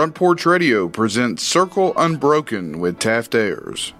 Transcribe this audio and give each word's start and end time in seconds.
Front 0.00 0.14
Porch 0.14 0.46
Radio 0.46 0.88
presents 0.88 1.46
Circle 1.46 1.92
Unbroken 1.94 2.80
with 2.80 2.98
Taft 2.98 3.34
Ayers. 3.34 3.92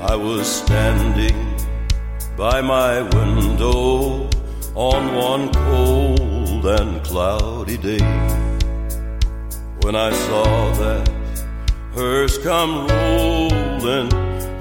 I 0.00 0.16
was 0.16 0.46
standing 0.50 1.36
by 2.34 2.62
my 2.62 3.02
window 3.02 4.26
on 4.74 5.14
one 5.14 5.52
cold 5.52 6.64
and 6.64 7.04
cloudy 7.04 7.76
day 7.76 7.98
when 9.82 9.94
I 9.94 10.10
saw 10.14 10.72
that 10.78 11.06
hearse 11.92 12.38
come 12.38 12.88
rolling 12.88 14.08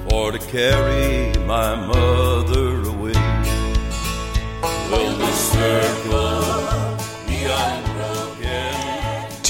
for 0.09 0.33
to 0.33 0.39
carry 0.51 1.33
my 1.45 1.75
mother 1.75 2.62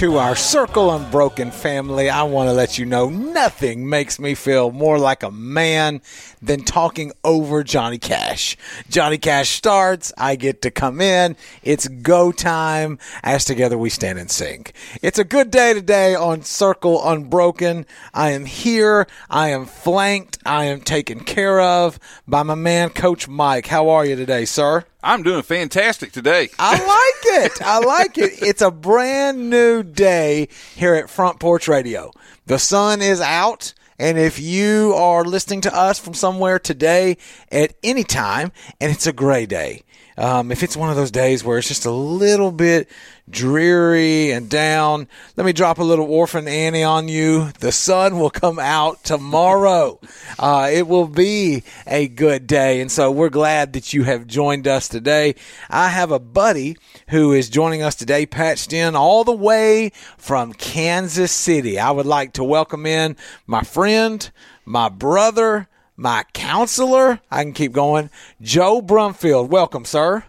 to 0.03 0.17
our 0.17 0.35
Circle 0.35 0.91
Unbroken 0.91 1.49
family, 1.49 2.09
I 2.09 2.23
want 2.23 2.49
to 2.49 2.53
let 2.53 2.77
you 2.77 2.85
know 2.85 3.07
nothing 3.07 3.87
makes 3.87 4.19
me 4.19 4.35
feel 4.35 4.69
more 4.69 4.99
like 4.99 5.23
a 5.23 5.31
man 5.31 6.01
than 6.41 6.65
talking 6.65 7.13
over 7.23 7.63
Johnny 7.63 7.99
Cash. 7.99 8.57
Johnny 8.89 9.17
Cash 9.17 9.51
starts, 9.51 10.11
I 10.17 10.35
get 10.35 10.61
to 10.63 10.71
come 10.71 10.99
in, 10.99 11.37
it's 11.61 11.87
go 11.87 12.33
time, 12.33 12.99
as 13.23 13.45
together 13.45 13.77
we 13.77 13.89
stand 13.89 14.19
and 14.19 14.29
sing. 14.29 14.65
It's 15.01 15.19
a 15.19 15.23
good 15.23 15.49
day 15.49 15.73
today 15.73 16.15
on 16.15 16.41
Circle 16.41 17.07
Unbroken. 17.07 17.85
I 18.13 18.31
am 18.31 18.43
here, 18.43 19.07
I 19.29 19.51
am 19.51 19.65
flanked, 19.65 20.37
I 20.45 20.65
am 20.65 20.81
taken 20.81 21.21
care 21.21 21.61
of 21.61 21.97
by 22.27 22.43
my 22.43 22.55
man, 22.55 22.89
Coach 22.89 23.29
Mike. 23.29 23.67
How 23.67 23.87
are 23.87 24.05
you 24.05 24.17
today, 24.17 24.43
sir? 24.43 24.83
I'm 25.03 25.21
doing 25.21 25.43
fantastic 25.43 26.13
today. 26.13 26.49
I 26.57 26.71
like 26.79 27.43
it. 27.45 27.61
I 27.61 27.79
like 27.79 28.17
it. 28.17 28.41
It's 28.41 28.61
a 28.61 28.71
brand 28.71 29.49
new 29.49 29.83
day 29.83 30.47
here 30.75 30.95
at 30.95 31.09
Front 31.09 31.41
Porch 31.41 31.67
Radio. 31.67 32.11
The 32.45 32.57
sun 32.57 33.01
is 33.01 33.19
out. 33.19 33.73
And 33.99 34.17
if 34.17 34.39
you 34.39 34.93
are 34.95 35.23
listening 35.23 35.61
to 35.61 35.75
us 35.75 35.99
from 35.99 36.13
somewhere 36.15 36.57
today 36.57 37.17
at 37.51 37.75
any 37.83 38.03
time, 38.03 38.51
and 38.81 38.91
it's 38.91 39.05
a 39.05 39.13
gray 39.13 39.45
day, 39.45 39.83
um, 40.17 40.51
if 40.51 40.63
it's 40.63 40.77
one 40.77 40.89
of 40.89 40.95
those 40.95 41.11
days 41.11 41.43
where 41.43 41.57
it's 41.57 41.67
just 41.67 41.85
a 41.85 41.91
little 41.91 42.51
bit 42.51 42.89
dreary 43.29 44.31
and 44.31 44.49
down, 44.49 45.07
let 45.37 45.45
me 45.45 45.53
drop 45.53 45.77
a 45.77 45.83
little 45.83 46.05
Orphan 46.05 46.47
Annie 46.47 46.83
on 46.83 47.07
you. 47.07 47.51
The 47.59 47.71
sun 47.71 48.19
will 48.19 48.29
come 48.29 48.59
out 48.59 49.03
tomorrow. 49.03 49.99
Uh, 50.39 50.67
it 50.73 50.87
will 50.87 51.07
be 51.07 51.63
a 51.85 52.07
good 52.07 52.47
day. 52.47 52.81
And 52.81 52.91
so 52.91 53.11
we're 53.11 53.29
glad 53.29 53.73
that 53.73 53.93
you 53.93 54.03
have 54.03 54.25
joined 54.25 54.67
us 54.67 54.87
today. 54.87 55.35
I 55.69 55.89
have 55.89 56.11
a 56.11 56.19
buddy 56.19 56.75
who 57.09 57.31
is 57.31 57.49
joining 57.49 57.83
us 57.83 57.95
today, 57.95 58.25
patched 58.25 58.73
in 58.73 58.95
all 58.95 59.23
the 59.23 59.31
way 59.31 59.91
from 60.17 60.53
Kansas 60.53 61.31
City. 61.31 61.79
I 61.79 61.91
would 61.91 62.07
like 62.07 62.33
to 62.33 62.43
welcome 62.43 62.85
in 62.85 63.15
my 63.45 63.61
friend, 63.61 64.29
my 64.65 64.89
brother, 64.89 65.69
my 65.95 66.23
counselor. 66.33 67.19
I 67.29 67.43
can 67.43 67.53
keep 67.53 67.71
going. 67.71 68.09
Joe 68.41 68.81
Brumfield. 68.81 69.49
Welcome, 69.49 69.85
sir. 69.85 70.23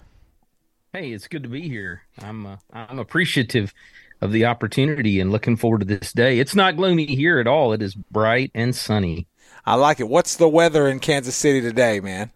Hey, 0.93 1.13
it's 1.13 1.27
good 1.27 1.43
to 1.43 1.49
be 1.49 1.69
here. 1.69 2.03
I'm 2.23 2.47
uh, 2.47 2.57
I'm 2.73 2.99
appreciative 2.99 3.75
of 4.21 4.33
the 4.33 4.47
opportunity 4.47 5.21
and 5.21 5.33
looking 5.33 5.57
forward 5.57 5.81
to 5.81 5.87
this 5.87 6.13
day. 6.13 6.39
It's 6.39 6.55
not 6.55 6.77
gloomy 6.77 7.07
here 7.07 7.39
at 7.39 7.47
all. 7.47 7.73
It 7.73 7.83
is 7.83 7.95
bright 7.95 8.51
and 8.55 8.75
sunny. 8.75 9.27
I 9.67 9.75
like 9.75 10.01
it. 10.01 10.09
What's 10.09 10.37
the 10.37 10.49
weather 10.49 10.89
in 10.89 11.01
Kansas 11.01 11.37
City 11.37 11.61
today, 11.61 12.01
man? 12.01 12.31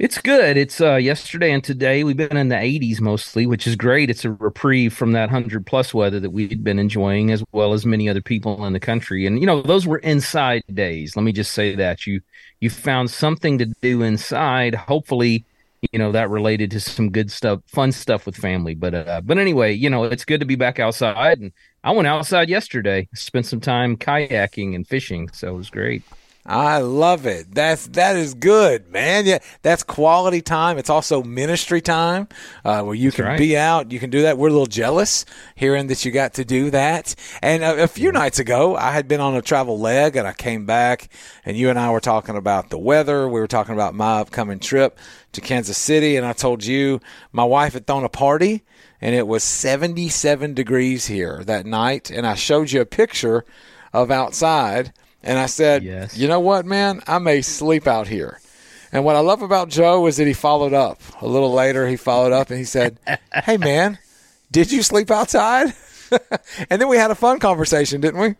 It's 0.00 0.16
good. 0.16 0.56
It's 0.56 0.80
uh, 0.80 0.94
yesterday 0.94 1.52
and 1.52 1.62
today 1.62 2.04
we've 2.04 2.16
been 2.16 2.38
in 2.38 2.48
the 2.48 2.54
80s 2.54 3.02
mostly, 3.02 3.44
which 3.44 3.66
is 3.66 3.76
great. 3.76 4.08
It's 4.08 4.24
a 4.24 4.32
reprieve 4.32 4.94
from 4.94 5.12
that 5.12 5.30
100 5.30 5.66
plus 5.66 5.92
weather 5.92 6.18
that 6.20 6.30
we'd 6.30 6.64
been 6.64 6.78
enjoying 6.78 7.30
as 7.30 7.44
well 7.52 7.74
as 7.74 7.84
many 7.84 8.08
other 8.08 8.22
people 8.22 8.64
in 8.64 8.72
the 8.72 8.80
country. 8.80 9.26
And 9.26 9.38
you 9.38 9.44
know, 9.44 9.60
those 9.60 9.86
were 9.86 9.98
inside 9.98 10.62
days. 10.72 11.16
Let 11.16 11.24
me 11.24 11.32
just 11.32 11.52
say 11.52 11.74
that 11.74 12.06
you 12.06 12.22
you 12.60 12.70
found 12.70 13.10
something 13.10 13.58
to 13.58 13.66
do 13.66 14.00
inside. 14.00 14.74
Hopefully, 14.74 15.44
you 15.92 15.98
know 15.98 16.12
that 16.12 16.30
related 16.30 16.70
to 16.70 16.80
some 16.80 17.10
good 17.10 17.30
stuff, 17.30 17.60
fun 17.66 17.92
stuff 17.92 18.24
with 18.24 18.36
family. 18.36 18.74
But 18.74 18.94
uh, 18.94 19.20
but 19.22 19.36
anyway, 19.36 19.74
you 19.74 19.90
know, 19.90 20.04
it's 20.04 20.24
good 20.24 20.40
to 20.40 20.46
be 20.46 20.56
back 20.56 20.78
outside 20.78 21.40
and 21.40 21.52
I 21.84 21.90
went 21.90 22.08
outside 22.08 22.48
yesterday, 22.48 23.06
spent 23.14 23.44
some 23.44 23.60
time 23.60 23.98
kayaking 23.98 24.74
and 24.74 24.88
fishing, 24.88 25.28
so 25.34 25.48
it 25.48 25.58
was 25.58 25.68
great. 25.68 26.02
I 26.50 26.78
love 26.78 27.26
it. 27.26 27.54
That's 27.54 27.86
that 27.88 28.16
is 28.16 28.34
good, 28.34 28.90
man. 28.90 29.24
Yeah, 29.24 29.38
that's 29.62 29.84
quality 29.84 30.42
time. 30.42 30.78
It's 30.78 30.90
also 30.90 31.22
ministry 31.22 31.80
time 31.80 32.26
uh, 32.64 32.82
where 32.82 32.96
you 32.96 33.12
can 33.12 33.24
right. 33.24 33.38
be 33.38 33.56
out. 33.56 33.92
You 33.92 34.00
can 34.00 34.10
do 34.10 34.22
that. 34.22 34.36
We're 34.36 34.48
a 34.48 34.50
little 34.50 34.66
jealous 34.66 35.24
hearing 35.54 35.86
that 35.86 36.04
you 36.04 36.10
got 36.10 36.34
to 36.34 36.44
do 36.44 36.70
that. 36.70 37.14
And 37.40 37.62
a, 37.62 37.84
a 37.84 37.86
few 37.86 38.10
nights 38.10 38.40
ago, 38.40 38.74
I 38.74 38.90
had 38.90 39.06
been 39.06 39.20
on 39.20 39.36
a 39.36 39.42
travel 39.42 39.78
leg, 39.78 40.16
and 40.16 40.26
I 40.26 40.32
came 40.32 40.66
back, 40.66 41.08
and 41.44 41.56
you 41.56 41.70
and 41.70 41.78
I 41.78 41.92
were 41.92 42.00
talking 42.00 42.36
about 42.36 42.70
the 42.70 42.78
weather. 42.78 43.28
We 43.28 43.38
were 43.38 43.46
talking 43.46 43.74
about 43.74 43.94
my 43.94 44.18
upcoming 44.18 44.58
trip 44.58 44.98
to 45.32 45.40
Kansas 45.40 45.78
City, 45.78 46.16
and 46.16 46.26
I 46.26 46.32
told 46.32 46.64
you 46.64 47.00
my 47.30 47.44
wife 47.44 47.74
had 47.74 47.86
thrown 47.86 48.02
a 48.02 48.08
party, 48.08 48.64
and 49.00 49.14
it 49.14 49.28
was 49.28 49.44
77 49.44 50.54
degrees 50.54 51.06
here 51.06 51.44
that 51.44 51.64
night, 51.64 52.10
and 52.10 52.26
I 52.26 52.34
showed 52.34 52.72
you 52.72 52.80
a 52.80 52.86
picture 52.86 53.44
of 53.92 54.10
outside. 54.10 54.92
And 55.22 55.38
I 55.38 55.46
said, 55.46 55.82
Yes. 55.82 56.16
you 56.16 56.28
know 56.28 56.40
what, 56.40 56.64
man? 56.66 57.02
I 57.06 57.18
may 57.18 57.42
sleep 57.42 57.86
out 57.86 58.08
here. 58.08 58.40
And 58.92 59.04
what 59.04 59.16
I 59.16 59.20
love 59.20 59.42
about 59.42 59.68
Joe 59.68 60.06
is 60.06 60.16
that 60.16 60.26
he 60.26 60.32
followed 60.32 60.72
up. 60.72 61.00
A 61.20 61.26
little 61.26 61.52
later, 61.52 61.86
he 61.86 61.96
followed 61.96 62.32
up 62.32 62.50
and 62.50 62.58
he 62.58 62.64
said, 62.64 62.98
hey, 63.44 63.56
man, 63.56 63.98
did 64.50 64.72
you 64.72 64.82
sleep 64.82 65.10
outside? 65.10 65.74
and 66.70 66.80
then 66.80 66.88
we 66.88 66.96
had 66.96 67.10
a 67.10 67.14
fun 67.14 67.38
conversation, 67.38 68.00
didn't 68.00 68.20
we? 68.20 68.34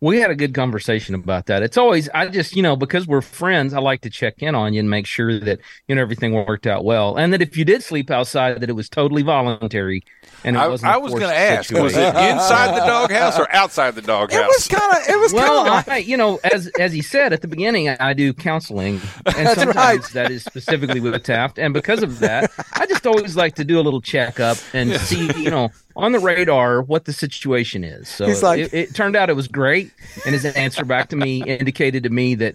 We 0.00 0.18
had 0.20 0.30
a 0.30 0.34
good 0.34 0.54
conversation 0.54 1.14
about 1.14 1.46
that. 1.46 1.62
It's 1.62 1.78
always 1.78 2.08
I 2.10 2.28
just 2.28 2.54
you 2.54 2.62
know 2.62 2.76
because 2.76 3.06
we're 3.06 3.22
friends, 3.22 3.72
I 3.72 3.80
like 3.80 4.02
to 4.02 4.10
check 4.10 4.34
in 4.42 4.54
on 4.54 4.74
you 4.74 4.80
and 4.80 4.90
make 4.90 5.06
sure 5.06 5.38
that 5.40 5.60
you 5.88 5.94
know 5.94 6.02
everything 6.02 6.32
worked 6.34 6.66
out 6.66 6.84
well, 6.84 7.16
and 7.16 7.32
that 7.32 7.40
if 7.40 7.56
you 7.56 7.64
did 7.64 7.82
sleep 7.82 8.10
outside, 8.10 8.60
that 8.60 8.68
it 8.68 8.74
was 8.74 8.88
totally 8.88 9.22
voluntary. 9.22 10.02
And 10.44 10.56
it 10.56 10.62
I, 10.62 10.68
wasn't. 10.68 10.92
a 10.92 10.94
I 10.94 10.96
was 10.98 11.14
going 11.14 11.22
to 11.22 11.28
forced 11.28 11.36
ask, 11.36 11.70
was 11.72 11.96
it 11.96 12.14
inside 12.14 12.74
the 12.76 12.80
doghouse 12.86 13.38
or 13.38 13.50
outside 13.54 13.94
the 13.94 14.02
doghouse? 14.02 14.38
It 14.40 14.46
was 14.46 14.68
kind 14.68 14.92
of, 14.92 15.08
it 15.08 15.18
was 15.18 15.32
Well, 15.32 15.64
kind 15.64 15.78
of 15.86 15.88
I, 15.88 15.96
you 15.98 16.16
know, 16.16 16.38
as 16.44 16.68
as 16.78 16.92
he 16.92 17.02
said 17.02 17.32
at 17.32 17.40
the 17.40 17.48
beginning, 17.48 17.88
I, 17.88 17.96
I 18.00 18.12
do 18.12 18.32
counseling, 18.34 19.00
and 19.36 19.46
That's 19.46 19.54
sometimes 19.54 20.04
right. 20.04 20.12
that 20.14 20.30
is 20.30 20.44
specifically 20.44 21.00
with 21.00 21.22
Taft, 21.22 21.58
and 21.58 21.72
because 21.74 22.02
of 22.02 22.18
that, 22.20 22.52
I 22.74 22.86
just 22.86 23.06
always 23.06 23.36
like 23.36 23.54
to 23.56 23.64
do 23.64 23.80
a 23.80 23.82
little 23.82 24.00
checkup 24.02 24.58
and 24.72 24.92
see, 25.00 25.32
you 25.42 25.50
know, 25.50 25.70
on 25.96 26.12
the 26.12 26.18
radar 26.18 26.82
what 26.82 27.06
the 27.06 27.12
situation 27.12 27.82
is. 27.82 28.06
So 28.08 28.26
He's 28.26 28.42
like- 28.42 28.60
it, 28.60 28.74
it 28.74 28.94
turned 28.94 29.16
out 29.16 29.30
it 29.30 29.36
was 29.36 29.48
great, 29.48 29.90
and 30.26 30.34
his 30.34 30.44
answer 30.44 30.84
back 30.84 31.08
to 31.08 31.16
me 31.16 31.42
indicated 31.42 32.02
to 32.02 32.10
me 32.10 32.34
that 32.36 32.54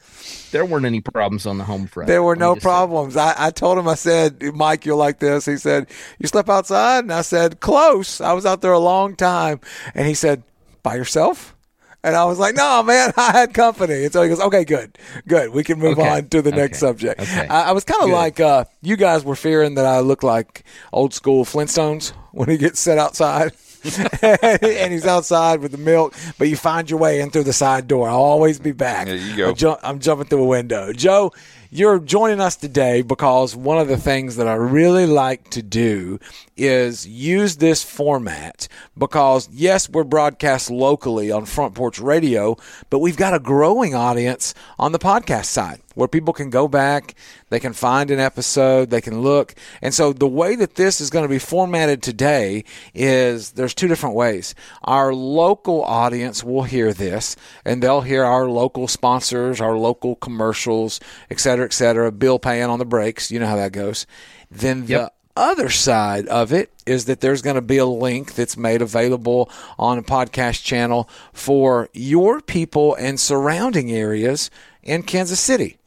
there 0.51 0.63
weren't 0.63 0.85
any 0.85 1.01
problems 1.01 1.45
on 1.47 1.57
the 1.57 1.63
home 1.63 1.87
front. 1.87 2.07
There 2.07 2.21
were 2.23 2.35
no 2.35 2.55
problems. 2.55 3.17
I, 3.17 3.33
I 3.37 3.49
told 3.49 3.77
him, 3.79 3.87
I 3.87 3.95
said, 3.95 4.41
Mike, 4.53 4.85
you're 4.85 4.95
like 4.95 5.19
this. 5.19 5.45
He 5.45 5.57
said, 5.57 5.87
You 6.19 6.27
slept 6.27 6.49
outside? 6.49 6.99
And 6.99 7.11
I 7.13 7.21
said, 7.21 7.59
Close. 7.59 8.21
I 8.21 8.33
was 8.33 8.45
out 8.45 8.61
there 8.61 8.73
a 8.73 8.79
long 8.79 9.15
time. 9.15 9.59
And 9.95 10.07
he 10.07 10.13
said, 10.13 10.43
By 10.83 10.95
yourself? 10.95 11.55
And 12.03 12.15
I 12.15 12.25
was 12.25 12.37
like, 12.39 12.55
No, 12.55 12.83
man, 12.83 13.11
I 13.17 13.31
had 13.31 13.53
company. 13.53 14.03
And 14.03 14.13
so 14.13 14.21
he 14.23 14.29
goes, 14.29 14.39
Okay, 14.39 14.65
good. 14.65 14.97
Good. 15.27 15.49
We 15.51 15.63
can 15.63 15.79
move 15.79 15.97
Okay. 15.99 16.09
on 16.09 16.29
to 16.29 16.41
the 16.41 16.51
next 16.51 16.79
subject. 16.79 17.19
Okay. 17.21 17.47
I, 17.47 17.69
I 17.69 17.71
was 17.71 17.83
kind 17.85 18.03
of 18.03 18.09
like, 18.09 18.39
uh, 18.39 18.65
you 18.81 18.97
guys 18.97 19.23
were 19.23 19.35
fearing 19.35 19.75
that 19.75 19.85
I 19.85 19.99
look 20.01 20.21
like 20.23 20.63
old 20.93 21.13
school 21.13 21.43
Flintstones 21.45 22.13
when 22.31 22.49
he 22.49 22.57
gets 22.57 22.79
set 22.79 22.97
outside. 22.97 23.53
and 24.21 24.93
he's 24.93 25.07
outside 25.07 25.59
with 25.59 25.71
the 25.71 25.77
milk, 25.79 26.13
but 26.37 26.47
you 26.47 26.55
find 26.55 26.87
your 26.87 26.99
way 26.99 27.19
in 27.19 27.31
through 27.31 27.45
the 27.45 27.53
side 27.53 27.87
door. 27.87 28.07
I'll 28.07 28.17
always 28.17 28.59
be 28.59 28.73
back. 28.73 29.07
There 29.07 29.15
you 29.15 29.35
go. 29.35 29.49
I'm, 29.49 29.55
ju- 29.55 29.77
I'm 29.81 29.99
jumping 29.99 30.27
through 30.27 30.43
a 30.43 30.45
window. 30.45 30.93
Joe, 30.93 31.31
you're 31.71 31.97
joining 31.97 32.39
us 32.39 32.55
today 32.55 33.01
because 33.01 33.55
one 33.55 33.79
of 33.79 33.87
the 33.87 33.97
things 33.97 34.35
that 34.35 34.47
I 34.47 34.53
really 34.53 35.07
like 35.07 35.49
to 35.51 35.63
do 35.63 36.19
is 36.61 37.07
use 37.07 37.57
this 37.57 37.83
format 37.83 38.67
because, 38.97 39.49
yes, 39.51 39.89
we're 39.89 40.03
broadcast 40.03 40.69
locally 40.69 41.31
on 41.31 41.45
Front 41.45 41.75
Porch 41.75 41.99
Radio, 41.99 42.57
but 42.89 42.99
we've 42.99 43.17
got 43.17 43.33
a 43.33 43.39
growing 43.39 43.95
audience 43.95 44.53
on 44.77 44.91
the 44.91 44.99
podcast 44.99 45.45
side 45.45 45.81
where 45.95 46.07
people 46.07 46.33
can 46.33 46.49
go 46.49 46.67
back, 46.67 47.15
they 47.49 47.59
can 47.59 47.73
find 47.73 48.11
an 48.11 48.19
episode, 48.19 48.89
they 48.89 49.01
can 49.01 49.21
look. 49.21 49.53
And 49.81 49.93
so 49.93 50.13
the 50.13 50.27
way 50.27 50.55
that 50.55 50.75
this 50.75 51.01
is 51.01 51.09
going 51.09 51.23
to 51.23 51.29
be 51.29 51.39
formatted 51.39 52.01
today 52.01 52.63
is 52.93 53.51
there's 53.51 53.73
two 53.73 53.87
different 53.87 54.15
ways. 54.15 54.55
Our 54.83 55.13
local 55.13 55.83
audience 55.83 56.43
will 56.43 56.63
hear 56.63 56.93
this 56.93 57.35
and 57.65 57.81
they'll 57.81 58.01
hear 58.01 58.23
our 58.23 58.47
local 58.47 58.87
sponsors, 58.87 59.59
our 59.59 59.77
local 59.77 60.15
commercials, 60.15 60.99
et 61.29 61.39
cetera, 61.39 61.65
et 61.65 61.73
cetera, 61.73 62.11
bill 62.11 62.39
paying 62.39 62.69
on 62.69 62.79
the 62.79 62.85
breaks. 62.85 63.31
You 63.31 63.39
know 63.39 63.47
how 63.47 63.57
that 63.57 63.73
goes. 63.73 64.05
Then 64.49 64.85
the 64.85 64.91
Yep. 64.91 65.15
Other 65.35 65.69
side 65.69 66.27
of 66.27 66.51
it 66.51 66.71
is 66.85 67.05
that 67.05 67.21
there's 67.21 67.41
going 67.41 67.55
to 67.55 67.61
be 67.61 67.77
a 67.77 67.85
link 67.85 68.35
that's 68.35 68.57
made 68.57 68.81
available 68.81 69.49
on 69.77 69.97
a 69.97 70.03
podcast 70.03 70.63
channel 70.63 71.09
for 71.33 71.89
your 71.93 72.41
people 72.41 72.95
and 72.95 73.19
surrounding 73.19 73.91
areas 73.91 74.49
in 74.83 75.03
Kansas 75.03 75.39
City. 75.39 75.77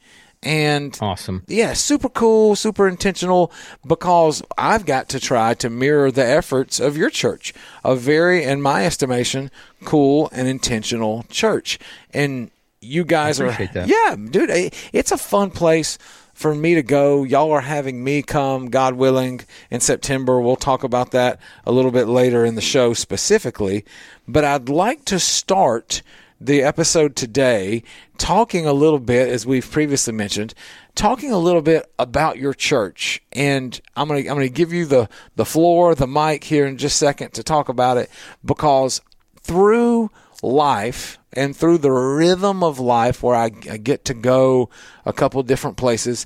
And 0.43 0.95
Awesome. 1.01 1.43
yeah, 1.47 1.73
super 1.73 2.07
cool, 2.07 2.55
super 2.55 2.87
intentional 2.87 3.51
because 3.85 4.43
I've 4.59 4.85
got 4.85 5.09
to 5.09 5.19
try 5.19 5.55
to 5.55 5.69
mirror 5.71 6.11
the 6.11 6.25
efforts 6.25 6.79
of 6.79 6.95
your 6.95 7.09
church. 7.09 7.51
A 7.83 7.95
very, 7.95 8.43
in 8.43 8.61
my 8.61 8.85
estimation, 8.85 9.49
cool 9.85 10.29
and 10.31 10.47
intentional 10.47 11.23
church. 11.29 11.79
And 12.13 12.51
you 12.79 13.03
guys 13.05 13.39
are, 13.41 13.45
appreciate 13.45 13.73
that. 13.73 13.87
yeah, 13.87 14.15
dude, 14.15 14.71
it's 14.93 15.11
a 15.11 15.17
fun 15.17 15.49
place 15.49 15.97
for 16.35 16.53
me 16.53 16.75
to 16.75 16.83
go. 16.83 17.23
Y'all 17.23 17.51
are 17.51 17.61
having 17.61 18.03
me 18.03 18.21
come, 18.21 18.69
God 18.69 18.93
willing, 18.95 19.41
in 19.71 19.79
September. 19.79 20.39
We'll 20.39 20.57
talk 20.57 20.83
about 20.83 21.11
that 21.11 21.39
a 21.65 21.71
little 21.71 21.91
bit 21.91 22.07
later 22.07 22.45
in 22.45 22.55
the 22.55 22.61
show 22.61 22.93
specifically. 22.93 23.85
But 24.27 24.43
I'd 24.43 24.69
like 24.69 25.05
to 25.05 25.17
start 25.17 26.03
the 26.39 26.61
episode 26.61 27.15
today 27.15 27.81
talking 28.17 28.65
a 28.65 28.73
little 28.73 28.99
bit, 28.99 29.29
as 29.29 29.45
we've 29.45 29.69
previously 29.71 30.13
mentioned, 30.13 30.53
talking 30.93 31.31
a 31.31 31.39
little 31.39 31.61
bit 31.61 31.89
about 31.97 32.37
your 32.37 32.53
church. 32.53 33.21
And 33.31 33.79
I'm 33.95 34.09
gonna 34.09 34.19
I'm 34.19 34.25
gonna 34.25 34.49
give 34.49 34.73
you 34.73 34.85
the 34.85 35.09
the 35.37 35.45
floor, 35.45 35.95
the 35.95 36.05
mic 36.05 36.43
here 36.43 36.65
in 36.65 36.77
just 36.77 36.95
a 36.95 37.05
second 37.05 37.31
to 37.33 37.43
talk 37.43 37.69
about 37.69 37.97
it 37.97 38.09
because 38.43 39.01
through 39.41 40.11
life 40.43 41.17
and 41.35 41.55
through 41.55 41.79
the 41.79 41.91
rhythm 41.91 42.63
of 42.63 42.79
life 42.79 43.21
where 43.21 43.35
I, 43.35 43.45
I 43.69 43.77
get 43.77 44.05
to 44.05 44.13
go 44.13 44.69
a 45.05 45.13
couple 45.13 45.41
different 45.43 45.77
places, 45.77 46.25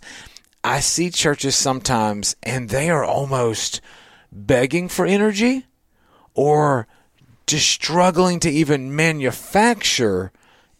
I 0.63 0.79
see 0.79 1.09
churches 1.09 1.55
sometimes 1.55 2.35
and 2.43 2.69
they 2.69 2.89
are 2.89 3.03
almost 3.03 3.81
begging 4.31 4.89
for 4.89 5.05
energy 5.05 5.65
or 6.33 6.87
just 7.47 7.67
struggling 7.67 8.39
to 8.41 8.49
even 8.49 8.95
manufacture 8.95 10.31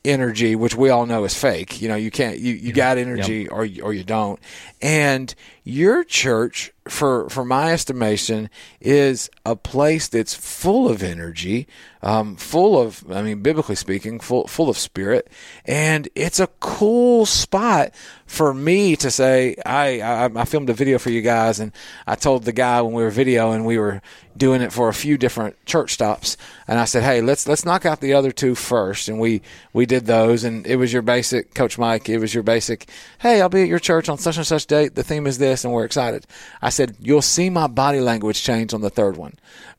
energy, 0.06 0.56
which 0.56 0.75
we 0.75 0.90
all 0.90 1.06
know 1.06 1.24
is 1.25 1.34
fake. 1.34 1.81
You 1.81 1.90
know, 1.90 1.96
you 1.96 2.12
can't 2.12 2.38
you, 2.40 2.54
you 2.54 2.72
got 2.74 2.98
energy 2.98 3.48
or 3.50 3.66
you- 3.66 3.84
or 3.84 3.94
you 3.94 4.04
don't. 4.04 4.40
And 4.81 5.34
your 5.63 6.04
church, 6.04 6.72
for 6.88 7.30
for 7.30 7.44
my 7.46 7.74
estimation, 7.74 8.50
is 8.80 9.30
a 9.46 9.56
place 9.56 10.07
that's 10.07 10.34
full 10.34 10.88
of 10.90 11.04
energy, 11.04 11.68
um, 12.01 12.36
full 12.38 12.80
of 12.81 13.04
I 13.12 13.22
mean, 13.22 13.42
biblically 13.42 13.75
speaking, 13.75 14.19
full 14.19 14.48
full 14.48 14.69
of 14.69 14.78
spirit, 14.78 15.30
and 15.66 16.07
it's 16.16 16.40
a 16.40 16.48
cool 16.60 17.25
spot 17.25 17.92
for 18.30 18.54
me 18.54 18.96
to 18.96 19.10
say 19.10 19.56
I, 19.66 20.02
I 20.02 20.26
I 20.34 20.46
filmed 20.46 20.70
a 20.70 20.74
video 20.74 21.00
for 21.00 21.10
you 21.10 21.22
guys, 21.22 21.60
and 21.60 21.72
I 22.06 22.14
told 22.14 22.44
the 22.44 22.52
guy 22.52 22.80
when 22.81 22.94
we 22.94 23.04
were 23.04 23.12
videoing 23.12 23.66
we 23.66 23.80
were 23.80 24.02
doing 24.38 24.62
it 24.62 24.72
for 24.72 24.88
a 24.88 24.94
few 24.94 25.18
different 25.18 25.56
church 25.66 25.94
stops, 25.94 26.38
and 26.68 26.80
I 26.80 26.86
said, 26.86 27.04
hey, 27.04 27.22
let's 27.22 27.48
let's 27.48 27.66
knock 27.66 27.88
out 27.88 28.02
the 28.02 28.14
other 28.14 28.31
two 28.31 28.54
first, 28.54 29.10
and 29.10 29.20
we 29.20 29.42
we 29.74 29.88
did 29.88 30.06
those, 30.06 30.44
and 30.44 30.66
it 30.68 30.76
was 30.76 30.94
your 30.94 31.02
basic, 31.02 31.56
Coach 31.56 31.78
Mike, 31.80 32.08
it 32.08 32.20
was 32.20 32.34
your 32.34 32.44
basic, 32.44 32.88
hey, 33.18 33.42
I'll 33.42 33.50
be 33.50 33.64
at 33.64 33.68
your 33.68 33.80
church 33.80 34.10
on 34.10 34.20
such 34.20 34.38
and 34.38 34.46
such 34.48 34.68
date. 34.68 34.94
The 34.94 35.04
theme 35.04 35.26
is 35.26 35.40
this, 35.40 35.66
and 35.66 35.74
we're 35.74 35.86
excited. 35.86 36.28
I 36.62 36.70
said, 36.70 36.96
you'll 37.00 37.24
see 37.24 37.50
my 37.50 37.68
body 37.68 38.00
language 38.00 38.44
change 38.44 38.74
on 38.74 38.81
the 38.81 38.92
third 38.92 39.18
one 39.18 39.34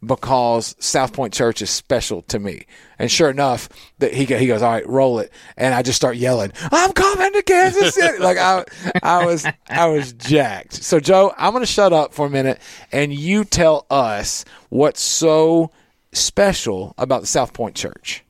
because 0.05 0.75
South 0.79 1.13
Point 1.13 1.33
Church 1.33 1.63
is 1.63 1.71
special 1.71 2.23
to 2.23 2.39
me. 2.39 2.67
And 2.99 3.11
sure 3.11 3.31
enough, 3.31 3.69
that 3.99 4.13
he 4.13 4.27
he 4.27 4.47
goes, 4.47 4.61
all 4.61 4.73
right, 4.73 4.87
roll 4.87 5.21
it, 5.21 5.33
and 5.57 5.75
I 5.75 5.83
just 5.83 5.97
start 5.97 6.17
yelling, 6.17 6.53
I'm 6.71 6.93
coming 6.93 7.33
to 7.33 7.43
Kansas 7.43 7.95
City. 7.95 8.19
like 8.21 8.37
I 8.41 8.65
I 9.03 9.25
was 9.27 9.47
I 9.69 9.87
was 9.87 10.13
jacked. 10.15 10.75
So 10.75 11.01
Joe, 11.01 11.33
I'm 11.39 11.53
gonna 11.53 11.67
shut 11.67 11.93
up 11.93 12.15
for 12.15 12.27
a 12.27 12.31
minute, 12.31 12.61
and 12.93 13.13
you 13.13 13.45
tell 13.45 13.87
us 13.91 14.45
what's 14.69 15.01
so 15.01 15.71
special 16.13 16.95
about 16.99 17.21
the 17.21 17.27
South 17.27 17.53
Point 17.53 17.77
Church. 17.77 18.25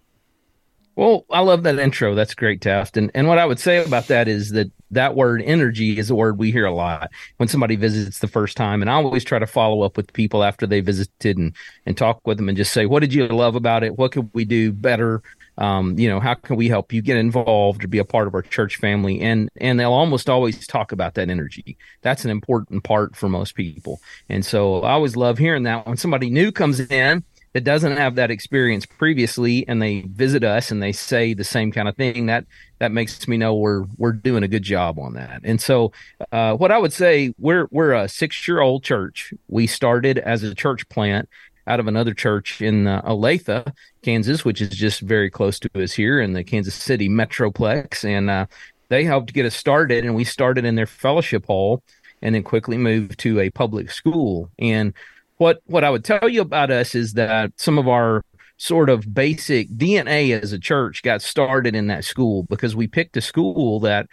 Well, 0.96 1.24
I 1.30 1.40
love 1.40 1.62
that 1.62 1.78
intro. 1.78 2.14
That's 2.14 2.34
great, 2.34 2.60
Taft. 2.60 2.96
And 2.96 3.10
and 3.14 3.26
what 3.26 3.38
I 3.38 3.46
would 3.46 3.58
say 3.58 3.82
about 3.82 4.08
that 4.08 4.28
is 4.28 4.50
that 4.50 4.70
that 4.90 5.14
word 5.14 5.40
energy 5.42 5.98
is 5.98 6.10
a 6.10 6.14
word 6.14 6.38
we 6.38 6.50
hear 6.50 6.66
a 6.66 6.74
lot 6.74 7.10
when 7.36 7.48
somebody 7.48 7.76
visits 7.76 8.18
the 8.18 8.28
first 8.28 8.56
time. 8.56 8.82
And 8.82 8.90
I 8.90 8.94
always 8.94 9.24
try 9.24 9.38
to 9.38 9.46
follow 9.46 9.82
up 9.82 9.96
with 9.96 10.12
people 10.12 10.42
after 10.44 10.66
they 10.66 10.80
visited 10.80 11.38
and 11.38 11.54
and 11.86 11.96
talk 11.96 12.20
with 12.26 12.36
them 12.36 12.48
and 12.48 12.56
just 12.58 12.72
say, 12.72 12.86
what 12.86 13.00
did 13.00 13.14
you 13.14 13.26
love 13.28 13.54
about 13.54 13.82
it? 13.84 13.96
What 13.96 14.12
could 14.12 14.28
we 14.34 14.44
do 14.44 14.72
better? 14.72 15.22
Um, 15.60 15.98
you 15.98 16.08
know, 16.08 16.20
how 16.20 16.34
can 16.34 16.56
we 16.56 16.68
help 16.68 16.92
you 16.92 17.02
get 17.02 17.18
involved 17.18 17.84
or 17.84 17.88
be 17.88 17.98
a 17.98 18.04
part 18.04 18.26
of 18.26 18.34
our 18.34 18.42
church 18.42 18.76
family? 18.76 19.20
And 19.20 19.50
and 19.60 19.78
they'll 19.78 19.92
almost 19.92 20.28
always 20.28 20.66
talk 20.66 20.90
about 20.90 21.14
that 21.14 21.28
energy. 21.30 21.76
That's 22.02 22.24
an 22.24 22.30
important 22.30 22.82
part 22.82 23.14
for 23.14 23.28
most 23.28 23.54
people. 23.54 24.00
And 24.28 24.44
so 24.44 24.80
I 24.82 24.92
always 24.92 25.16
love 25.16 25.38
hearing 25.38 25.64
that 25.64 25.86
when 25.86 25.96
somebody 25.98 26.30
new 26.30 26.50
comes 26.50 26.80
in 26.80 27.24
that 27.52 27.64
doesn't 27.64 27.96
have 27.96 28.14
that 28.14 28.30
experience 28.30 28.86
previously 28.86 29.66
and 29.66 29.82
they 29.82 30.02
visit 30.02 30.44
us 30.44 30.70
and 30.70 30.82
they 30.82 30.92
say 30.92 31.34
the 31.34 31.44
same 31.44 31.72
kind 31.72 31.88
of 31.88 31.96
thing 31.96 32.26
that 32.26 32.44
that 32.78 32.92
makes 32.92 33.26
me 33.26 33.36
know 33.36 33.54
we're 33.54 33.84
we're 33.96 34.12
doing 34.12 34.42
a 34.42 34.48
good 34.48 34.62
job 34.62 34.98
on 34.98 35.14
that 35.14 35.40
and 35.42 35.60
so 35.60 35.92
uh, 36.32 36.54
what 36.54 36.70
i 36.70 36.78
would 36.78 36.92
say 36.92 37.34
we're 37.38 37.66
we're 37.70 37.92
a 37.92 38.08
six 38.08 38.46
year 38.46 38.60
old 38.60 38.84
church 38.84 39.34
we 39.48 39.66
started 39.66 40.18
as 40.18 40.42
a 40.42 40.54
church 40.54 40.88
plant 40.88 41.28
out 41.70 41.80
of 41.80 41.86
another 41.86 42.12
church 42.12 42.60
in 42.60 42.86
uh, 42.86 43.00
olathe 43.02 43.72
kansas 44.02 44.44
which 44.44 44.60
is 44.60 44.70
just 44.70 45.00
very 45.00 45.30
close 45.30 45.58
to 45.60 45.70
us 45.80 45.92
here 45.92 46.20
in 46.20 46.32
the 46.32 46.42
kansas 46.42 46.74
city 46.74 47.08
metroplex. 47.08 48.04
And 48.04 48.28
uh, 48.28 48.46
they 48.88 49.04
helped 49.04 49.32
get 49.32 49.46
us 49.46 49.54
started 49.54 50.04
and 50.04 50.14
we 50.14 50.24
started 50.24 50.64
in 50.64 50.74
their 50.74 50.86
fellowship 50.86 51.46
hall 51.46 51.82
and 52.22 52.34
then 52.34 52.42
quickly 52.42 52.76
moved 52.76 53.18
to 53.20 53.40
a 53.40 53.50
public 53.50 53.90
school. 53.90 54.50
And 54.58 54.92
what 55.38 55.62
what 55.66 55.84
I 55.84 55.90
would 55.90 56.04
tell 56.04 56.28
you 56.28 56.42
about 56.42 56.70
us 56.70 56.94
is 56.94 57.14
that 57.14 57.52
some 57.56 57.78
of 57.78 57.88
our 57.88 58.22
sort 58.60 58.90
of 58.90 59.14
basic 59.14 59.70
DNA 59.70 60.38
as 60.38 60.52
a 60.52 60.58
church 60.58 61.02
got 61.02 61.22
started 61.22 61.74
in 61.74 61.86
that 61.86 62.04
school 62.04 62.42
because 62.50 62.76
we 62.76 62.86
picked 62.86 63.16
a 63.16 63.20
school 63.22 63.80
that 63.80 64.06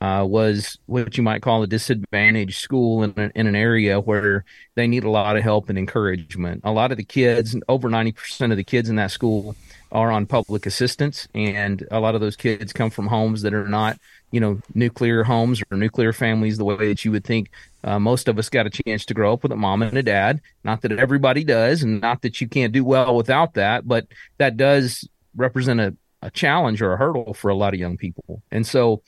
uh, 0.00 0.26
was 0.28 0.76
what 0.86 1.16
you 1.16 1.22
might 1.22 1.40
call 1.40 1.62
a 1.62 1.68
disadvantaged 1.68 2.60
school 2.60 3.04
in, 3.04 3.30
in 3.36 3.46
an 3.46 3.54
area 3.54 4.00
where 4.00 4.44
they 4.74 4.88
need 4.88 5.04
a 5.04 5.10
lot 5.10 5.36
of 5.36 5.44
help 5.44 5.68
and 5.68 5.78
encouragement. 5.78 6.60
A 6.64 6.72
lot 6.72 6.90
of 6.90 6.96
the 6.96 7.04
kids, 7.04 7.54
over 7.68 7.88
90% 7.88 8.50
of 8.50 8.56
the 8.56 8.64
kids 8.64 8.88
in 8.88 8.96
that 8.96 9.12
school, 9.12 9.54
are 9.92 10.10
on 10.10 10.26
public 10.26 10.66
assistance, 10.66 11.28
and 11.34 11.86
a 11.90 12.00
lot 12.00 12.14
of 12.14 12.20
those 12.20 12.34
kids 12.34 12.72
come 12.72 12.90
from 12.90 13.06
homes 13.06 13.42
that 13.42 13.52
are 13.52 13.68
not, 13.68 13.98
you 14.30 14.40
know, 14.40 14.58
nuclear 14.74 15.22
homes 15.22 15.62
or 15.70 15.76
nuclear 15.76 16.12
families 16.12 16.56
the 16.56 16.64
way 16.64 16.88
that 16.88 17.04
you 17.04 17.12
would 17.12 17.24
think 17.24 17.50
uh, 17.84 17.98
most 17.98 18.26
of 18.26 18.38
us 18.38 18.48
got 18.48 18.66
a 18.66 18.70
chance 18.70 19.04
to 19.04 19.14
grow 19.14 19.34
up 19.34 19.42
with 19.42 19.52
a 19.52 19.56
mom 19.56 19.82
and 19.82 19.96
a 19.96 20.02
dad. 20.02 20.40
Not 20.64 20.80
that 20.80 20.92
everybody 20.92 21.44
does, 21.44 21.82
and 21.82 22.00
not 22.00 22.22
that 22.22 22.40
you 22.40 22.48
can't 22.48 22.72
do 22.72 22.84
well 22.84 23.14
without 23.14 23.54
that, 23.54 23.86
but 23.86 24.06
that 24.38 24.56
does 24.56 25.06
represent 25.36 25.78
a, 25.78 25.94
a 26.22 26.30
challenge 26.30 26.80
or 26.80 26.94
a 26.94 26.96
hurdle 26.96 27.34
for 27.34 27.50
a 27.50 27.54
lot 27.54 27.74
of 27.74 27.80
young 27.80 27.98
people. 27.98 28.42
And 28.50 28.66
so 28.66 29.02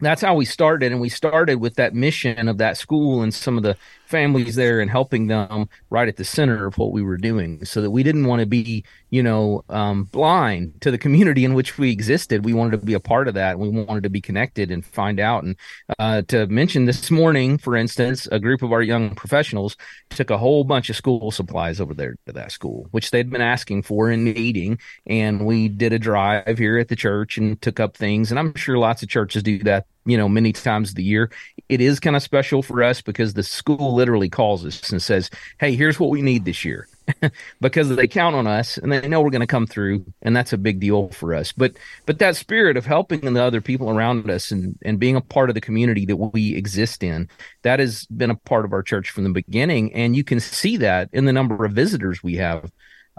that's 0.00 0.22
how 0.22 0.34
we 0.34 0.44
started. 0.44 0.92
And 0.92 1.00
we 1.00 1.08
started 1.08 1.56
with 1.56 1.74
that 1.76 1.94
mission 1.94 2.48
of 2.48 2.58
that 2.58 2.76
school 2.76 3.22
and 3.22 3.32
some 3.32 3.56
of 3.56 3.62
the 3.62 3.76
families 4.06 4.56
there 4.56 4.80
and 4.80 4.90
helping 4.90 5.28
them 5.28 5.68
right 5.88 6.08
at 6.08 6.16
the 6.16 6.24
center 6.24 6.66
of 6.66 6.76
what 6.76 6.92
we 6.92 7.02
were 7.02 7.16
doing 7.16 7.64
so 7.64 7.80
that 7.80 7.90
we 7.90 8.02
didn't 8.02 8.26
want 8.26 8.40
to 8.40 8.46
be, 8.46 8.84
you 9.10 9.22
know, 9.22 9.64
um, 9.68 10.04
blind 10.04 10.80
to 10.80 10.90
the 10.90 10.98
community 10.98 11.44
in 11.44 11.54
which 11.54 11.78
we 11.78 11.90
existed. 11.90 12.44
We 12.44 12.52
wanted 12.52 12.80
to 12.80 12.86
be 12.86 12.94
a 12.94 13.00
part 13.00 13.28
of 13.28 13.34
that. 13.34 13.58
We 13.58 13.68
wanted 13.68 14.02
to 14.02 14.10
be 14.10 14.20
connected 14.20 14.70
and 14.70 14.84
find 14.84 15.20
out. 15.20 15.44
And 15.44 15.56
uh, 15.98 16.22
to 16.28 16.46
mention 16.48 16.86
this 16.86 17.10
morning, 17.10 17.56
for 17.56 17.76
instance, 17.76 18.26
a 18.32 18.40
group 18.40 18.62
of 18.62 18.72
our 18.72 18.82
young 18.82 19.14
professionals 19.14 19.76
took 20.10 20.30
a 20.30 20.38
whole 20.38 20.64
bunch 20.64 20.90
of 20.90 20.96
school 20.96 21.30
supplies 21.30 21.80
over 21.80 21.94
there 21.94 22.16
to 22.26 22.32
that 22.32 22.52
school, 22.52 22.88
which 22.90 23.10
they'd 23.10 23.30
been 23.30 23.40
asking 23.40 23.82
for 23.82 24.10
and 24.10 24.24
needing. 24.24 24.78
And 25.06 25.46
we 25.46 25.68
did 25.68 25.92
a 25.92 25.98
drive 25.98 26.58
here 26.58 26.78
at 26.78 26.88
the 26.88 26.96
church 26.96 27.38
and 27.38 27.60
took 27.62 27.78
up 27.78 27.96
things. 27.96 28.30
And 28.30 28.38
I'm 28.38 28.54
sure 28.54 28.76
lots 28.76 29.02
of 29.02 29.08
churches 29.08 29.42
do 29.42 29.58
that 29.60 29.86
you 30.04 30.16
know 30.16 30.28
many 30.28 30.52
times 30.52 30.90
of 30.90 30.96
the 30.96 31.02
year. 31.04 31.30
It 31.68 31.80
is 31.80 32.00
kind 32.00 32.16
of 32.16 32.22
special 32.22 32.62
for 32.62 32.82
us 32.82 33.00
because 33.00 33.34
the 33.34 33.42
school 33.42 33.94
literally 33.94 34.28
calls 34.28 34.64
us 34.64 34.90
and 34.90 35.02
says 35.02 35.30
hey 35.58 35.74
here's 35.74 36.00
what 36.00 36.10
we 36.10 36.22
need 36.22 36.44
this 36.44 36.64
year. 36.64 36.86
Because 37.60 37.88
they 37.88 38.06
count 38.06 38.36
on 38.36 38.46
us 38.46 38.78
and 38.78 38.92
they 38.92 39.08
know 39.08 39.20
we're 39.20 39.30
going 39.30 39.40
to 39.40 39.46
come 39.46 39.66
through 39.66 40.04
and 40.22 40.34
that's 40.34 40.52
a 40.52 40.58
big 40.58 40.78
deal 40.78 41.08
for 41.08 41.34
us. 41.34 41.50
But 41.50 41.76
but 42.06 42.20
that 42.20 42.36
spirit 42.36 42.76
of 42.76 42.86
helping 42.86 43.20
the 43.20 43.42
other 43.42 43.60
people 43.60 43.90
around 43.90 44.30
us 44.30 44.52
and 44.52 44.78
and 44.82 44.98
being 45.00 45.16
a 45.16 45.20
part 45.20 45.50
of 45.50 45.54
the 45.54 45.60
community 45.60 46.06
that 46.06 46.16
we 46.16 46.54
exist 46.54 47.02
in 47.02 47.28
that 47.62 47.80
has 47.80 48.06
been 48.06 48.30
a 48.30 48.36
part 48.36 48.64
of 48.64 48.72
our 48.72 48.82
church 48.82 49.10
from 49.10 49.24
the 49.24 49.30
beginning. 49.30 49.92
And 49.92 50.14
you 50.14 50.22
can 50.22 50.38
see 50.38 50.76
that 50.78 51.10
in 51.12 51.24
the 51.24 51.32
number 51.32 51.64
of 51.64 51.72
visitors 51.72 52.22
we 52.22 52.36
have. 52.36 52.70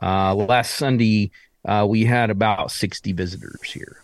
Uh 0.01 0.33
last 0.35 0.75
sunday 0.75 1.31
uh, 1.63 1.85
we 1.87 2.05
had 2.05 2.31
about 2.31 2.71
60 2.71 3.11
visitors 3.11 3.61
here 3.61 4.01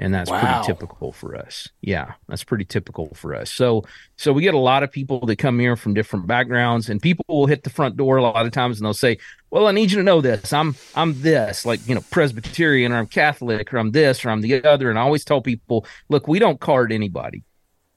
and 0.00 0.12
that's 0.12 0.30
Wow. 0.30 0.40
pretty 0.40 0.58
typical 0.58 1.12
for 1.12 1.36
us. 1.36 1.68
Yeah, 1.82 2.14
that's 2.28 2.42
pretty 2.44 2.64
typical 2.64 3.14
for 3.14 3.34
us. 3.34 3.52
So 3.52 3.84
so 4.16 4.32
we 4.32 4.42
get 4.42 4.54
a 4.54 4.58
lot 4.58 4.82
of 4.82 4.90
people 4.90 5.20
that 5.26 5.36
come 5.36 5.58
here 5.60 5.76
from 5.76 5.94
different 5.94 6.26
backgrounds 6.26 6.88
and 6.90 7.00
people 7.00 7.24
will 7.28 7.46
hit 7.46 7.62
the 7.64 7.70
front 7.70 7.96
door 7.96 8.16
a 8.16 8.22
lot 8.22 8.46
of 8.46 8.52
times 8.52 8.78
and 8.80 8.86
they'll 8.86 8.94
say, 8.94 9.18
"Well, 9.50 9.68
I 9.68 9.72
need 9.72 9.92
you 9.92 9.98
to 9.98 10.02
know 10.04 10.20
this. 10.20 10.52
I'm 10.52 10.74
I'm 10.96 11.22
this, 11.22 11.64
like, 11.64 11.86
you 11.86 11.94
know, 11.94 12.02
Presbyterian 12.10 12.92
or 12.92 12.98
I'm 12.98 13.06
Catholic 13.06 13.72
or 13.72 13.78
I'm 13.78 13.92
this 13.92 14.24
or 14.24 14.30
I'm 14.30 14.40
the 14.40 14.64
other." 14.64 14.90
And 14.90 14.98
I 14.98 15.02
always 15.02 15.24
tell 15.24 15.40
people, 15.42 15.86
"Look, 16.08 16.26
we 16.28 16.38
don't 16.40 16.60
card 16.60 16.92
anybody. 16.92 17.44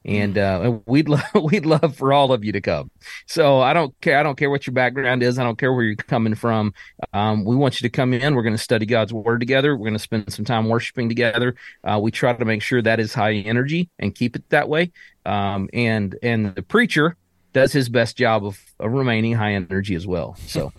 And 0.04 0.36
uh, 0.36 0.78
we'd 0.86 1.08
love 1.08 1.24
we'd 1.34 1.66
love 1.66 1.96
for 1.96 2.12
all 2.12 2.32
of 2.32 2.44
you 2.44 2.52
to 2.52 2.60
come. 2.60 2.90
So 3.26 3.60
I 3.60 3.72
don't 3.72 3.98
care. 4.00 4.18
I 4.18 4.22
don't 4.22 4.36
care 4.36 4.50
what 4.50 4.66
your 4.66 4.74
background 4.74 5.22
is. 5.22 5.38
I 5.38 5.44
don't 5.44 5.58
care 5.58 5.72
where 5.72 5.84
you're 5.84 5.96
coming 5.96 6.34
from. 6.34 6.74
Um, 7.12 7.44
we 7.44 7.56
want 7.56 7.80
you 7.80 7.88
to 7.88 7.92
come 7.92 8.12
in. 8.12 8.34
We're 8.34 8.42
going 8.42 8.54
to 8.54 8.62
study 8.62 8.86
God's 8.86 9.12
word 9.12 9.40
together. 9.40 9.76
We're 9.76 9.84
going 9.84 9.94
to 9.94 9.98
spend 9.98 10.32
some 10.32 10.44
time 10.44 10.68
worshiping 10.68 11.08
together. 11.08 11.54
Uh, 11.82 11.98
we 12.02 12.10
try 12.10 12.32
to 12.32 12.44
make 12.44 12.62
sure 12.62 12.82
that 12.82 13.00
is 13.00 13.14
high 13.14 13.34
energy 13.34 13.90
and 13.98 14.14
keep 14.14 14.36
it 14.36 14.48
that 14.50 14.68
way. 14.68 14.92
Um, 15.26 15.68
and 15.72 16.16
and 16.22 16.54
the 16.54 16.62
preacher 16.62 17.16
does 17.54 17.72
his 17.72 17.88
best 17.88 18.16
job 18.16 18.44
of, 18.44 18.60
of 18.80 18.92
remaining 18.92 19.32
high 19.32 19.54
energy 19.54 19.94
as 19.94 20.06
well. 20.06 20.36
So 20.46 20.72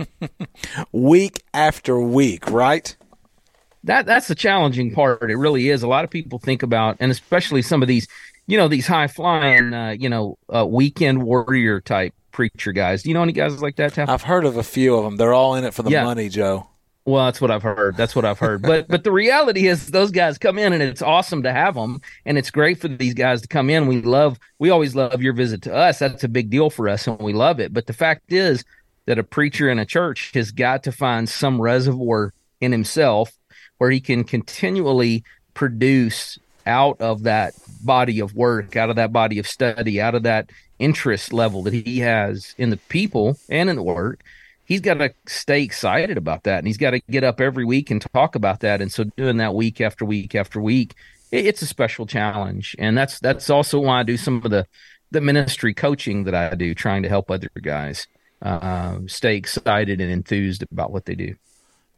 week 0.91 1.41
after 1.53 1.99
week, 1.99 2.51
right? 2.51 2.95
That 3.85 4.05
that's 4.05 4.27
the 4.27 4.35
challenging 4.35 4.93
part. 4.93 5.31
It 5.31 5.37
really 5.37 5.69
is. 5.69 5.83
A 5.83 5.87
lot 5.87 6.03
of 6.03 6.09
people 6.09 6.37
think 6.37 6.63
about, 6.63 6.97
and 6.99 7.11
especially 7.11 7.61
some 7.61 7.81
of 7.81 7.87
these 7.87 8.07
you 8.47 8.57
know 8.57 8.67
these 8.67 8.87
high 8.87 9.07
flying, 9.07 9.73
uh, 9.73 9.95
you 9.97 10.09
know, 10.09 10.37
uh, 10.53 10.65
weekend 10.65 11.23
warrior 11.23 11.81
type 11.81 12.13
preacher 12.31 12.71
guys. 12.71 13.03
Do 13.03 13.09
you 13.09 13.13
know 13.13 13.23
any 13.23 13.31
guys 13.31 13.61
like 13.61 13.77
that? 13.77 13.97
I've 13.97 14.23
heard 14.23 14.45
of 14.45 14.57
a 14.57 14.63
few 14.63 14.95
of 14.95 15.03
them. 15.03 15.15
They're 15.15 15.33
all 15.33 15.55
in 15.55 15.63
it 15.63 15.73
for 15.73 15.83
the 15.83 15.91
yeah. 15.91 16.03
money, 16.03 16.29
Joe. 16.29 16.67
Well, 17.05 17.25
that's 17.25 17.39
what 17.39 17.51
I've 17.51 17.61
heard. 17.61 17.95
That's 17.95 18.15
what 18.15 18.25
I've 18.25 18.39
heard. 18.39 18.63
But 18.63 18.87
but 18.87 19.03
the 19.03 19.11
reality 19.11 19.67
is, 19.67 19.91
those 19.91 20.09
guys 20.09 20.39
come 20.39 20.57
in, 20.57 20.73
and 20.73 20.81
it's 20.81 21.03
awesome 21.03 21.43
to 21.43 21.53
have 21.53 21.75
them, 21.75 22.01
and 22.25 22.37
it's 22.37 22.49
great 22.49 22.79
for 22.79 22.87
these 22.87 23.13
guys 23.13 23.41
to 23.41 23.47
come 23.47 23.69
in. 23.69 23.85
We 23.85 24.01
love, 24.01 24.39
we 24.57 24.71
always 24.71 24.95
love 24.95 25.21
your 25.21 25.33
visit 25.33 25.61
to 25.63 25.75
us. 25.75 25.99
That's 25.99 26.23
a 26.23 26.27
big 26.27 26.49
deal 26.49 26.71
for 26.71 26.89
us, 26.89 27.05
and 27.05 27.19
we 27.19 27.31
love 27.31 27.59
it. 27.59 27.73
But 27.73 27.85
the 27.85 27.93
fact 27.93 28.33
is 28.33 28.63
that 29.05 29.19
a 29.19 29.23
preacher 29.23 29.69
in 29.69 29.77
a 29.77 29.85
church 29.85 30.31
has 30.33 30.51
got 30.51 30.81
to 30.83 30.91
find 30.91 31.29
some 31.29 31.61
reservoir 31.61 32.33
in 32.59 32.71
himself 32.71 33.37
where 33.77 33.91
he 33.91 33.99
can 33.99 34.23
continually 34.23 35.23
produce 35.53 36.39
out 36.65 36.99
of 36.99 37.23
that 37.23 37.53
body 37.85 38.19
of 38.19 38.35
work, 38.35 38.75
out 38.75 38.89
of 38.89 38.95
that 38.97 39.13
body 39.13 39.39
of 39.39 39.47
study, 39.47 40.01
out 40.01 40.15
of 40.15 40.23
that 40.23 40.49
interest 40.79 41.31
level 41.31 41.63
that 41.63 41.73
he 41.73 41.99
has 41.99 42.53
in 42.57 42.69
the 42.69 42.77
people 42.77 43.37
and 43.49 43.69
in 43.69 43.75
the 43.75 43.83
work, 43.83 44.23
he's 44.65 44.81
got 44.81 44.95
to 44.95 45.13
stay 45.27 45.63
excited 45.63 46.17
about 46.17 46.43
that. 46.43 46.59
And 46.59 46.67
he's 46.67 46.77
got 46.77 46.91
to 46.91 46.99
get 47.09 47.23
up 47.23 47.39
every 47.39 47.65
week 47.65 47.91
and 47.91 48.05
talk 48.13 48.35
about 48.35 48.59
that. 48.61 48.81
And 48.81 48.91
so 48.91 49.05
doing 49.15 49.37
that 49.37 49.55
week 49.55 49.79
after 49.79 50.03
week 50.05 50.35
after 50.35 50.59
week, 50.59 50.95
it's 51.31 51.61
a 51.61 51.67
special 51.67 52.05
challenge. 52.05 52.75
And 52.79 52.97
that's 52.97 53.19
that's 53.19 53.49
also 53.49 53.79
why 53.79 53.99
I 53.99 54.03
do 54.03 54.17
some 54.17 54.37
of 54.43 54.51
the 54.51 54.67
the 55.11 55.21
ministry 55.21 55.73
coaching 55.73 56.23
that 56.25 56.35
I 56.35 56.55
do, 56.55 56.73
trying 56.73 57.03
to 57.03 57.09
help 57.09 57.31
other 57.31 57.49
guys 57.61 58.07
uh, 58.41 58.99
stay 59.07 59.37
excited 59.37 60.01
and 60.01 60.11
enthused 60.11 60.63
about 60.71 60.91
what 60.91 61.05
they 61.05 61.15
do. 61.15 61.35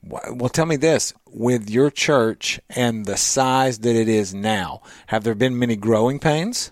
Well, 0.03 0.49
tell 0.49 0.65
me 0.65 0.75
this: 0.75 1.13
with 1.31 1.69
your 1.69 1.91
church 1.91 2.59
and 2.69 3.05
the 3.05 3.17
size 3.17 3.79
that 3.79 3.95
it 3.95 4.07
is 4.07 4.33
now, 4.33 4.81
have 5.07 5.23
there 5.23 5.35
been 5.35 5.57
many 5.57 5.75
growing 5.75 6.19
pains? 6.19 6.71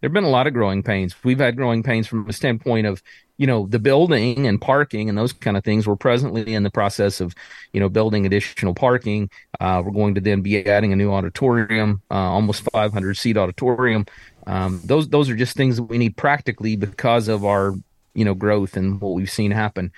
There've 0.00 0.12
been 0.12 0.24
a 0.24 0.30
lot 0.30 0.46
of 0.46 0.54
growing 0.54 0.82
pains. 0.82 1.14
We've 1.22 1.38
had 1.38 1.56
growing 1.56 1.82
pains 1.82 2.06
from 2.06 2.26
a 2.26 2.32
standpoint 2.32 2.86
of, 2.86 3.02
you 3.36 3.46
know, 3.46 3.66
the 3.66 3.78
building 3.78 4.46
and 4.46 4.58
parking 4.58 5.10
and 5.10 5.18
those 5.18 5.34
kind 5.34 5.58
of 5.58 5.64
things. 5.64 5.86
We're 5.86 5.96
presently 5.96 6.54
in 6.54 6.62
the 6.62 6.70
process 6.70 7.20
of, 7.20 7.34
you 7.74 7.80
know, 7.80 7.90
building 7.90 8.24
additional 8.24 8.74
parking. 8.74 9.28
Uh, 9.60 9.82
we're 9.84 9.92
going 9.92 10.14
to 10.14 10.20
then 10.22 10.40
be 10.40 10.66
adding 10.66 10.94
a 10.94 10.96
new 10.96 11.12
auditorium, 11.12 12.00
uh, 12.10 12.14
almost 12.14 12.62
500 12.72 13.14
seat 13.18 13.36
auditorium. 13.36 14.06
Um, 14.46 14.80
those 14.84 15.08
those 15.10 15.28
are 15.28 15.36
just 15.36 15.54
things 15.54 15.76
that 15.76 15.82
we 15.82 15.98
need 15.98 16.16
practically 16.16 16.76
because 16.76 17.28
of 17.28 17.44
our, 17.44 17.74
you 18.14 18.24
know, 18.24 18.34
growth 18.34 18.78
and 18.78 19.00
what 19.02 19.12
we've 19.12 19.30
seen 19.30 19.50
happen 19.50 19.92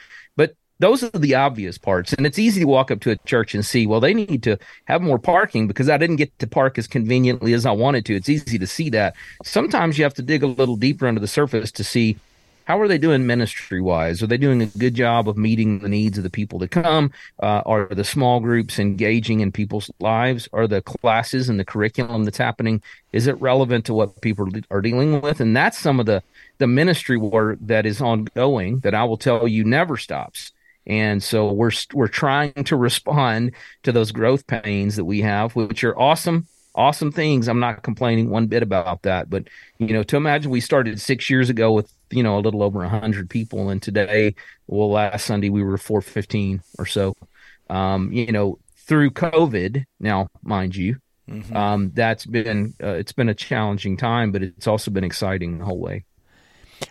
those 0.83 1.05
are 1.05 1.11
the 1.11 1.37
obvious 1.37 1.79
parts. 1.79 2.13
And 2.13 2.27
it's 2.27 2.39
easy 2.39 2.61
to 2.61 2.67
walk 2.67 2.91
up 2.91 3.01
to 3.03 3.13
a 3.13 3.17
church 3.19 3.55
and 3.55 3.65
see, 3.65 3.87
well, 3.87 4.01
they 4.01 4.15
need 4.15 4.43
to 4.43 4.59
have 4.87 5.01
more 5.01 5.19
parking 5.19 5.69
because 5.69 5.89
I 5.89 5.97
didn't 5.97 6.17
get 6.17 6.37
to 6.41 6.47
park 6.49 6.77
as 6.77 6.89
conveniently 6.89 7.53
as 7.53 7.65
I 7.65 7.71
wanted 7.71 8.05
to. 8.07 8.17
It's 8.17 8.29
easy 8.29 8.59
to 8.59 8.67
see 8.67 8.91
that. 8.91 9.15
Sometimes 9.45 9.97
you 9.97 10.05
have 10.05 10.15
to 10.15 10.23
dig 10.23 10.43
a 10.43 10.49
little 10.49 10.77
deeper 10.77 11.07
under 11.07 11.21
the 11.21 11.29
surface 11.29 11.71
to 11.73 11.85
see 11.85 12.17
how 12.65 12.81
are 12.81 12.89
they 12.89 12.99
doing 12.99 13.27
ministry 13.27 13.81
wise? 13.81 14.23
Are 14.23 14.27
they 14.27 14.37
doing 14.37 14.63
a 14.63 14.67
good 14.67 14.95
job 14.95 15.29
of 15.29 15.37
meeting 15.37 15.81
the 15.81 15.89
needs 15.89 16.17
of 16.17 16.25
the 16.25 16.31
people 16.31 16.59
that 16.61 16.71
come? 16.71 17.13
Uh, 17.41 17.63
are 17.67 17.87
the 17.87 18.05
small 18.05 18.41
groups 18.41 18.79
engaging 18.79 19.41
in 19.41 19.53
people's 19.53 19.91
lives? 20.01 20.49
Are 20.53 20.67
the 20.67 20.81
classes 20.83 21.49
and 21.49 21.59
the 21.59 21.65
curriculum 21.65 22.25
that's 22.25 22.39
happening 22.39 22.83
is 23.13 23.27
it 23.27 23.41
relevant 23.41 23.85
to 23.87 23.95
what 23.95 24.21
people 24.21 24.49
are 24.71 24.81
dealing 24.81 25.21
with? 25.21 25.41
And 25.41 25.57
that's 25.57 25.79
some 25.79 26.01
of 26.01 26.07
the 26.07 26.23
the 26.59 26.67
ministry 26.67 27.17
work 27.17 27.59
that 27.61 27.87
is 27.87 28.01
ongoing 28.01 28.81
that 28.81 28.95
I 28.95 29.05
will 29.05 29.17
tell 29.17 29.47
you 29.47 29.65
never 29.65 29.97
stops. 29.97 30.53
And 30.87 31.23
so 31.23 31.53
we're 31.53 31.71
we're 31.93 32.09
trying 32.09 32.53
to 32.65 32.77
respond 32.77 33.53
to 33.85 33.93
those 33.93 34.13
growth 34.13 34.47
pains 34.47 34.97
that 34.97 35.05
we 35.05 35.21
have, 35.21 35.55
which 35.55 35.85
are 35.85 35.99
awesome, 35.99 36.47
awesome 36.75 37.13
things. 37.13 37.49
I'm 37.49 37.61
not 37.61 37.83
complaining 37.83 38.31
one 38.31 38.47
bit 38.47 38.63
about 38.63 39.03
that. 39.03 39.31
But 39.31 39.49
you 39.79 39.89
know, 39.89 40.03
to 40.05 40.17
imagine 40.17 40.51
we 40.51 40.61
started 40.61 41.01
six 41.01 41.31
years 41.31 41.51
ago 41.51 41.73
with 41.73 41.93
you 42.11 42.23
know 42.23 42.37
a 42.37 42.41
little 42.41 42.63
over 42.63 42.85
hundred 42.85 43.31
people, 43.31 43.71
and 43.71 43.81
today, 43.81 44.35
well, 44.67 44.91
last 44.91 45.25
Sunday 45.25 45.51
we 45.51 45.63
were 45.63 45.79
415 45.79 46.63
or 46.79 46.87
so. 46.87 47.15
Um, 47.71 48.13
you 48.13 48.33
know, 48.33 48.59
through 48.77 49.11
COVID, 49.11 49.85
now 50.01 50.29
mind 50.43 50.75
you, 50.75 50.97
mm-hmm. 51.29 51.57
um, 51.57 51.93
that's 51.95 52.27
been 52.27 52.75
uh, 52.83 52.95
it's 52.95 53.13
been 53.13 53.29
a 53.29 53.35
challenging 53.35 53.97
time, 53.97 54.33
but 54.33 54.43
it's 54.43 54.67
also 54.67 54.91
been 54.91 55.05
exciting 55.05 55.59
the 55.59 55.65
whole 55.65 55.79
way. 55.79 56.05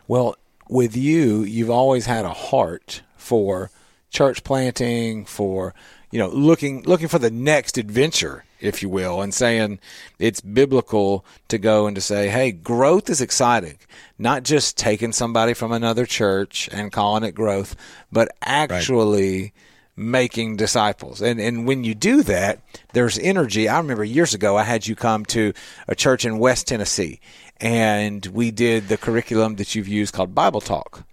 Well, 0.07 0.35
with 0.69 0.95
you, 0.95 1.43
you've 1.43 1.69
always 1.69 2.05
had 2.05 2.23
a 2.23 2.33
heart 2.33 3.01
for 3.17 3.69
church 4.11 4.43
planting, 4.43 5.25
for 5.25 5.73
you 6.11 6.19
know 6.19 6.29
looking 6.29 6.83
looking 6.83 7.07
for 7.07 7.17
the 7.17 7.31
next 7.31 7.77
adventure, 7.77 8.45
if 8.59 8.83
you 8.83 8.89
will, 8.89 9.21
and 9.21 9.33
saying 9.33 9.79
it's 10.19 10.41
biblical 10.41 11.25
to 11.47 11.57
go 11.57 11.87
and 11.87 11.95
to 11.95 12.01
say, 12.01 12.29
hey, 12.29 12.51
growth 12.51 13.09
is 13.09 13.21
exciting. 13.21 13.77
Not 14.19 14.43
just 14.43 14.77
taking 14.77 15.11
somebody 15.11 15.55
from 15.55 15.71
another 15.71 16.05
church 16.05 16.69
and 16.71 16.91
calling 16.91 17.23
it 17.23 17.33
growth, 17.33 17.75
but 18.11 18.29
actually. 18.41 19.41
Right 19.41 19.51
making 19.97 20.55
disciples. 20.55 21.21
And 21.21 21.39
and 21.39 21.67
when 21.67 21.83
you 21.83 21.93
do 21.93 22.23
that, 22.23 22.59
there's 22.93 23.19
energy. 23.19 23.67
I 23.67 23.77
remember 23.77 24.05
years 24.05 24.33
ago 24.33 24.57
I 24.57 24.63
had 24.63 24.87
you 24.87 24.95
come 24.95 25.25
to 25.25 25.53
a 25.87 25.95
church 25.95 26.25
in 26.25 26.39
West 26.39 26.65
Tennessee 26.67 27.19
and 27.61 28.25
we 28.27 28.49
did 28.49 28.87
the 28.87 28.97
curriculum 28.97 29.55
that 29.57 29.75
you've 29.75 29.87
used 29.87 30.13
called 30.13 30.33
Bible 30.33 30.61
Talk. 30.61 31.03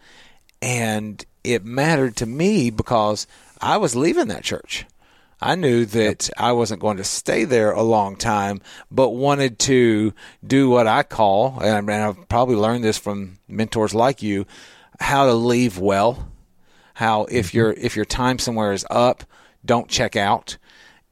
And 0.60 1.24
it 1.44 1.64
mattered 1.64 2.16
to 2.16 2.26
me 2.26 2.70
because 2.70 3.26
I 3.60 3.76
was 3.76 3.96
leaving 3.96 4.28
that 4.28 4.44
church. 4.44 4.86
I 5.40 5.54
knew 5.54 5.84
that 5.86 6.30
I 6.36 6.52
wasn't 6.52 6.80
going 6.80 6.96
to 6.96 7.04
stay 7.04 7.44
there 7.44 7.70
a 7.70 7.82
long 7.82 8.16
time, 8.16 8.60
but 8.90 9.10
wanted 9.10 9.58
to 9.60 10.12
do 10.44 10.68
what 10.68 10.88
I 10.88 11.04
call, 11.04 11.60
and 11.60 11.90
I've 11.90 12.28
probably 12.28 12.56
learned 12.56 12.82
this 12.82 12.98
from 12.98 13.38
mentors 13.46 13.94
like 13.94 14.20
you, 14.20 14.46
how 14.98 15.26
to 15.26 15.34
leave 15.34 15.78
well. 15.78 16.28
How 16.94 17.26
if 17.26 17.48
mm-hmm. 17.48 17.56
your 17.56 17.72
if 17.72 17.94
your 17.94 18.04
time 18.04 18.40
somewhere 18.40 18.72
is 18.72 18.84
up, 18.90 19.22
don't 19.64 19.88
check 19.88 20.16
out. 20.16 20.58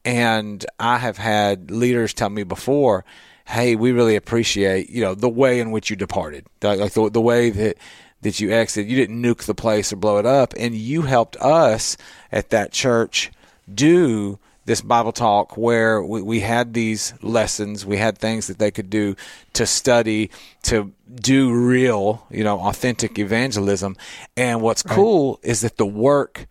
And 0.03 0.65
I 0.79 0.97
have 0.97 1.17
had 1.17 1.71
leaders 1.71 2.13
tell 2.13 2.29
me 2.29 2.43
before, 2.43 3.05
"Hey, 3.45 3.77
we 3.77 3.93
really 3.93 4.17
appreciate 4.17 4.89
you 4.89 5.01
know 5.01 5.15
the 5.15 5.29
way 5.29 5.61
in 5.61 5.71
which 5.71 5.89
you 5.89 5.95
departed, 5.95 6.45
like 6.61 6.91
the 6.91 7.09
the 7.09 7.21
way 7.21 7.49
that 7.49 7.77
that 8.21 8.39
you 8.39 8.51
exited. 8.51 8.89
You 8.89 8.97
didn't 8.97 9.21
nuke 9.21 9.43
the 9.43 9.55
place 9.55 9.93
or 9.93 9.95
blow 9.95 10.17
it 10.17 10.25
up, 10.25 10.53
and 10.57 10.73
you 10.75 11.03
helped 11.03 11.35
us 11.37 11.97
at 12.31 12.49
that 12.49 12.71
church 12.71 13.31
do 13.73 14.39
this 14.67 14.81
Bible 14.81 15.13
talk 15.13 15.55
where 15.55 16.03
we, 16.03 16.21
we 16.21 16.39
had 16.41 16.73
these 16.73 17.13
lessons, 17.21 17.85
we 17.85 17.97
had 17.97 18.17
things 18.17 18.47
that 18.47 18.59
they 18.59 18.69
could 18.69 18.89
do 18.89 19.15
to 19.53 19.65
study, 19.65 20.29
to 20.63 20.91
do 21.15 21.53
real, 21.53 22.27
you 22.29 22.43
know, 22.43 22.59
authentic 22.59 23.17
evangelism. 23.17 23.95
And 24.35 24.61
what's 24.61 24.85
right. 24.85 24.93
cool 24.93 25.39
is 25.41 25.61
that 25.61 25.77
the 25.77 25.85
work 25.85 26.47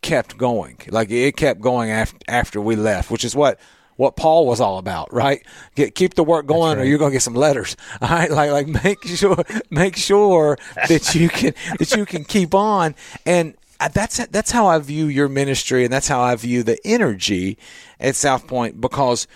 kept 0.00 0.38
going. 0.38 0.78
Like 0.88 1.10
it 1.10 1.36
kept 1.36 1.60
going 1.60 1.90
after, 1.90 2.16
after 2.28 2.60
we 2.60 2.76
left, 2.76 3.10
which 3.10 3.24
is 3.24 3.34
what 3.34 3.58
what 3.96 4.16
Paul 4.16 4.46
was 4.46 4.60
all 4.60 4.78
about, 4.78 5.12
right? 5.12 5.44
Get, 5.74 5.94
keep 5.94 6.14
the 6.14 6.24
work 6.24 6.46
going, 6.46 6.76
right. 6.76 6.84
or 6.84 6.86
you're 6.86 6.98
going 6.98 7.10
to 7.10 7.14
get 7.14 7.22
some 7.22 7.34
letters. 7.34 7.76
All 8.00 8.08
right, 8.08 8.30
like 8.30 8.50
like 8.50 8.84
make 8.84 9.04
sure 9.04 9.36
make 9.70 9.96
sure 9.96 10.58
that 10.88 11.14
you 11.14 11.28
can 11.28 11.54
that 11.78 11.94
you 11.96 12.04
can 12.04 12.24
keep 12.24 12.54
on, 12.54 12.94
and 13.24 13.54
uh, 13.80 13.88
that's 13.88 14.24
that's 14.26 14.50
how 14.50 14.66
I 14.66 14.78
view 14.78 15.06
your 15.06 15.28
ministry, 15.28 15.84
and 15.84 15.92
that's 15.92 16.08
how 16.08 16.20
I 16.20 16.34
view 16.36 16.62
the 16.62 16.78
energy 16.84 17.58
at 17.98 18.16
South 18.16 18.46
Point 18.46 18.80
because 18.80 19.26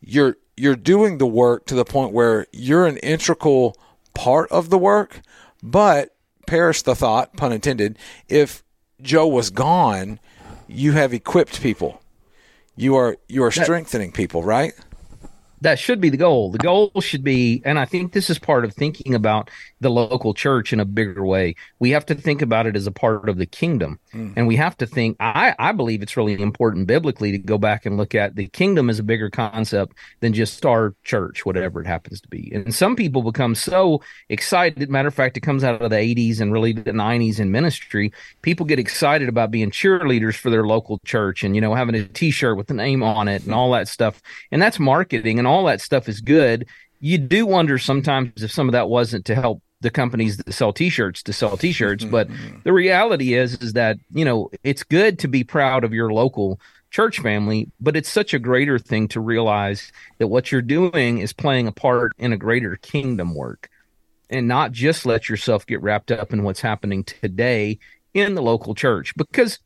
you're 0.00 0.36
you're 0.56 0.76
doing 0.76 1.18
the 1.18 1.26
work 1.26 1.66
to 1.66 1.74
the 1.74 1.84
point 1.84 2.12
where 2.12 2.46
you're 2.52 2.86
an 2.86 2.98
integral 2.98 3.76
part 4.14 4.50
of 4.50 4.70
the 4.70 4.78
work, 4.78 5.22
but 5.62 6.14
perish 6.46 6.82
the 6.82 6.94
thought, 6.94 7.36
pun 7.36 7.52
intended, 7.52 7.98
if 8.28 8.62
Joe 9.00 9.26
was 9.26 9.50
gone, 9.50 10.20
you 10.68 10.92
have 10.92 11.14
equipped 11.14 11.62
people 11.62 11.99
you 12.80 12.96
are 12.96 13.16
you 13.28 13.44
are 13.44 13.50
strengthening 13.50 14.10
people, 14.12 14.42
right? 14.42 14.72
That 15.60 15.78
should 15.78 16.00
be 16.00 16.08
the 16.08 16.16
goal. 16.16 16.50
The 16.50 16.58
goal 16.58 16.92
should 17.00 17.22
be, 17.22 17.62
and 17.64 17.78
I 17.78 17.84
think 17.84 18.12
this 18.12 18.30
is 18.30 18.38
part 18.38 18.64
of 18.64 18.74
thinking 18.74 19.14
about 19.14 19.50
the 19.80 19.90
local 19.90 20.34
church 20.34 20.72
in 20.72 20.80
a 20.80 20.84
bigger 20.84 21.24
way. 21.24 21.54
We 21.78 21.90
have 21.90 22.06
to 22.06 22.14
think 22.14 22.42
about 22.42 22.66
it 22.66 22.76
as 22.76 22.86
a 22.86 22.92
part 22.92 23.28
of 23.28 23.36
the 23.36 23.46
kingdom. 23.46 23.98
Mm. 24.14 24.34
And 24.36 24.46
we 24.46 24.56
have 24.56 24.76
to 24.78 24.86
think, 24.86 25.16
I, 25.20 25.54
I 25.58 25.72
believe 25.72 26.02
it's 26.02 26.16
really 26.16 26.40
important 26.40 26.86
biblically 26.86 27.32
to 27.32 27.38
go 27.38 27.58
back 27.58 27.86
and 27.86 27.96
look 27.96 28.14
at 28.14 28.36
the 28.36 28.48
kingdom 28.48 28.88
as 28.90 28.98
a 28.98 29.02
bigger 29.02 29.30
concept 29.30 29.94
than 30.20 30.32
just 30.32 30.64
our 30.64 30.94
church, 31.04 31.44
whatever 31.44 31.80
it 31.80 31.86
happens 31.86 32.20
to 32.22 32.28
be. 32.28 32.50
And 32.54 32.74
some 32.74 32.96
people 32.96 33.22
become 33.22 33.54
so 33.54 34.02
excited. 34.28 34.88
Matter 34.88 35.08
of 35.08 35.14
fact, 35.14 35.36
it 35.36 35.40
comes 35.40 35.64
out 35.64 35.80
of 35.80 35.90
the 35.90 35.96
80s 35.96 36.40
and 36.40 36.52
really 36.52 36.72
the 36.72 36.92
90s 36.92 37.38
in 37.38 37.50
ministry. 37.50 38.12
People 38.42 38.66
get 38.66 38.78
excited 38.78 39.28
about 39.28 39.50
being 39.50 39.70
cheerleaders 39.70 40.36
for 40.36 40.50
their 40.50 40.66
local 40.66 40.98
church 41.04 41.44
and, 41.44 41.54
you 41.54 41.60
know, 41.60 41.74
having 41.74 41.94
a 41.94 42.04
t 42.04 42.30
shirt 42.30 42.56
with 42.56 42.66
the 42.66 42.74
name 42.74 43.02
on 43.02 43.28
it 43.28 43.44
and 43.44 43.54
all 43.54 43.70
that 43.72 43.88
stuff. 43.88 44.22
And 44.50 44.60
that's 44.60 44.78
marketing. 44.78 45.38
And 45.38 45.46
all 45.50 45.64
that 45.64 45.80
stuff 45.80 46.08
is 46.08 46.20
good. 46.20 46.66
You 47.00 47.18
do 47.18 47.46
wonder 47.46 47.78
sometimes 47.78 48.42
if 48.42 48.52
some 48.52 48.68
of 48.68 48.72
that 48.72 48.88
wasn't 48.88 49.24
to 49.26 49.34
help 49.34 49.62
the 49.80 49.90
companies 49.90 50.36
that 50.36 50.52
sell 50.52 50.72
t-shirts 50.72 51.22
to 51.22 51.32
sell 51.32 51.56
t-shirts 51.56 52.04
mm-hmm, 52.04 52.12
but 52.12 52.28
mm-hmm. 52.28 52.58
the 52.64 52.72
reality 52.72 53.34
is 53.34 53.54
is 53.62 53.72
that 53.72 53.96
you 54.12 54.24
know 54.24 54.50
it's 54.62 54.82
good 54.82 55.18
to 55.18 55.26
be 55.26 55.42
proud 55.42 55.84
of 55.84 55.94
your 55.94 56.12
local 56.12 56.60
church 56.90 57.18
family 57.20 57.66
but 57.80 57.96
it's 57.96 58.10
such 58.10 58.34
a 58.34 58.38
greater 58.38 58.78
thing 58.78 59.08
to 59.08 59.20
realize 59.20 59.90
that 60.18 60.28
what 60.28 60.52
you're 60.52 60.60
doing 60.60 61.18
is 61.18 61.32
playing 61.32 61.66
a 61.66 61.72
part 61.72 62.12
in 62.18 62.32
a 62.32 62.36
greater 62.36 62.76
kingdom 62.76 63.34
work 63.34 63.70
and 64.28 64.46
not 64.46 64.70
just 64.70 65.06
let 65.06 65.28
yourself 65.28 65.66
get 65.66 65.80
wrapped 65.82 66.12
up 66.12 66.32
in 66.32 66.42
what's 66.42 66.60
happening 66.60 67.02
today 67.02 67.78
in 68.12 68.34
the 68.34 68.42
local 68.42 68.74
church 68.74 69.14
because 69.16 69.60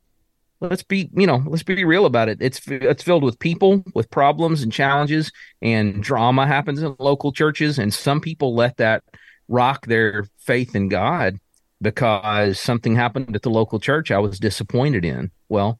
let's 0.60 0.82
be 0.82 1.10
you 1.14 1.26
know 1.26 1.42
let's 1.46 1.62
be 1.62 1.84
real 1.84 2.06
about 2.06 2.28
it. 2.28 2.38
It's 2.40 2.60
it's 2.68 3.02
filled 3.02 3.24
with 3.24 3.38
people 3.38 3.84
with 3.94 4.10
problems 4.10 4.62
and 4.62 4.72
challenges 4.72 5.32
and 5.62 6.02
drama 6.02 6.46
happens 6.46 6.82
in 6.82 6.96
local 6.98 7.32
churches 7.32 7.78
and 7.78 7.92
some 7.92 8.20
people 8.20 8.54
let 8.54 8.76
that 8.78 9.04
rock 9.48 9.86
their 9.86 10.26
faith 10.38 10.74
in 10.74 10.88
god 10.88 11.38
because 11.82 12.58
something 12.58 12.96
happened 12.96 13.36
at 13.36 13.42
the 13.42 13.50
local 13.50 13.78
church 13.78 14.10
i 14.10 14.18
was 14.18 14.38
disappointed 14.38 15.04
in. 15.04 15.30
Well 15.50 15.78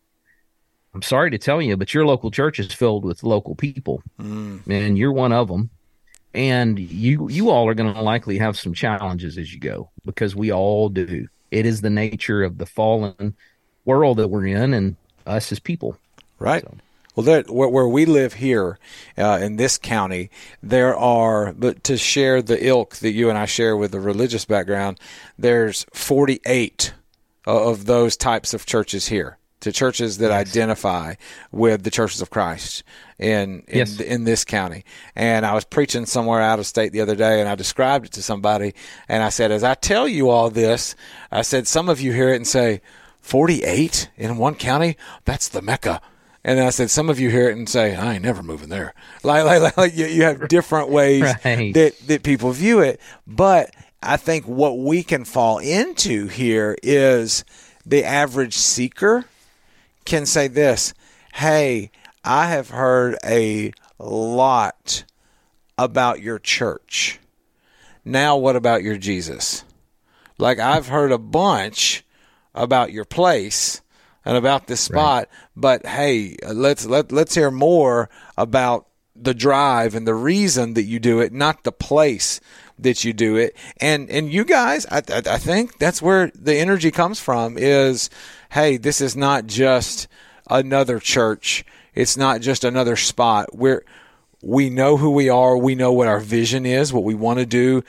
i'm 0.92 1.02
sorry 1.02 1.30
to 1.30 1.38
tell 1.38 1.62
you 1.62 1.76
but 1.76 1.94
your 1.94 2.04
local 2.04 2.30
church 2.30 2.58
is 2.58 2.74
filled 2.74 3.06
with 3.06 3.22
local 3.22 3.54
people 3.54 4.02
mm. 4.20 4.60
and 4.68 4.98
you're 4.98 5.12
one 5.12 5.32
of 5.32 5.48
them 5.48 5.70
and 6.34 6.78
you 6.78 7.28
you 7.30 7.48
all 7.48 7.68
are 7.68 7.74
going 7.74 7.94
to 7.94 8.02
likely 8.02 8.36
have 8.38 8.58
some 8.58 8.74
challenges 8.74 9.38
as 9.38 9.54
you 9.54 9.60
go 9.60 9.90
because 10.04 10.34
we 10.34 10.52
all 10.52 10.88
do. 10.88 11.28
It 11.50 11.64
is 11.64 11.80
the 11.80 11.90
nature 11.90 12.42
of 12.42 12.58
the 12.58 12.66
fallen 12.66 13.36
world 13.84 14.18
that 14.18 14.28
we're 14.28 14.46
in 14.46 14.74
and 14.74 14.96
us 15.26 15.52
as 15.52 15.58
people. 15.58 15.96
Right. 16.38 16.62
So. 16.62 16.76
Well, 17.14 17.24
there, 17.24 17.42
where, 17.42 17.68
where, 17.68 17.86
we 17.86 18.06
live 18.06 18.34
here 18.34 18.78
uh, 19.16 19.38
in 19.40 19.56
this 19.56 19.78
county, 19.78 20.30
there 20.62 20.96
are, 20.96 21.52
but 21.52 21.84
to 21.84 21.96
share 21.96 22.42
the 22.42 22.66
ilk 22.66 22.96
that 22.96 23.12
you 23.12 23.28
and 23.28 23.38
I 23.38 23.44
share 23.44 23.76
with 23.76 23.92
the 23.92 24.00
religious 24.00 24.44
background, 24.44 24.98
there's 25.38 25.86
48 25.92 26.92
of 27.46 27.86
those 27.86 28.16
types 28.16 28.52
of 28.52 28.66
churches 28.66 29.08
here. 29.08 29.38
To 29.60 29.72
churches 29.72 30.18
that 30.18 30.28
yes. 30.28 30.48
identify 30.48 31.14
with 31.50 31.84
the 31.84 31.90
churches 31.90 32.20
of 32.20 32.28
Christ 32.28 32.82
in 33.18 33.62
in, 33.66 33.78
yes. 33.78 33.98
in 33.98 34.24
this 34.24 34.44
county. 34.44 34.84
And 35.16 35.46
I 35.46 35.54
was 35.54 35.64
preaching 35.64 36.04
somewhere 36.04 36.42
out 36.42 36.58
of 36.58 36.66
state 36.66 36.92
the 36.92 37.00
other 37.00 37.16
day, 37.16 37.40
and 37.40 37.48
I 37.48 37.54
described 37.54 38.04
it 38.04 38.12
to 38.12 38.22
somebody, 38.22 38.74
and 39.08 39.22
I 39.22 39.30
said, 39.30 39.50
as 39.50 39.64
I 39.64 39.72
tell 39.72 40.06
you 40.06 40.28
all 40.28 40.50
this, 40.50 40.94
I 41.32 41.40
said, 41.40 41.66
some 41.66 41.88
of 41.88 41.98
you 41.98 42.12
hear 42.12 42.28
it 42.28 42.36
and 42.36 42.46
say, 42.46 42.82
48 43.24 44.10
in 44.18 44.36
one 44.36 44.54
county? 44.54 44.98
That's 45.24 45.48
the 45.48 45.62
Mecca. 45.62 46.02
And 46.44 46.60
I 46.60 46.68
said, 46.68 46.90
some 46.90 47.08
of 47.08 47.18
you 47.18 47.30
hear 47.30 47.48
it 47.48 47.56
and 47.56 47.66
say, 47.66 47.96
I 47.96 48.14
ain't 48.14 48.22
never 48.22 48.42
moving 48.42 48.68
there. 48.68 48.92
Like, 49.22 49.44
like, 49.46 49.76
like 49.78 49.96
you, 49.96 50.04
you 50.04 50.24
have 50.24 50.46
different 50.48 50.90
ways 50.90 51.22
right. 51.22 51.72
that, 51.72 51.94
that 52.06 52.22
people 52.22 52.52
view 52.52 52.80
it. 52.80 53.00
But 53.26 53.74
I 54.02 54.18
think 54.18 54.46
what 54.46 54.78
we 54.78 55.02
can 55.02 55.24
fall 55.24 55.56
into 55.58 56.26
here 56.26 56.76
is 56.82 57.46
the 57.86 58.04
average 58.04 58.58
seeker 58.58 59.24
can 60.04 60.26
say 60.26 60.46
this 60.46 60.92
Hey, 61.32 61.90
I 62.22 62.48
have 62.48 62.68
heard 62.68 63.16
a 63.24 63.72
lot 63.98 65.04
about 65.78 66.20
your 66.20 66.38
church. 66.38 67.20
Now, 68.04 68.36
what 68.36 68.54
about 68.54 68.82
your 68.82 68.98
Jesus? 68.98 69.64
Like, 70.36 70.58
I've 70.58 70.88
heard 70.88 71.10
a 71.10 71.18
bunch 71.18 72.03
about 72.54 72.92
your 72.92 73.04
place 73.04 73.82
and 74.24 74.36
about 74.36 74.66
this 74.66 74.80
spot, 74.80 75.28
right. 75.28 75.28
but 75.54 75.86
hey, 75.86 76.36
let's 76.48 76.86
let 76.86 77.12
let's 77.12 77.34
hear 77.34 77.50
more 77.50 78.08
about 78.36 78.86
the 79.16 79.34
drive 79.34 79.94
and 79.94 80.06
the 80.06 80.14
reason 80.14 80.74
that 80.74 80.84
you 80.84 80.98
do 80.98 81.20
it, 81.20 81.32
not 81.32 81.62
the 81.64 81.72
place 81.72 82.40
that 82.78 83.04
you 83.04 83.12
do 83.12 83.36
it. 83.36 83.56
And 83.80 84.08
and 84.10 84.32
you 84.32 84.44
guys, 84.44 84.86
I, 84.90 84.98
I, 84.98 85.22
I 85.26 85.38
think 85.38 85.78
that's 85.78 86.02
where 86.02 86.30
the 86.34 86.56
energy 86.56 86.90
comes 86.90 87.20
from. 87.20 87.58
Is 87.58 88.10
hey, 88.50 88.76
this 88.76 89.00
is 89.00 89.16
not 89.16 89.46
just 89.46 90.08
another 90.48 90.98
church. 90.98 91.64
It's 91.94 92.16
not 92.16 92.40
just 92.40 92.64
another 92.64 92.96
spot. 92.96 93.54
We're 93.54 93.84
we 94.42 94.68
know 94.68 94.96
who 94.96 95.10
we 95.10 95.28
are. 95.28 95.56
We 95.56 95.74
know 95.74 95.92
what 95.92 96.08
our 96.08 96.20
vision 96.20 96.66
is, 96.66 96.92
what 96.92 97.04
we 97.04 97.14
want 97.14 97.38
to 97.38 97.46
do 97.46 97.82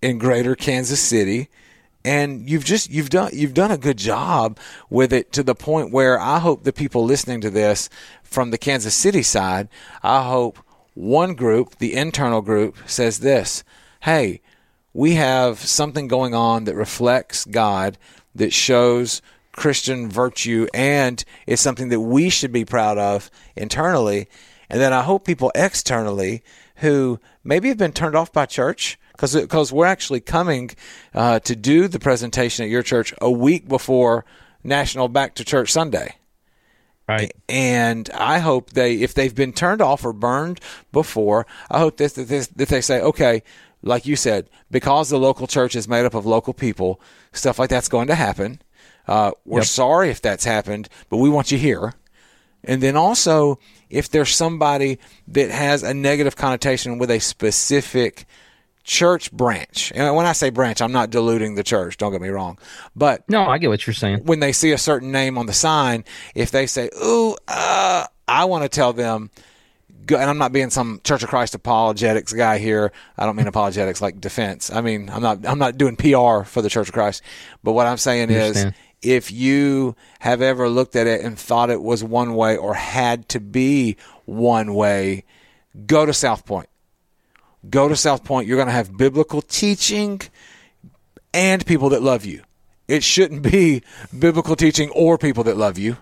in 0.00 0.18
Greater 0.18 0.54
Kansas 0.54 1.00
City 1.00 1.48
and 2.04 2.48
you've 2.48 2.64
just 2.64 2.90
you've 2.90 3.10
done 3.10 3.30
you've 3.32 3.54
done 3.54 3.70
a 3.70 3.78
good 3.78 3.98
job 3.98 4.58
with 4.88 5.12
it 5.12 5.32
to 5.32 5.42
the 5.42 5.54
point 5.54 5.92
where 5.92 6.18
I 6.18 6.38
hope 6.38 6.64
the 6.64 6.72
people 6.72 7.04
listening 7.04 7.40
to 7.42 7.50
this 7.50 7.88
from 8.22 8.50
the 8.50 8.58
Kansas 8.58 8.94
City 8.94 9.22
side, 9.22 9.68
I 10.02 10.24
hope 10.28 10.58
one 10.94 11.34
group, 11.34 11.78
the 11.78 11.94
internal 11.94 12.42
group, 12.42 12.76
says 12.86 13.20
this: 13.20 13.64
"Hey, 14.00 14.40
we 14.92 15.14
have 15.14 15.58
something 15.60 16.08
going 16.08 16.34
on 16.34 16.64
that 16.64 16.74
reflects 16.74 17.44
God, 17.44 17.98
that 18.34 18.52
shows 18.52 19.20
Christian 19.52 20.08
virtue, 20.08 20.68
and 20.72 21.22
it's 21.46 21.62
something 21.62 21.88
that 21.90 22.00
we 22.00 22.30
should 22.30 22.52
be 22.52 22.64
proud 22.64 22.98
of 22.98 23.30
internally." 23.56 24.28
And 24.70 24.80
then 24.80 24.92
I 24.92 25.02
hope 25.02 25.24
people 25.24 25.50
externally 25.54 26.42
who 26.76 27.18
maybe 27.42 27.68
have 27.68 27.76
been 27.76 27.92
turned 27.92 28.14
off 28.14 28.32
by 28.32 28.46
church 28.46 28.98
because 29.20 29.34
because 29.34 29.70
we're 29.70 29.84
actually 29.84 30.20
coming 30.20 30.70
uh, 31.14 31.40
to 31.40 31.54
do 31.54 31.88
the 31.88 31.98
presentation 31.98 32.64
at 32.64 32.70
your 32.70 32.82
church 32.82 33.12
a 33.20 33.30
week 33.30 33.68
before 33.68 34.24
National 34.64 35.08
Back 35.08 35.34
to 35.34 35.44
Church 35.44 35.70
Sunday. 35.70 36.14
Right. 37.06 37.32
And 37.48 38.08
I 38.14 38.38
hope 38.38 38.70
they, 38.70 38.94
if 38.94 39.12
they've 39.12 39.34
been 39.34 39.52
turned 39.52 39.82
off 39.82 40.04
or 40.04 40.14
burned 40.14 40.60
before, 40.90 41.46
I 41.70 41.80
hope 41.80 41.98
that, 41.98 42.14
that, 42.14 42.48
that 42.56 42.68
they 42.68 42.80
say, 42.80 43.00
okay, 43.00 43.42
like 43.82 44.06
you 44.06 44.16
said, 44.16 44.48
because 44.70 45.10
the 45.10 45.18
local 45.18 45.46
church 45.46 45.74
is 45.74 45.88
made 45.88 46.06
up 46.06 46.14
of 46.14 46.24
local 46.24 46.54
people, 46.54 47.00
stuff 47.32 47.58
like 47.58 47.68
that's 47.68 47.88
going 47.88 48.06
to 48.06 48.14
happen. 48.14 48.62
Uh, 49.08 49.32
we're 49.44 49.58
yep. 49.58 49.66
sorry 49.66 50.08
if 50.10 50.22
that's 50.22 50.44
happened, 50.44 50.88
but 51.10 51.16
we 51.16 51.28
want 51.28 51.50
you 51.50 51.58
here. 51.58 51.94
And 52.62 52.80
then 52.80 52.96
also, 52.96 53.58
if 53.90 54.08
there's 54.08 54.34
somebody 54.34 54.98
that 55.28 55.50
has 55.50 55.82
a 55.82 55.92
negative 55.92 56.36
connotation 56.36 56.96
with 56.98 57.10
a 57.10 57.18
specific 57.18 58.24
church 58.90 59.30
branch. 59.30 59.92
And 59.94 60.16
when 60.16 60.26
I 60.26 60.32
say 60.32 60.50
branch, 60.50 60.82
I'm 60.82 60.90
not 60.90 61.10
diluting 61.10 61.54
the 61.54 61.62
church. 61.62 61.96
Don't 61.96 62.10
get 62.10 62.20
me 62.20 62.28
wrong. 62.28 62.58
But 62.96 63.22
no, 63.30 63.44
I 63.44 63.58
get 63.58 63.70
what 63.70 63.86
you're 63.86 63.94
saying. 63.94 64.24
When 64.24 64.40
they 64.40 64.50
see 64.50 64.72
a 64.72 64.78
certain 64.78 65.12
name 65.12 65.38
on 65.38 65.46
the 65.46 65.52
sign, 65.52 66.04
if 66.34 66.50
they 66.50 66.66
say, 66.66 66.90
"Ooh, 67.00 67.36
uh, 67.46 68.06
I 68.26 68.44
want 68.46 68.64
to 68.64 68.68
tell 68.68 68.92
them," 68.92 69.30
and 70.08 70.28
I'm 70.28 70.38
not 70.38 70.52
being 70.52 70.70
some 70.70 71.00
Church 71.04 71.22
of 71.22 71.28
Christ 71.28 71.54
apologetics 71.54 72.32
guy 72.32 72.58
here. 72.58 72.90
I 73.16 73.26
don't 73.26 73.36
mean 73.36 73.46
apologetics 73.46 74.02
like 74.02 74.20
defense. 74.20 74.72
I 74.72 74.80
mean 74.80 75.08
I'm 75.08 75.22
not 75.22 75.46
I'm 75.46 75.60
not 75.60 75.78
doing 75.78 75.94
PR 75.94 76.42
for 76.42 76.60
the 76.60 76.68
Church 76.68 76.88
of 76.88 76.92
Christ. 76.92 77.22
But 77.62 77.72
what 77.72 77.86
I'm 77.86 77.96
saying 77.96 78.30
is 78.30 78.66
if 79.02 79.30
you 79.30 79.94
have 80.18 80.42
ever 80.42 80.68
looked 80.68 80.96
at 80.96 81.06
it 81.06 81.24
and 81.24 81.38
thought 81.38 81.70
it 81.70 81.80
was 81.80 82.02
one 82.02 82.34
way 82.34 82.56
or 82.56 82.74
had 82.74 83.28
to 83.28 83.38
be 83.38 83.96
one 84.24 84.74
way, 84.74 85.22
go 85.86 86.04
to 86.04 86.12
South 86.12 86.44
Point 86.44 86.69
go 87.68 87.88
to 87.88 87.96
South 87.96 88.24
Point. 88.24 88.46
You're 88.46 88.56
going 88.56 88.68
to 88.68 88.72
have 88.72 88.96
biblical 88.96 89.42
teaching 89.42 90.20
and 91.34 91.64
people 91.66 91.90
that 91.90 92.02
love 92.02 92.24
you. 92.24 92.42
It 92.88 93.04
shouldn't 93.04 93.42
be 93.42 93.82
biblical 94.16 94.56
teaching 94.56 94.90
or 94.90 95.18
people 95.18 95.44
that 95.44 95.56
love 95.56 95.78
you. 95.78 95.96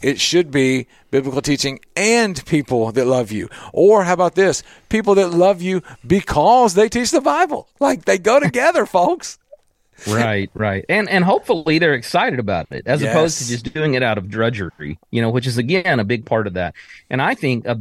It 0.00 0.20
should 0.20 0.50
be 0.50 0.86
biblical 1.10 1.42
teaching 1.42 1.80
and 1.96 2.44
people 2.46 2.92
that 2.92 3.06
love 3.06 3.32
you. 3.32 3.48
Or 3.72 4.04
how 4.04 4.12
about 4.12 4.36
this? 4.36 4.62
People 4.88 5.16
that 5.16 5.30
love 5.30 5.60
you 5.60 5.82
because 6.06 6.74
they 6.74 6.88
teach 6.88 7.10
the 7.10 7.20
Bible. 7.20 7.68
Like 7.80 8.04
they 8.04 8.18
go 8.18 8.38
together, 8.38 8.86
folks. 8.86 9.38
right, 10.06 10.48
right. 10.54 10.84
And 10.88 11.08
and 11.08 11.24
hopefully 11.24 11.80
they're 11.80 11.94
excited 11.94 12.38
about 12.38 12.68
it 12.70 12.86
as 12.86 13.02
yes. 13.02 13.12
opposed 13.12 13.38
to 13.38 13.48
just 13.48 13.74
doing 13.74 13.94
it 13.94 14.02
out 14.04 14.16
of 14.16 14.30
drudgery, 14.30 14.98
you 15.10 15.20
know, 15.20 15.30
which 15.30 15.46
is 15.48 15.58
again 15.58 15.98
a 15.98 16.04
big 16.04 16.24
part 16.24 16.46
of 16.46 16.54
that. 16.54 16.74
And 17.10 17.20
I 17.20 17.34
think 17.34 17.66
a 17.66 17.80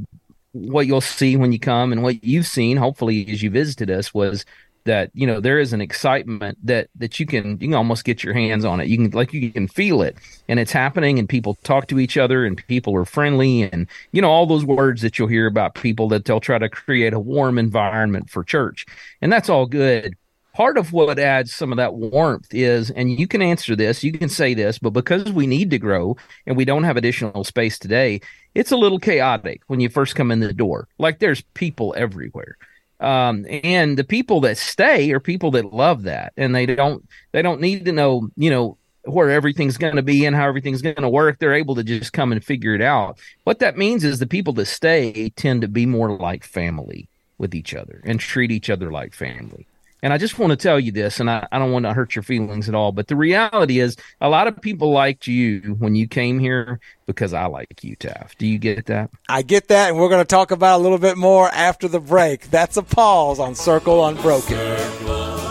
what 0.52 0.88
you'll 0.88 1.02
see 1.02 1.36
when 1.36 1.52
you 1.52 1.60
come. 1.60 1.92
And 1.92 2.04
what 2.04 2.24
you've 2.24 2.48
seen, 2.48 2.78
hopefully, 2.78 3.28
as 3.30 3.44
you 3.44 3.50
visited 3.50 3.90
us, 3.90 4.14
was 4.14 4.46
that 4.86 5.12
you 5.14 5.28
know 5.28 5.40
there 5.40 5.60
is 5.60 5.74
an 5.74 5.82
excitement 5.82 6.58
that 6.64 6.88
that 6.96 7.20
you 7.20 7.26
can 7.26 7.52
you 7.60 7.68
can 7.68 7.74
almost 7.74 8.06
get 8.06 8.24
your 8.24 8.34
hands 8.34 8.66
on 8.66 8.80
it. 8.80 8.88
You 8.88 8.98
can 8.98 9.12
like 9.12 9.34
you 9.34 9.52
can 9.52 9.68
feel 9.68 10.02
it. 10.02 10.18
And 10.48 10.60
it's 10.60 10.72
happening 10.72 11.20
and 11.20 11.30
people 11.30 11.56
talk 11.64 11.88
to 11.88 12.00
each 12.00 12.18
other 12.18 12.46
and 12.46 12.66
people 12.68 12.96
are 12.96 13.06
friendly 13.06 13.64
and 13.64 13.88
you 14.14 14.22
know 14.22 14.32
all 14.32 14.46
those 14.46 14.66
words 14.66 15.02
that 15.04 15.20
you'll 15.20 15.28
hear 15.28 15.46
about 15.46 15.76
people 15.76 16.08
that 16.10 16.26
they'll 16.26 16.40
try 16.40 16.58
to 16.58 16.70
create 16.70 17.14
a 17.14 17.20
warm 17.20 17.60
environment 17.60 18.30
for 18.30 18.44
church. 18.44 18.86
And 19.22 19.32
that's 19.32 19.50
all 19.50 19.68
good 19.68 20.16
part 20.58 20.78
of 20.78 20.92
what 20.92 21.20
adds 21.20 21.54
some 21.54 21.72
of 21.72 21.78
that 21.78 21.94
warmth 21.94 22.48
is 22.52 22.90
and 22.90 23.20
you 23.20 23.28
can 23.28 23.44
answer 23.44 23.76
this 23.76 24.04
you 24.04 24.12
can 24.12 24.28
say 24.28 24.56
this 24.56 24.80
but 24.80 24.90
because 24.90 25.32
we 25.32 25.46
need 25.46 25.70
to 25.70 25.78
grow 25.78 26.18
and 26.48 26.58
we 26.58 26.66
don't 26.66 26.84
have 26.84 26.98
additional 26.98 27.44
space 27.44 27.78
today 27.78 28.20
it's 28.58 28.72
a 28.72 28.78
little 28.78 28.98
chaotic 28.98 29.62
when 29.68 29.80
you 29.80 29.88
first 29.88 30.16
come 30.16 30.32
in 30.32 30.40
the 30.40 30.52
door. 30.52 30.88
Like 30.98 31.20
there's 31.20 31.42
people 31.54 31.94
everywhere. 31.96 32.58
Um, 33.00 33.46
and 33.64 33.96
the 33.96 34.04
people 34.04 34.42
that 34.42 34.58
stay 34.58 35.12
are 35.12 35.20
people 35.20 35.52
that 35.52 35.72
love 35.72 36.04
that 36.04 36.34
and 36.36 36.56
they 36.56 36.66
don't 36.66 37.08
they 37.32 37.44
don't 37.44 37.62
need 37.62 37.86
to 37.86 37.92
know 37.92 38.32
you 38.36 38.50
know 38.50 38.78
where 39.04 39.30
everything's 39.30 39.78
going 39.78 39.96
to 39.96 40.02
be 40.02 40.26
and 40.26 40.36
how 40.36 40.48
everything's 40.48 40.82
going 40.82 40.96
to 40.96 41.08
work. 41.08 41.38
They're 41.38 41.54
able 41.54 41.76
to 41.76 41.84
just 41.84 42.14
come 42.14 42.32
and 42.32 42.44
figure 42.44 42.74
it 42.74 42.82
out. 42.82 43.20
What 43.44 43.60
that 43.60 43.78
means 43.78 44.04
is 44.04 44.18
the 44.18 44.26
people 44.26 44.54
that 44.54 44.66
stay 44.66 45.30
tend 45.36 45.62
to 45.62 45.68
be 45.68 45.86
more 45.86 46.18
like 46.18 46.44
family 46.44 47.08
with 47.38 47.54
each 47.54 47.76
other 47.76 48.02
and 48.06 48.20
treat 48.20 48.50
each 48.50 48.72
other 48.72 48.92
like 48.92 49.14
family 49.14 49.68
and 50.04 50.14
I 50.14 50.18
just 50.18 50.38
want 50.38 50.52
to 50.52 50.56
tell 50.58 50.80
you 50.80 50.92
this, 50.92 51.20
and 51.20 51.30
I, 51.30 51.48
I, 51.52 51.60
don't 51.60 51.72
want 51.72 51.86
to 51.86 51.94
hurt 51.94 52.16
your 52.16 52.24
feelings 52.24 52.70
at 52.70 52.76
all, 52.76 52.92
but 52.92 53.08
the 53.08 53.16
reality 53.16 53.80
is 53.80 53.98
a 54.22 54.30
lot 54.30 54.48
of 54.48 54.62
people 54.62 54.92
liked 54.92 55.28
you 55.28 55.76
when 55.80 55.96
you 55.96 56.08
came 56.08 56.40
here 56.40 56.80
because 57.06 57.34
I 57.34 57.46
like 57.46 57.84
you, 57.84 57.96
Taft. 57.96 58.38
Do 58.38 58.46
you 58.46 58.60
get 58.60 58.86
that? 58.88 59.10
I 59.28 59.42
get 59.42 59.70
that, 59.70 59.90
and 59.90 59.98
we're 59.98 60.10
going 60.10 60.22
to 60.22 60.26
talk 60.26 60.52
about 60.52 60.80
a 60.80 60.84
little 60.84 61.00
bit 61.00 61.18
more 61.18 61.50
after 61.50 61.88
the 61.88 62.00
break. 62.00 62.50
That's 62.52 62.78
a 62.78 62.84
pause 62.84 63.40
on 63.40 63.56
Circle 63.56 64.06
Unbroken. 64.06 64.58
Circle, 64.58 65.48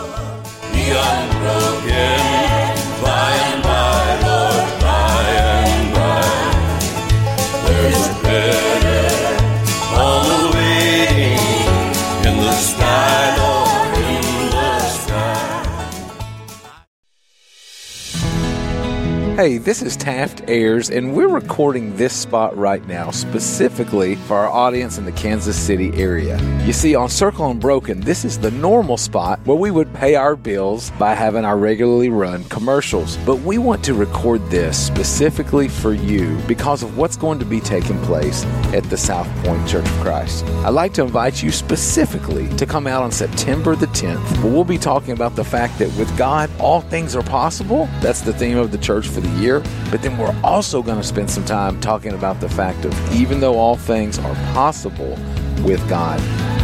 Hey, 19.37 19.59
this 19.59 19.83
is 19.83 19.95
Taft 19.95 20.49
Ayers, 20.49 20.89
and 20.89 21.13
we're 21.13 21.27
recording 21.27 21.95
this 21.95 22.11
spot 22.11 22.57
right 22.57 22.83
now 22.87 23.11
specifically 23.11 24.15
for 24.15 24.35
our 24.35 24.49
audience 24.49 24.97
in 24.97 25.05
the 25.05 25.11
Kansas 25.11 25.55
City 25.55 25.91
area. 25.93 26.41
You 26.65 26.73
see, 26.73 26.95
on 26.95 27.07
Circle 27.07 27.51
Unbroken, 27.51 27.99
this 27.99 28.25
is 28.25 28.39
the 28.39 28.49
normal 28.49 28.97
spot 28.97 29.39
where 29.45 29.55
we 29.55 29.69
would 29.69 29.93
pay 29.93 30.15
our 30.15 30.35
bills 30.35 30.89
by 30.97 31.13
having 31.13 31.45
our 31.45 31.55
regularly 31.55 32.09
run 32.09 32.45
commercials. 32.45 33.17
But 33.27 33.35
we 33.41 33.59
want 33.59 33.83
to 33.83 33.93
record 33.93 34.41
this 34.49 34.87
specifically 34.87 35.67
for 35.67 35.93
you 35.93 36.35
because 36.47 36.81
of 36.81 36.97
what's 36.97 37.15
going 37.15 37.37
to 37.37 37.45
be 37.45 37.59
taking 37.59 38.01
place 38.05 38.43
at 38.73 38.85
the 38.85 38.97
South 38.97 39.27
Point 39.45 39.67
Church 39.67 39.85
of 39.87 39.99
Christ. 39.99 40.45
I'd 40.65 40.69
like 40.69 40.95
to 40.95 41.03
invite 41.03 41.43
you 41.43 41.51
specifically 41.51 42.49
to 42.55 42.65
come 42.65 42.87
out 42.87 43.03
on 43.03 43.11
September 43.11 43.75
the 43.75 43.85
10th, 43.85 44.41
where 44.41 44.51
we'll 44.51 44.63
be 44.63 44.79
talking 44.79 45.11
about 45.11 45.35
the 45.35 45.45
fact 45.45 45.77
that 45.77 45.95
with 45.95 46.17
God, 46.17 46.49
all 46.59 46.81
things 46.81 47.15
are 47.15 47.21
possible. 47.21 47.87
That's 48.01 48.21
the 48.21 48.33
theme 48.33 48.57
of 48.57 48.71
the 48.71 48.79
church 48.79 49.07
for 49.07 49.19
the 49.19 49.26
the 49.27 49.41
year. 49.41 49.61
But 49.91 50.01
then 50.01 50.17
we're 50.17 50.35
also 50.43 50.81
going 50.81 50.97
to 50.97 51.03
spend 51.03 51.29
some 51.29 51.45
time 51.45 51.79
talking 51.81 52.13
about 52.13 52.39
the 52.39 52.49
fact 52.49 52.85
of 52.85 53.13
even 53.13 53.39
though 53.39 53.57
all 53.57 53.75
things 53.75 54.19
are 54.19 54.35
possible 54.53 55.17
with 55.63 55.87
God, 55.89 56.19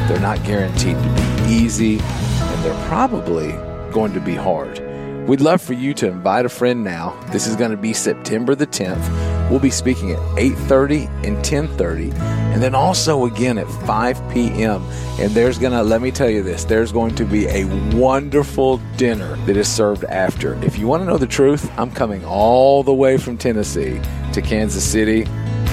they're 0.08 0.20
not 0.20 0.44
guaranteed 0.44 0.96
to 0.96 1.10
be 1.16 1.54
easy 1.54 2.00
and 2.00 2.64
they're 2.64 2.88
probably 2.88 3.52
going 3.92 4.14
to 4.14 4.20
be 4.20 4.36
hard. 4.36 4.80
We'd 5.28 5.42
love 5.42 5.62
for 5.62 5.74
you 5.74 5.94
to 5.96 6.08
invite 6.08 6.46
a 6.46 6.50
friend 6.50 6.84
now. 6.84 7.18
This 7.32 7.48
is 7.48 7.56
going 7.56 7.72
to 7.72 7.78
be 7.78 7.94
September 7.94 8.56
the 8.56 8.68
10th. 8.68 9.23
We'll 9.54 9.62
be 9.62 9.70
speaking 9.70 10.10
at 10.10 10.18
8:30 10.36 11.06
and 11.24 11.38
10:30 11.46 12.12
and 12.54 12.64
then 12.64 12.74
also 12.74 13.26
again 13.26 13.60
at 13.60 13.70
5 13.86 14.34
p.m. 14.34 14.82
And 15.20 15.30
there's 15.30 15.60
to 15.60 15.84
let 15.84 16.02
me 16.02 16.10
tell 16.10 16.28
you 16.28 16.42
this, 16.42 16.64
there's 16.64 16.92
going 16.92 17.14
to 17.14 17.24
be 17.24 17.46
a 17.46 17.66
wonderful 17.96 18.78
dinner 18.98 19.36
that 19.46 19.56
is 19.56 19.68
served 19.68 20.06
after. 20.06 20.56
If 20.64 20.80
you 20.80 20.88
want 20.88 21.04
to 21.04 21.06
know 21.06 21.20
the 21.20 21.28
truth, 21.28 21.72
I'm 21.78 21.92
coming 21.92 22.26
all 22.26 22.82
the 22.82 22.96
way 22.96 23.18
from 23.18 23.38
Tennessee 23.38 24.02
to 24.34 24.42
Kansas 24.42 24.84
City. 24.84 25.28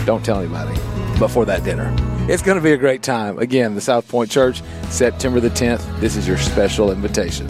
Don't 0.05 0.23
tell 0.23 0.41
anybody 0.41 0.79
before 1.19 1.47
that 1.47 1.65
dinner. 1.65 1.91
It's 2.29 2.43
going 2.43 2.59
to 2.59 2.63
be 2.63 2.73
a 2.73 2.77
great 2.77 3.03
time. 3.03 3.39
Again, 3.39 3.75
the 3.75 3.81
South 3.81 4.07
Point 4.09 4.31
Church, 4.31 4.63
September 4.91 5.41
the 5.41 5.49
10th. 5.49 6.01
This 6.01 6.17
is 6.17 6.29
your 6.29 6.37
special 6.37 6.93
invitation. 6.93 7.47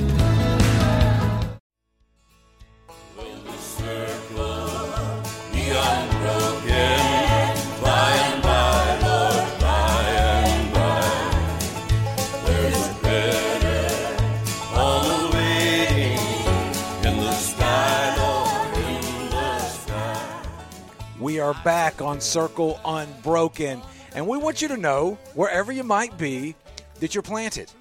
Back 21.80 22.02
on 22.02 22.20
Circle 22.20 22.78
Unbroken. 22.84 23.80
And 24.14 24.28
we 24.28 24.36
want 24.36 24.60
you 24.60 24.68
to 24.68 24.76
know, 24.76 25.16
wherever 25.32 25.72
you 25.72 25.82
might 25.82 26.18
be, 26.18 26.54
that 26.98 27.14
you're 27.14 27.22
planted. 27.22 27.72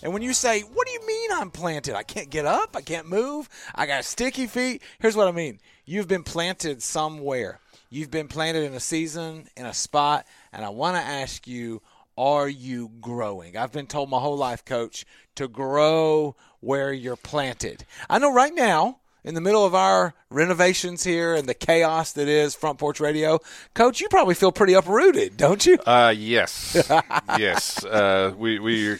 And 0.00 0.12
when 0.12 0.22
you 0.22 0.32
say, 0.32 0.60
What 0.60 0.86
do 0.86 0.92
you 0.92 1.04
mean 1.04 1.30
I'm 1.32 1.50
planted? 1.50 1.96
I 1.96 2.04
can't 2.04 2.30
get 2.30 2.46
up, 2.46 2.76
I 2.76 2.82
can't 2.82 3.08
move, 3.08 3.48
I 3.74 3.86
got 3.86 4.04
sticky 4.04 4.46
feet. 4.46 4.82
Here's 5.00 5.16
what 5.16 5.26
I 5.26 5.32
mean 5.32 5.58
you've 5.86 6.06
been 6.06 6.22
planted 6.22 6.84
somewhere. 6.84 7.58
You've 7.90 8.12
been 8.12 8.28
planted 8.28 8.62
in 8.62 8.74
a 8.74 8.80
season, 8.80 9.48
in 9.56 9.66
a 9.66 9.74
spot, 9.74 10.24
and 10.52 10.64
I 10.64 10.68
want 10.68 10.94
to 10.94 11.02
ask 11.02 11.48
you, 11.48 11.82
are 12.16 12.48
you 12.48 12.92
growing? 13.00 13.56
I've 13.56 13.72
been 13.72 13.88
told 13.88 14.08
my 14.08 14.20
whole 14.20 14.36
life, 14.36 14.64
coach, 14.64 15.04
to 15.34 15.48
grow 15.48 16.36
where 16.60 16.92
you're 16.92 17.16
planted. 17.16 17.84
I 18.08 18.20
know 18.20 18.32
right 18.32 18.54
now, 18.54 19.00
in 19.24 19.34
the 19.34 19.40
middle 19.40 19.64
of 19.64 19.74
our 19.74 20.14
renovations 20.30 21.04
here 21.04 21.34
and 21.34 21.48
the 21.48 21.54
chaos 21.54 22.12
that 22.12 22.28
is 22.28 22.54
Front 22.54 22.78
Porch 22.78 23.00
Radio, 23.00 23.38
Coach, 23.74 24.00
you 24.00 24.08
probably 24.08 24.34
feel 24.34 24.52
pretty 24.52 24.74
uprooted, 24.74 25.36
don't 25.36 25.64
you? 25.64 25.78
Uh, 25.86 26.14
yes, 26.16 26.76
yes. 27.38 27.84
Uh, 27.84 28.32
we 28.36 28.58
we 28.58 28.98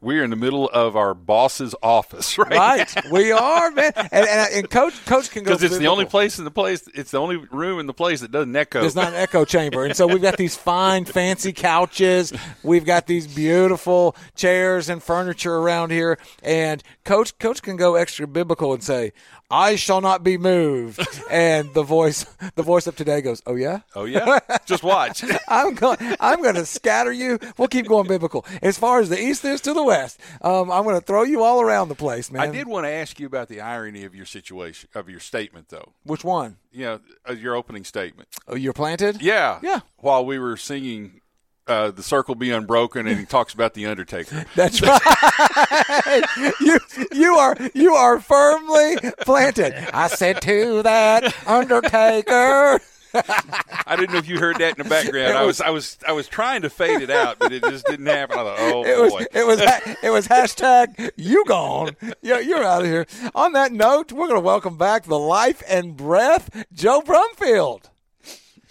we're 0.00 0.22
in 0.22 0.30
the 0.30 0.36
middle 0.36 0.68
of 0.68 0.96
our 0.96 1.12
boss's 1.12 1.74
office, 1.82 2.38
right? 2.38 2.50
Right, 2.50 3.10
we 3.10 3.32
are, 3.32 3.70
man. 3.72 3.92
And, 3.96 4.12
and, 4.12 4.54
and 4.54 4.70
coach, 4.70 5.04
coach 5.06 5.30
can 5.30 5.42
go 5.42 5.52
because 5.52 5.64
it's 5.64 5.78
the 5.78 5.88
only 5.88 6.04
place 6.04 6.38
in 6.38 6.44
the 6.44 6.50
place. 6.50 6.88
It's 6.94 7.10
the 7.10 7.18
only 7.18 7.36
room 7.36 7.80
in 7.80 7.86
the 7.86 7.94
place 7.94 8.20
that 8.20 8.30
doesn't 8.30 8.54
echo. 8.54 8.84
It's 8.84 8.94
not 8.94 9.08
an 9.08 9.14
echo 9.14 9.44
chamber, 9.44 9.84
and 9.84 9.96
so 9.96 10.06
we've 10.06 10.22
got 10.22 10.36
these 10.36 10.56
fine, 10.56 11.04
fancy 11.04 11.52
couches. 11.52 12.32
We've 12.62 12.84
got 12.84 13.06
these 13.06 13.26
beautiful 13.26 14.14
chairs 14.36 14.88
and 14.88 15.02
furniture 15.02 15.56
around 15.56 15.90
here, 15.90 16.18
and 16.42 16.82
coach, 17.04 17.36
coach 17.38 17.62
can 17.62 17.76
go 17.76 17.96
extra 17.96 18.28
biblical 18.28 18.72
and 18.72 18.82
say, 18.82 19.12
I 19.50 19.76
shall 19.76 20.00
not 20.00 20.22
be 20.22 20.36
moved. 20.36 21.00
and 21.30 21.72
the 21.72 21.82
voice, 21.82 22.24
the 22.54 22.62
voice 22.62 22.86
of 22.86 22.96
today 22.96 23.20
goes, 23.20 23.42
"Oh 23.46 23.54
yeah, 23.54 23.80
oh 23.94 24.04
yeah, 24.04 24.40
just 24.66 24.82
watch." 24.82 25.24
I'm 25.48 25.74
going, 25.74 25.96
I'm 26.20 26.42
going 26.42 26.54
to 26.56 26.66
scatter 26.66 27.12
you. 27.12 27.38
We'll 27.56 27.68
keep 27.68 27.88
going 27.88 28.06
biblical. 28.06 28.44
As 28.62 28.78
far 28.78 29.00
as 29.00 29.08
the 29.08 29.20
east 29.20 29.44
is 29.44 29.60
to 29.62 29.72
the 29.72 29.82
west, 29.82 30.20
um, 30.42 30.70
I'm 30.70 30.84
going 30.84 30.98
to 30.98 31.04
throw 31.04 31.22
you 31.22 31.42
all 31.42 31.60
around 31.60 31.88
the 31.88 31.94
place, 31.94 32.30
man. 32.30 32.42
I 32.42 32.52
did 32.52 32.68
want 32.68 32.84
to 32.84 32.90
ask 32.90 33.18
you 33.18 33.26
about 33.26 33.48
the 33.48 33.60
irony 33.60 34.04
of 34.04 34.14
your 34.14 34.26
situation, 34.26 34.88
of 34.94 35.08
your 35.08 35.20
statement, 35.20 35.68
though. 35.70 35.92
Which 36.04 36.24
one? 36.24 36.56
You 36.70 36.84
know, 36.84 37.00
uh, 37.28 37.32
your 37.32 37.54
opening 37.54 37.84
statement. 37.84 38.28
Oh, 38.46 38.54
you're 38.54 38.74
planted. 38.74 39.22
Yeah, 39.22 39.58
yeah. 39.62 39.80
While 39.98 40.26
we 40.26 40.38
were 40.38 40.56
singing 40.56 41.20
uh, 41.68 41.90
the 41.90 42.02
circle 42.02 42.34
be 42.34 42.50
unbroken, 42.50 43.06
and 43.06 43.18
he 43.18 43.26
talks 43.26 43.54
about 43.54 43.74
the 43.74 43.86
Undertaker. 43.86 44.44
That's 44.54 44.80
right. 44.82 46.24
you 46.60 46.78
you 47.12 47.34
are 47.34 47.56
you 47.74 47.94
are 47.94 48.20
firmly 48.20 48.96
planted. 49.20 49.74
I 49.94 50.08
said 50.08 50.40
to 50.42 50.82
that 50.82 51.34
Undertaker. 51.46 52.80
I 53.14 53.96
didn't 53.96 54.12
know 54.12 54.18
if 54.18 54.28
you 54.28 54.38
heard 54.38 54.58
that 54.58 54.78
in 54.78 54.82
the 54.82 54.88
background. 54.88 55.36
I 55.36 55.44
was 55.44 55.60
I 55.60 55.70
was 55.70 55.98
I 56.06 56.12
was 56.12 56.28
trying 56.28 56.62
to 56.62 56.70
fade 56.70 57.02
it 57.02 57.10
out, 57.10 57.38
but 57.38 57.52
it 57.52 57.62
just 57.62 57.86
didn't 57.86 58.06
happen. 58.06 58.38
I 58.38 58.42
thought, 58.42 58.58
oh 58.58 58.84
it 58.84 58.96
boy, 58.96 59.16
was, 59.16 59.26
it 59.32 59.46
was 59.46 59.60
it 60.02 60.10
was 60.10 60.28
hashtag 60.28 61.10
you 61.16 61.44
gone. 61.46 61.96
Yeah, 62.22 62.38
you're 62.38 62.62
out 62.62 62.82
of 62.82 62.88
here. 62.88 63.06
On 63.34 63.52
that 63.52 63.72
note, 63.72 64.12
we're 64.12 64.28
going 64.28 64.40
to 64.40 64.44
welcome 64.44 64.76
back 64.76 65.04
the 65.04 65.18
life 65.18 65.62
and 65.68 65.96
breath 65.96 66.66
Joe 66.72 67.00
Brumfield. 67.00 67.88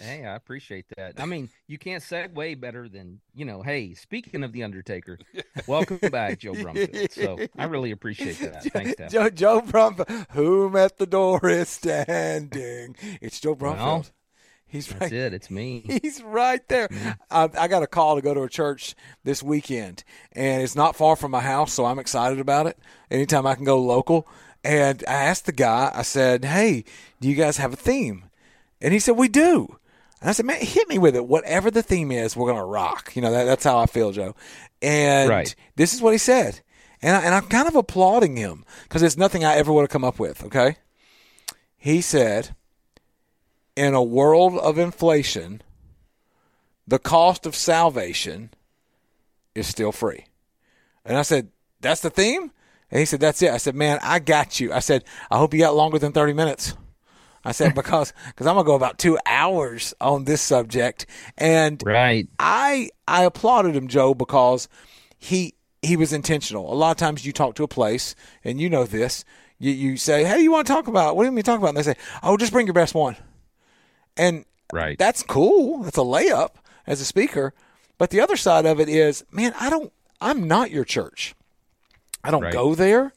Hey, 0.00 0.24
I 0.24 0.34
appreciate 0.34 0.86
that. 0.96 1.14
I 1.18 1.26
mean, 1.26 1.48
you 1.66 1.78
can't 1.78 2.02
segue 2.02 2.60
better 2.60 2.88
than 2.88 3.20
you 3.34 3.44
know. 3.44 3.62
Hey, 3.62 3.94
speaking 3.94 4.42
of 4.42 4.52
the 4.52 4.62
Undertaker, 4.62 5.18
welcome 5.66 5.98
back, 6.10 6.38
Joe 6.38 6.52
Brumfield. 6.52 7.12
So 7.12 7.38
I 7.56 7.64
really 7.64 7.90
appreciate 7.90 8.38
that. 8.40 8.64
Thanks, 8.64 8.96
Dad. 8.96 9.10
Joe, 9.10 9.30
Joe 9.30 9.60
Brumfield, 9.60 10.26
whom 10.30 10.76
at 10.76 10.98
the 10.98 11.06
door 11.06 11.48
is 11.48 11.68
standing. 11.68 12.96
It's 13.20 13.40
Joe 13.40 13.54
Brumfield. 13.54 13.78
Well, 13.78 14.06
He's 14.68 14.86
That's 14.86 15.00
right. 15.00 15.12
it. 15.12 15.32
It's 15.32 15.50
me. 15.50 15.82
He's 16.02 16.22
right 16.22 16.66
there. 16.68 16.88
I, 17.30 17.48
I 17.58 17.68
got 17.68 17.82
a 17.82 17.86
call 17.86 18.16
to 18.16 18.22
go 18.22 18.34
to 18.34 18.42
a 18.42 18.48
church 18.50 18.94
this 19.24 19.42
weekend, 19.42 20.04
and 20.32 20.62
it's 20.62 20.76
not 20.76 20.94
far 20.94 21.16
from 21.16 21.30
my 21.30 21.40
house, 21.40 21.72
so 21.72 21.86
I'm 21.86 21.98
excited 21.98 22.38
about 22.38 22.66
it. 22.66 22.78
Anytime 23.10 23.46
I 23.46 23.54
can 23.54 23.64
go 23.64 23.80
local. 23.80 24.28
And 24.62 25.02
I 25.08 25.14
asked 25.14 25.46
the 25.46 25.52
guy, 25.52 25.90
I 25.94 26.02
said, 26.02 26.44
Hey, 26.44 26.84
do 27.20 27.28
you 27.28 27.34
guys 27.34 27.56
have 27.56 27.72
a 27.72 27.76
theme? 27.76 28.24
And 28.80 28.92
he 28.92 28.98
said, 28.98 29.16
We 29.16 29.28
do. 29.28 29.78
And 30.20 30.28
I 30.30 30.32
said, 30.32 30.46
Man, 30.46 30.60
hit 30.60 30.88
me 30.88 30.98
with 30.98 31.14
it. 31.16 31.26
Whatever 31.26 31.70
the 31.70 31.82
theme 31.82 32.10
is, 32.10 32.36
we're 32.36 32.46
going 32.50 32.58
to 32.60 32.64
rock. 32.64 33.14
You 33.14 33.22
know, 33.22 33.30
that, 33.32 33.44
that's 33.44 33.64
how 33.64 33.78
I 33.78 33.86
feel, 33.86 34.12
Joe. 34.12 34.34
And 34.82 35.28
Right. 35.28 35.54
this 35.76 35.94
is 35.94 36.00
what 36.02 36.12
he 36.12 36.18
said. 36.18 36.60
And, 37.00 37.16
I, 37.16 37.22
and 37.22 37.34
I'm 37.34 37.46
kind 37.46 37.68
of 37.68 37.76
applauding 37.76 38.36
him 38.36 38.64
because 38.82 39.02
it's 39.02 39.16
nothing 39.16 39.44
I 39.44 39.54
ever 39.56 39.72
would 39.72 39.82
have 39.82 39.90
come 39.90 40.04
up 40.04 40.18
with, 40.18 40.44
okay? 40.44 40.76
He 41.76 42.00
said, 42.00 42.56
in 43.76 43.94
a 43.94 44.02
world 44.02 44.58
of 44.58 44.78
inflation, 44.78 45.62
the 46.86 46.98
cost 46.98 47.46
of 47.46 47.54
salvation 47.54 48.50
is 49.54 49.68
still 49.68 49.92
free. 49.92 50.24
And 51.04 51.16
I 51.16 51.22
said, 51.22 51.48
That's 51.80 52.00
the 52.00 52.10
theme? 52.10 52.50
And 52.90 52.98
he 52.98 53.04
said, 53.06 53.20
That's 53.20 53.40
it. 53.42 53.50
I 53.52 53.58
said, 53.58 53.76
Man, 53.76 53.98
I 54.02 54.18
got 54.18 54.58
you. 54.58 54.72
I 54.72 54.80
said, 54.80 55.04
I 55.30 55.38
hope 55.38 55.54
you 55.54 55.60
got 55.60 55.76
longer 55.76 55.98
than 55.98 56.12
30 56.12 56.32
minutes. 56.32 56.74
I 57.44 57.52
said, 57.52 57.74
Because 57.74 58.12
cause 58.36 58.46
I'm 58.46 58.54
going 58.54 58.64
to 58.64 58.68
go 58.68 58.74
about 58.74 58.98
two 58.98 59.18
hours 59.26 59.94
on 60.00 60.24
this 60.24 60.40
subject. 60.42 61.06
And 61.36 61.82
Right. 61.84 62.28
I 62.38 62.90
I 63.06 63.24
applauded 63.24 63.74
him, 63.76 63.88
Joe, 63.88 64.14
because 64.14 64.68
he 65.18 65.54
he 65.82 65.96
was 65.96 66.12
intentional. 66.12 66.72
A 66.72 66.74
lot 66.74 66.90
of 66.90 66.96
times 66.96 67.24
you 67.24 67.32
talk 67.32 67.54
to 67.56 67.62
a 67.64 67.68
place, 67.68 68.14
and 68.44 68.60
you 68.60 68.68
know 68.68 68.84
this. 68.84 69.24
You 69.58 69.70
you 69.72 69.96
say, 69.96 70.24
"Hey, 70.24 70.40
you 70.40 70.50
want 70.52 70.66
to 70.66 70.72
talk 70.72 70.88
about? 70.88 71.16
What 71.16 71.22
do 71.22 71.26
you 71.26 71.32
mean 71.32 71.44
talk 71.44 71.58
about?" 71.58 71.68
And 71.68 71.76
they 71.78 71.82
say, 71.82 71.96
"Oh, 72.22 72.36
just 72.36 72.52
bring 72.52 72.66
your 72.66 72.74
best 72.74 72.94
one." 72.94 73.16
And 74.16 74.44
Right. 74.72 74.98
that's 74.98 75.22
cool. 75.22 75.82
That's 75.82 75.96
a 75.96 76.02
layup 76.02 76.56
as 76.86 77.00
a 77.00 77.04
speaker. 77.04 77.54
But 77.96 78.10
the 78.10 78.20
other 78.20 78.36
side 78.36 78.66
of 78.66 78.78
it 78.80 78.88
is, 78.88 79.24
man, 79.30 79.54
I 79.58 79.70
don't. 79.70 79.92
I'm 80.20 80.46
not 80.48 80.70
your 80.70 80.84
church. 80.84 81.34
I 82.24 82.30
don't 82.30 82.42
Right. 82.42 82.52
go 82.52 82.74
there. 82.74 83.12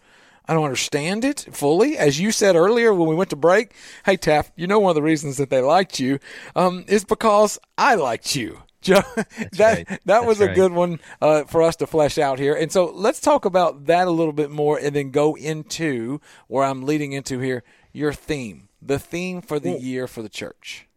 I 0.46 0.54
don't 0.54 0.64
understand 0.64 1.24
it 1.24 1.48
fully. 1.52 1.98
As 1.98 2.20
you 2.20 2.32
said 2.32 2.56
earlier 2.56 2.94
when 2.94 3.08
we 3.08 3.16
went 3.16 3.30
to 3.30 3.36
break, 3.36 3.74
hey 4.06 4.18
Taft, 4.18 4.52
you 4.56 4.68
know 4.68 4.80
one 4.80 4.92
of 4.92 4.96
the 4.96 5.02
reasons 5.02 5.38
that 5.38 5.50
they 5.50 5.62
liked 5.62 6.00
you 6.00 6.20
um, 6.56 6.84
is 6.88 7.06
because 7.06 7.60
I 7.78 7.96
liked 7.96 8.36
you. 8.36 8.64
Joe, 8.82 9.04
that 9.16 9.60
right. 9.60 9.88
that 9.88 10.02
That's 10.06 10.26
was 10.26 10.42
a 10.42 10.48
right. 10.48 10.56
good 10.56 10.72
one 10.72 11.00
uh, 11.22 11.44
for 11.44 11.62
us 11.62 11.76
to 11.78 11.88
flesh 11.88 12.18
out 12.18 12.40
here. 12.40 12.56
And 12.56 12.72
so 12.72 12.86
let's 12.86 13.20
talk 13.20 13.46
about 13.46 13.86
that 13.86 14.08
a 14.08 14.12
little 14.12 14.34
bit 14.34 14.50
more, 14.50 14.80
and 14.80 14.96
then 14.96 15.12
go 15.12 15.36
into 15.36 16.20
where 16.48 16.64
I'm 16.64 16.82
leading 16.84 17.12
into 17.12 17.38
here. 17.38 17.64
Your 17.94 18.12
theme, 18.12 18.70
the 18.82 18.98
theme 18.98 19.42
for 19.42 19.60
the 19.60 19.78
year 19.78 20.08
for 20.08 20.24
the 20.24 20.30
church. 20.30 20.88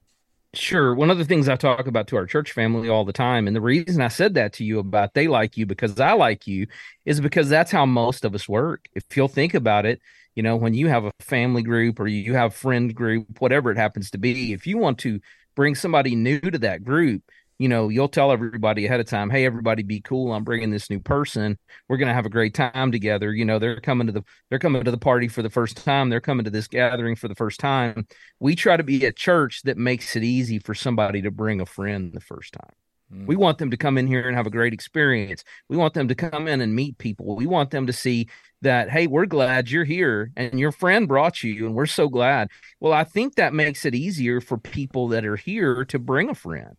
Sure. 0.55 0.95
One 0.95 1.11
of 1.11 1.19
the 1.19 1.25
things 1.25 1.49
I 1.49 1.57
talk 1.57 1.89
about 1.89 2.07
to 2.09 2.17
our 2.17 2.27
church 2.27 2.53
family 2.53 2.89
all 2.89 3.05
the 3.05 3.13
time, 3.13 3.49
and 3.49 3.57
the 3.57 3.61
reason 3.61 4.01
I 4.01 4.09
said 4.09 4.35
that 4.35 4.53
to 4.55 4.65
you 4.65 4.79
about 4.79 5.15
they 5.15 5.27
like 5.27 5.57
you 5.57 5.67
because 5.67 5.99
I 5.99 6.13
like 6.13 6.47
you 6.47 6.69
is 7.05 7.21
because 7.21 7.49
that's 7.49 7.73
how 7.73 7.85
most 7.87 8.25
of 8.25 8.35
us 8.37 8.49
work. 8.49 8.87
If 8.95 9.05
you'll 9.17 9.27
think 9.29 9.55
about 9.55 9.85
it, 9.85 10.01
you 10.37 10.45
know, 10.45 10.55
when 10.57 10.73
you 10.75 10.87
have 10.89 11.05
a 11.05 11.13
family 11.19 11.63
group 11.63 11.99
or 11.99 12.07
you 12.07 12.35
have 12.35 12.55
friend 12.55 12.95
group, 12.95 13.41
whatever 13.41 13.73
it 13.73 13.77
happens 13.79 14.11
to 14.13 14.19
be, 14.19 14.53
if 14.53 14.65
you 14.67 14.79
want 14.79 14.99
to 15.01 15.21
bring 15.57 15.75
somebody 15.75 16.15
new 16.15 16.39
to 16.41 16.59
that 16.59 16.85
group, 16.85 17.23
you 17.65 17.69
know, 17.71 17.89
you'll 17.89 18.09
tell 18.09 18.31
everybody 18.31 18.85
ahead 18.85 19.01
of 19.01 19.07
time, 19.07 19.31
hey, 19.31 19.47
everybody 19.47 19.83
be 19.83 20.03
cool. 20.03 20.35
I'm 20.35 20.45
bringing 20.45 20.69
this 20.69 20.91
new 20.91 21.01
person. 21.01 21.57
We're 21.89 21.97
going 21.97 22.09
to 22.09 22.15
have 22.15 22.27
a 22.27 22.29
great 22.29 22.53
time 22.53 22.93
together. 22.93 23.33
You 23.33 23.47
know, 23.47 23.59
they're 23.59 23.81
coming 23.81 24.07
to 24.07 24.13
the 24.13 24.23
they're 24.51 24.59
coming 24.59 24.85
to 24.85 24.91
the 24.91 24.99
party 24.99 25.29
for 25.29 25.41
the 25.41 25.49
first 25.49 25.79
time. 25.79 26.11
They're 26.11 26.21
coming 26.21 26.45
to 26.45 26.51
this 26.51 26.69
gathering 26.69 27.17
for 27.17 27.27
the 27.27 27.35
first 27.35 27.61
time. 27.61 28.07
We 28.39 28.55
try 28.55 28.77
to 28.77 28.83
be 28.83 29.07
a 29.07 29.13
church 29.13 29.63
that 29.63 29.79
makes 29.79 30.15
it 30.15 30.23
easy 30.23 30.59
for 30.59 30.75
somebody 30.75 31.23
to 31.23 31.31
bring 31.31 31.63
a 31.63 31.65
friend 31.65 32.13
the 32.13 32.21
first 32.21 32.53
time. 32.53 32.75
Hmm. 33.11 33.25
We 33.25 33.35
want 33.35 33.57
them 33.57 33.71
to 33.71 33.79
come 33.79 33.97
in 33.97 34.09
here 34.09 34.29
and 34.29 34.37
have 34.37 34.47
a 34.47 34.51
great 34.51 34.75
experience. 34.75 35.43
We 35.71 35.79
want 35.79 35.95
them 35.95 36.09
to 36.09 36.15
come 36.15 36.47
in 36.47 36.61
and 36.61 36.75
meet 36.75 36.99
people. 36.99 37.35
We 37.35 37.47
want 37.47 37.71
them 37.71 37.87
to 37.87 37.95
see 37.95 38.29
that, 38.61 38.91
hey, 38.91 39.07
we're 39.07 39.25
glad 39.25 39.71
you're 39.71 39.85
here 39.85 40.33
and 40.37 40.61
your 40.61 40.73
friend 40.73 41.09
brought 41.09 41.43
you, 41.43 41.65
and 41.65 41.75
we're 41.75 41.87
so 41.87 42.09
glad. 42.11 42.51
Well, 42.79 42.93
I 42.93 43.05
think 43.05 43.37
that 43.37 43.55
makes 43.55 43.87
it 43.87 43.95
easier 43.95 44.43
for 44.43 44.59
people 44.59 45.09
that 45.09 45.25
are 45.25 45.37
here 45.37 45.87
to 45.87 45.99
bring 45.99 46.29
a 46.29 46.35
friend 46.35 46.77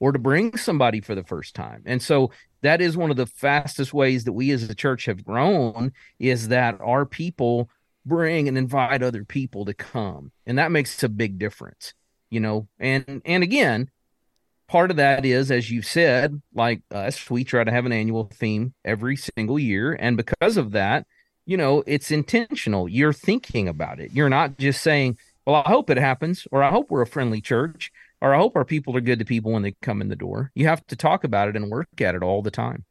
or 0.00 0.12
to 0.12 0.18
bring 0.18 0.56
somebody 0.56 1.00
for 1.00 1.14
the 1.14 1.22
first 1.22 1.54
time. 1.54 1.82
And 1.84 2.02
so 2.02 2.32
that 2.62 2.80
is 2.80 2.96
one 2.96 3.10
of 3.10 3.16
the 3.16 3.26
fastest 3.26 3.94
ways 3.94 4.24
that 4.24 4.32
we 4.32 4.50
as 4.50 4.68
a 4.68 4.74
church 4.74 5.04
have 5.04 5.24
grown 5.24 5.92
is 6.18 6.48
that 6.48 6.80
our 6.80 7.06
people 7.06 7.70
bring 8.04 8.48
and 8.48 8.58
invite 8.58 9.02
other 9.02 9.24
people 9.24 9.66
to 9.66 9.74
come. 9.74 10.32
And 10.46 10.58
that 10.58 10.72
makes 10.72 11.02
a 11.02 11.08
big 11.08 11.38
difference, 11.38 11.94
you 12.30 12.40
know. 12.40 12.66
And 12.78 13.22
and 13.24 13.42
again, 13.42 13.90
part 14.68 14.90
of 14.90 14.96
that 14.96 15.24
is 15.24 15.50
as 15.50 15.70
you've 15.70 15.86
said, 15.86 16.40
like 16.54 16.82
us, 16.90 17.30
we 17.30 17.44
try 17.44 17.62
to 17.62 17.70
have 17.70 17.86
an 17.86 17.92
annual 17.92 18.30
theme 18.32 18.74
every 18.84 19.16
single 19.16 19.58
year 19.58 19.92
and 19.92 20.16
because 20.16 20.56
of 20.56 20.72
that, 20.72 21.06
you 21.44 21.56
know, 21.56 21.82
it's 21.86 22.10
intentional. 22.10 22.88
You're 22.88 23.12
thinking 23.12 23.68
about 23.68 24.00
it. 24.00 24.12
You're 24.12 24.28
not 24.30 24.58
just 24.58 24.82
saying, 24.82 25.18
well, 25.46 25.62
I 25.64 25.68
hope 25.68 25.90
it 25.90 25.98
happens 25.98 26.46
or 26.52 26.62
I 26.62 26.70
hope 26.70 26.90
we're 26.90 27.02
a 27.02 27.06
friendly 27.06 27.40
church 27.40 27.90
or 28.20 28.34
I 28.34 28.38
hope 28.38 28.56
our 28.56 28.64
people 28.64 28.96
are 28.96 29.00
good 29.00 29.18
to 29.18 29.24
people 29.24 29.52
when 29.52 29.62
they 29.62 29.74
come 29.82 30.00
in 30.00 30.08
the 30.08 30.16
door. 30.16 30.50
You 30.54 30.66
have 30.66 30.86
to 30.88 30.96
talk 30.96 31.24
about 31.24 31.48
it 31.48 31.56
and 31.56 31.70
work 31.70 31.88
at 32.00 32.14
it 32.14 32.22
all 32.22 32.42
the 32.42 32.50
time. 32.50 32.84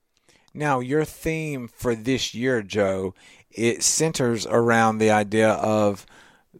Now, 0.53 0.79
your 0.79 1.05
theme 1.05 1.67
for 1.67 1.95
this 1.95 2.33
year, 2.33 2.61
Joe, 2.63 3.13
it 3.51 3.83
centers 3.83 4.47
around 4.47 4.97
the 4.97 5.11
idea 5.11 5.51
of 5.51 6.05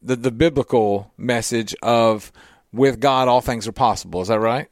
the, 0.02 0.16
the 0.16 0.32
biblical 0.32 1.12
message 1.18 1.76
of 1.82 2.32
with 2.72 3.00
God, 3.00 3.28
all 3.28 3.42
things 3.42 3.68
are 3.68 3.72
possible. 3.72 4.22
Is 4.22 4.28
that 4.28 4.40
right? 4.40 4.68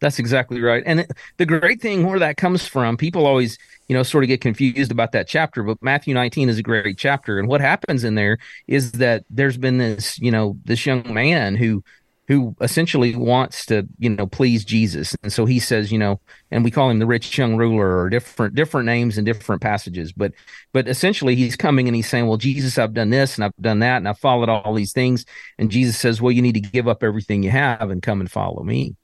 That's 0.00 0.18
exactly 0.18 0.60
right. 0.60 0.82
And 0.84 1.00
it, 1.00 1.12
the 1.36 1.46
great 1.46 1.80
thing 1.80 2.04
where 2.04 2.18
that 2.18 2.36
comes 2.36 2.66
from, 2.66 2.96
people 2.96 3.24
always, 3.24 3.56
you 3.86 3.96
know, 3.96 4.02
sort 4.02 4.24
of 4.24 4.28
get 4.28 4.40
confused 4.40 4.90
about 4.90 5.12
that 5.12 5.28
chapter, 5.28 5.62
but 5.62 5.78
Matthew 5.80 6.12
19 6.12 6.48
is 6.48 6.58
a 6.58 6.62
great 6.62 6.98
chapter. 6.98 7.38
And 7.38 7.46
what 7.46 7.60
happens 7.60 8.02
in 8.02 8.16
there 8.16 8.38
is 8.66 8.92
that 8.92 9.24
there's 9.30 9.56
been 9.56 9.78
this, 9.78 10.18
you 10.18 10.32
know, 10.32 10.58
this 10.64 10.84
young 10.84 11.14
man 11.14 11.54
who 11.54 11.84
who 12.32 12.56
essentially 12.62 13.14
wants 13.14 13.66
to, 13.66 13.86
you 13.98 14.08
know, 14.08 14.26
please 14.26 14.64
Jesus. 14.64 15.14
And 15.22 15.30
so 15.30 15.44
he 15.44 15.58
says, 15.58 15.92
you 15.92 15.98
know, 15.98 16.18
and 16.50 16.64
we 16.64 16.70
call 16.70 16.88
him 16.88 16.98
the 16.98 17.06
rich 17.06 17.36
young 17.36 17.56
ruler 17.56 17.98
or 17.98 18.08
different 18.08 18.54
different 18.54 18.86
names 18.86 19.18
in 19.18 19.24
different 19.24 19.60
passages, 19.60 20.12
but 20.12 20.32
but 20.72 20.88
essentially 20.88 21.36
he's 21.36 21.56
coming 21.56 21.88
and 21.88 21.94
he's 21.94 22.08
saying, 22.08 22.26
"Well, 22.26 22.38
Jesus, 22.38 22.78
I've 22.78 22.94
done 22.94 23.10
this 23.10 23.36
and 23.36 23.44
I've 23.44 23.56
done 23.60 23.80
that 23.80 23.98
and 23.98 24.08
I've 24.08 24.18
followed 24.18 24.48
all 24.48 24.72
these 24.72 24.92
things." 24.92 25.26
And 25.58 25.70
Jesus 25.70 25.98
says, 25.98 26.22
"Well, 26.22 26.32
you 26.32 26.40
need 26.40 26.54
to 26.54 26.60
give 26.60 26.88
up 26.88 27.02
everything 27.02 27.42
you 27.42 27.50
have 27.50 27.90
and 27.90 28.02
come 28.02 28.20
and 28.20 28.30
follow 28.30 28.62
me." 28.62 28.96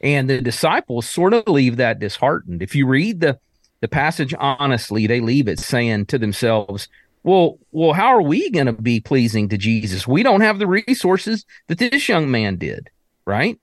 And 0.00 0.28
the 0.28 0.42
disciples 0.42 1.08
sort 1.08 1.32
of 1.32 1.48
leave 1.48 1.78
that 1.78 1.98
disheartened. 1.98 2.62
If 2.62 2.74
you 2.74 2.86
read 2.86 3.20
the 3.20 3.38
the 3.80 3.88
passage 3.88 4.34
honestly, 4.38 5.06
they 5.06 5.20
leave 5.20 5.48
it 5.48 5.58
saying 5.58 6.06
to 6.06 6.18
themselves, 6.18 6.88
well, 7.24 7.58
well, 7.72 7.94
how 7.94 8.08
are 8.08 8.22
we 8.22 8.50
going 8.50 8.66
to 8.66 8.72
be 8.72 9.00
pleasing 9.00 9.48
to 9.48 9.56
Jesus? 9.56 10.06
We 10.06 10.22
don't 10.22 10.42
have 10.42 10.58
the 10.58 10.66
resources 10.66 11.46
that 11.68 11.78
this 11.78 12.06
young 12.08 12.30
man 12.30 12.56
did, 12.56 12.90
right? 13.24 13.58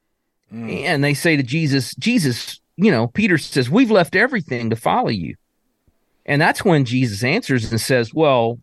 Mm. 0.51 0.83
And 0.83 1.03
they 1.03 1.13
say 1.13 1.37
to 1.37 1.43
Jesus, 1.43 1.93
Jesus, 1.95 2.59
you 2.75 2.91
know, 2.91 3.07
Peter 3.07 3.37
says, 3.37 3.69
We've 3.69 3.91
left 3.91 4.15
everything 4.15 4.71
to 4.71 4.75
follow 4.75 5.09
you. 5.09 5.35
And 6.25 6.41
that's 6.41 6.65
when 6.65 6.85
Jesus 6.85 7.23
answers 7.23 7.71
and 7.71 7.79
says, 7.79 8.13
Well, 8.13 8.59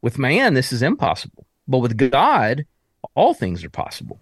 with 0.00 0.16
man, 0.16 0.54
this 0.54 0.72
is 0.72 0.82
impossible. 0.82 1.44
But 1.66 1.78
with 1.78 1.96
God, 2.10 2.64
all 3.16 3.34
things 3.34 3.64
are 3.64 3.70
possible. 3.70 4.20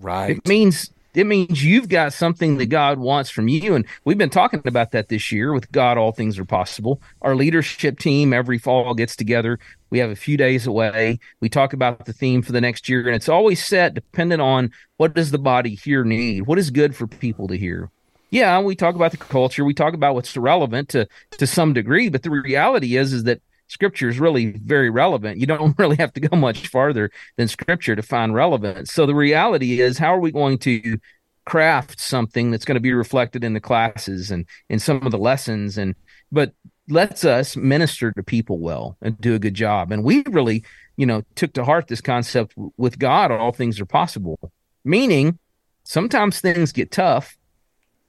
Right. 0.00 0.36
It 0.36 0.46
means 0.46 0.90
it 1.14 1.26
means 1.26 1.62
you've 1.62 1.88
got 1.88 2.12
something 2.12 2.56
that 2.56 2.66
God 2.66 2.98
wants 2.98 3.28
from 3.28 3.48
you. 3.48 3.74
And 3.74 3.84
we've 4.04 4.18
been 4.18 4.30
talking 4.30 4.62
about 4.64 4.92
that 4.92 5.08
this 5.08 5.30
year 5.30 5.52
with 5.52 5.70
God, 5.70 5.98
all 5.98 6.12
things 6.12 6.38
are 6.38 6.44
possible. 6.44 7.02
Our 7.20 7.34
leadership 7.34 7.98
team 7.98 8.32
every 8.32 8.58
fall 8.58 8.94
gets 8.94 9.14
together. 9.14 9.58
We 9.90 9.98
have 9.98 10.10
a 10.10 10.16
few 10.16 10.38
days 10.38 10.66
away. 10.66 11.18
We 11.40 11.50
talk 11.50 11.74
about 11.74 12.06
the 12.06 12.14
theme 12.14 12.40
for 12.40 12.52
the 12.52 12.62
next 12.62 12.88
year, 12.88 13.06
and 13.06 13.14
it's 13.14 13.28
always 13.28 13.62
set 13.62 13.94
dependent 13.94 14.40
on 14.40 14.70
what 14.96 15.14
does 15.14 15.30
the 15.30 15.38
body 15.38 15.74
here 15.74 16.04
need? 16.04 16.46
What 16.46 16.58
is 16.58 16.70
good 16.70 16.96
for 16.96 17.06
people 17.06 17.46
to 17.48 17.58
hear? 17.58 17.90
Yeah, 18.30 18.60
we 18.60 18.74
talk 18.74 18.94
about 18.94 19.10
the 19.10 19.18
culture, 19.18 19.62
we 19.62 19.74
talk 19.74 19.92
about 19.92 20.14
what's 20.14 20.34
relevant 20.34 20.88
to 20.90 21.06
to 21.32 21.46
some 21.46 21.74
degree, 21.74 22.08
but 22.08 22.22
the 22.22 22.30
reality 22.30 22.96
is 22.96 23.12
is 23.12 23.24
that 23.24 23.42
scripture 23.72 24.08
is 24.08 24.20
really 24.20 24.52
very 24.58 24.90
relevant. 24.90 25.40
You 25.40 25.46
don't 25.46 25.74
really 25.78 25.96
have 25.96 26.12
to 26.12 26.20
go 26.20 26.36
much 26.36 26.68
farther 26.68 27.10
than 27.36 27.48
scripture 27.48 27.96
to 27.96 28.02
find 28.02 28.34
relevance. 28.34 28.92
So 28.92 29.06
the 29.06 29.14
reality 29.14 29.80
is, 29.80 29.98
how 29.98 30.14
are 30.14 30.20
we 30.20 30.30
going 30.30 30.58
to 30.58 30.98
craft 31.44 31.98
something 31.98 32.50
that's 32.50 32.64
going 32.64 32.76
to 32.76 32.80
be 32.80 32.92
reflected 32.92 33.42
in 33.42 33.54
the 33.54 33.60
classes 33.60 34.30
and 34.30 34.46
in 34.68 34.78
some 34.78 35.04
of 35.04 35.10
the 35.10 35.18
lessons 35.18 35.76
and 35.76 35.96
but 36.30 36.52
lets 36.88 37.24
us 37.24 37.56
minister 37.56 38.12
to 38.12 38.22
people 38.22 38.58
well 38.58 38.96
and 39.02 39.20
do 39.20 39.34
a 39.34 39.38
good 39.38 39.54
job. 39.54 39.90
And 39.92 40.04
we 40.04 40.22
really, 40.28 40.64
you 40.96 41.06
know, 41.06 41.22
took 41.34 41.52
to 41.54 41.64
heart 41.64 41.88
this 41.88 42.00
concept 42.00 42.54
with 42.76 42.98
God, 42.98 43.30
all 43.30 43.52
things 43.52 43.80
are 43.80 43.86
possible. 43.86 44.38
Meaning 44.84 45.38
sometimes 45.84 46.40
things 46.40 46.72
get 46.72 46.90
tough, 46.90 47.36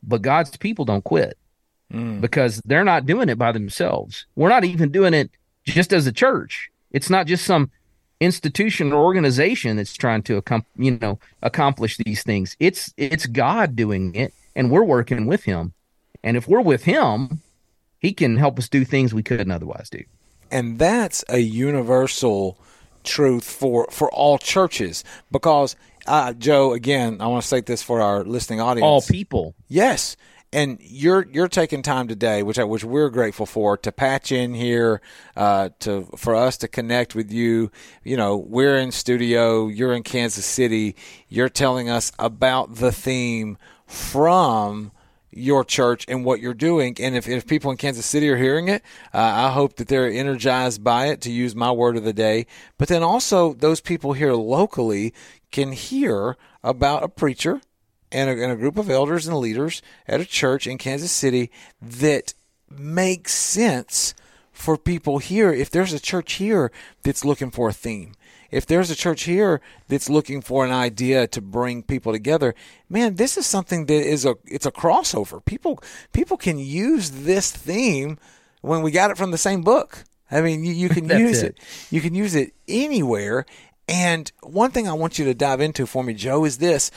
but 0.03 0.21
God's 0.21 0.55
people 0.57 0.85
don't 0.85 1.03
quit 1.03 1.37
hmm. 1.91 2.19
because 2.19 2.61
they're 2.65 2.83
not 2.83 3.05
doing 3.05 3.29
it 3.29 3.37
by 3.37 3.51
themselves. 3.51 4.25
We're 4.35 4.49
not 4.49 4.63
even 4.63 4.91
doing 4.91 5.13
it 5.13 5.31
just 5.63 5.93
as 5.93 6.07
a 6.07 6.11
church. 6.11 6.69
It's 6.91 7.09
not 7.09 7.27
just 7.27 7.45
some 7.45 7.71
institution 8.19 8.93
or 8.93 9.03
organization 9.03 9.77
that's 9.77 9.93
trying 9.93 10.23
to 10.23 10.41
you 10.77 10.97
know 10.97 11.19
accomplish 11.41 11.97
these 11.97 12.23
things. 12.23 12.55
It's 12.59 12.93
it's 12.97 13.25
God 13.25 13.75
doing 13.75 14.15
it, 14.15 14.33
and 14.55 14.71
we're 14.71 14.83
working 14.83 15.25
with 15.25 15.43
Him. 15.43 15.73
And 16.23 16.37
if 16.37 16.47
we're 16.47 16.61
with 16.61 16.83
Him, 16.85 17.41
He 17.99 18.13
can 18.13 18.37
help 18.37 18.57
us 18.59 18.69
do 18.69 18.85
things 18.85 19.13
we 19.13 19.23
couldn't 19.23 19.51
otherwise 19.51 19.89
do. 19.89 20.03
And 20.51 20.77
that's 20.79 21.23
a 21.29 21.39
universal 21.39 22.57
truth 23.03 23.43
for 23.43 23.87
for 23.91 24.11
all 24.11 24.37
churches 24.37 25.03
because 25.31 25.75
uh, 26.05 26.33
Joe, 26.33 26.73
again, 26.73 27.17
I 27.21 27.27
want 27.27 27.41
to 27.41 27.47
state 27.47 27.65
this 27.65 27.81
for 27.81 28.01
our 28.01 28.23
listening 28.23 28.59
audience. 28.61 28.85
All 28.85 29.01
people. 29.01 29.55
Yes, 29.67 30.17
and 30.53 30.77
you're 30.81 31.27
you're 31.31 31.47
taking 31.47 31.81
time 31.81 32.07
today, 32.07 32.43
which 32.43 32.59
I, 32.59 32.63
which 32.63 32.83
we're 32.83 33.09
grateful 33.09 33.45
for, 33.45 33.75
to 33.77 33.91
patch 33.91 34.31
in 34.31 34.53
here, 34.53 35.01
uh, 35.35 35.69
to 35.79 36.03
for 36.15 36.35
us 36.35 36.57
to 36.57 36.67
connect 36.67 37.15
with 37.15 37.31
you. 37.31 37.71
You 38.03 38.15
know, 38.15 38.37
we're 38.37 38.77
in 38.77 38.91
studio, 38.91 39.67
you're 39.67 39.93
in 39.93 40.03
Kansas 40.03 40.45
City, 40.45 40.95
you're 41.27 41.49
telling 41.49 41.89
us 41.89 42.11
about 42.19 42.75
the 42.75 42.91
theme 42.91 43.57
from 43.85 44.91
your 45.35 45.63
church 45.63 46.05
and 46.07 46.23
what 46.23 46.39
you're 46.39 46.53
doing. 46.53 46.95
And 46.99 47.15
if, 47.15 47.27
if 47.27 47.47
people 47.47 47.71
in 47.71 47.77
Kansas 47.77 48.05
City 48.05 48.29
are 48.29 48.37
hearing 48.37 48.67
it, 48.67 48.83
uh, 49.13 49.17
I 49.17 49.51
hope 49.51 49.77
that 49.77 49.87
they're 49.87 50.07
energized 50.07 50.83
by 50.83 51.07
it, 51.07 51.21
to 51.21 51.31
use 51.31 51.55
my 51.55 51.71
word 51.71 51.97
of 51.97 52.03
the 52.03 52.13
day. 52.13 52.45
But 52.77 52.87
then 52.87 53.01
also, 53.01 53.53
those 53.53 53.81
people 53.81 54.13
here 54.13 54.33
locally 54.33 55.13
can 55.51 55.71
hear 55.71 56.37
about 56.63 57.03
a 57.03 57.09
preacher 57.09 57.61
and 58.13 58.29
a, 58.29 58.43
and 58.43 58.51
a 58.51 58.55
group 58.55 58.77
of 58.77 58.89
elders 58.89 59.27
and 59.27 59.37
leaders 59.37 59.81
at 60.07 60.21
a 60.21 60.25
church 60.25 60.67
in 60.67 60.77
Kansas 60.77 61.11
City 61.11 61.51
that 61.81 62.33
makes 62.69 63.33
sense 63.33 64.13
for 64.51 64.77
people 64.77 65.17
here. 65.17 65.51
If 65.51 65.69
there's 65.69 65.93
a 65.93 65.99
church 65.99 66.33
here 66.33 66.71
that's 67.01 67.25
looking 67.25 67.51
for 67.51 67.69
a 67.69 67.73
theme, 67.73 68.13
if 68.51 68.67
there's 68.67 68.91
a 68.91 68.95
church 68.95 69.23
here 69.23 69.61
that's 69.87 70.09
looking 70.09 70.39
for 70.39 70.63
an 70.63 70.71
idea 70.71 71.25
to 71.27 71.41
bring 71.41 71.81
people 71.81 72.11
together, 72.11 72.53
man, 72.87 73.15
this 73.15 73.35
is 73.35 73.47
something 73.47 73.87
that 73.87 74.07
is 74.07 74.25
a 74.25 74.35
it's 74.45 74.67
a 74.67 74.71
crossover. 74.71 75.43
People 75.43 75.81
people 76.13 76.37
can 76.37 76.59
use 76.59 77.09
this 77.09 77.51
theme 77.51 78.19
when 78.61 78.83
we 78.83 78.91
got 78.91 79.09
it 79.09 79.17
from 79.17 79.31
the 79.31 79.39
same 79.39 79.63
book. 79.63 80.03
I 80.29 80.41
mean, 80.41 80.63
you, 80.63 80.71
you 80.71 80.89
can 80.89 81.09
use 81.19 81.41
it. 81.41 81.57
it. 81.57 81.87
You 81.89 81.99
can 81.99 82.13
use 82.13 82.35
it 82.35 82.53
anywhere. 82.67 83.45
And 83.87 84.31
one 84.41 84.71
thing 84.71 84.87
I 84.87 84.93
want 84.93 85.19
you 85.19 85.25
to 85.25 85.33
dive 85.33 85.59
into 85.59 85.85
for 85.85 86.03
me, 86.03 86.13
Joe, 86.13 86.45
is 86.45 86.59
this 86.59 86.91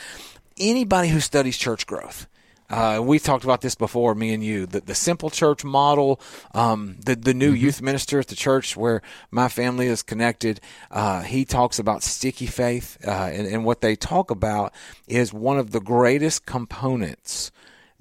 anybody 0.59 1.09
who 1.09 1.21
studies 1.21 1.57
church 1.57 1.87
growth, 1.87 2.27
uh, 2.69 3.01
we 3.03 3.19
talked 3.19 3.45
about 3.45 3.61
this 3.61 3.75
before, 3.75 4.15
me 4.15 4.35
and 4.35 4.43
you. 4.43 4.67
The, 4.67 4.81
the 4.81 4.95
simple 4.95 5.31
church 5.31 5.65
model, 5.65 6.21
um, 6.53 6.97
the 7.05 7.15
the 7.15 7.35
new 7.35 7.53
mm-hmm. 7.53 7.65
youth 7.65 7.83
minister 7.83 8.19
at 8.19 8.27
the 8.29 8.35
church 8.35 8.77
where 8.77 9.03
my 9.31 9.49
family 9.49 9.87
is 9.87 10.03
connected. 10.03 10.61
Uh, 10.91 11.23
he 11.23 11.45
talks 11.45 11.79
about 11.79 12.03
sticky 12.03 12.47
faith, 12.47 12.99
uh, 13.07 13.11
and, 13.11 13.47
and 13.47 13.65
what 13.65 13.83
they 13.83 13.95
talk 13.95 14.31
about 14.31 14.73
is 15.07 15.33
one 15.33 15.59
of 15.59 15.71
the 15.71 15.81
greatest 15.81 16.45
components 16.45 17.53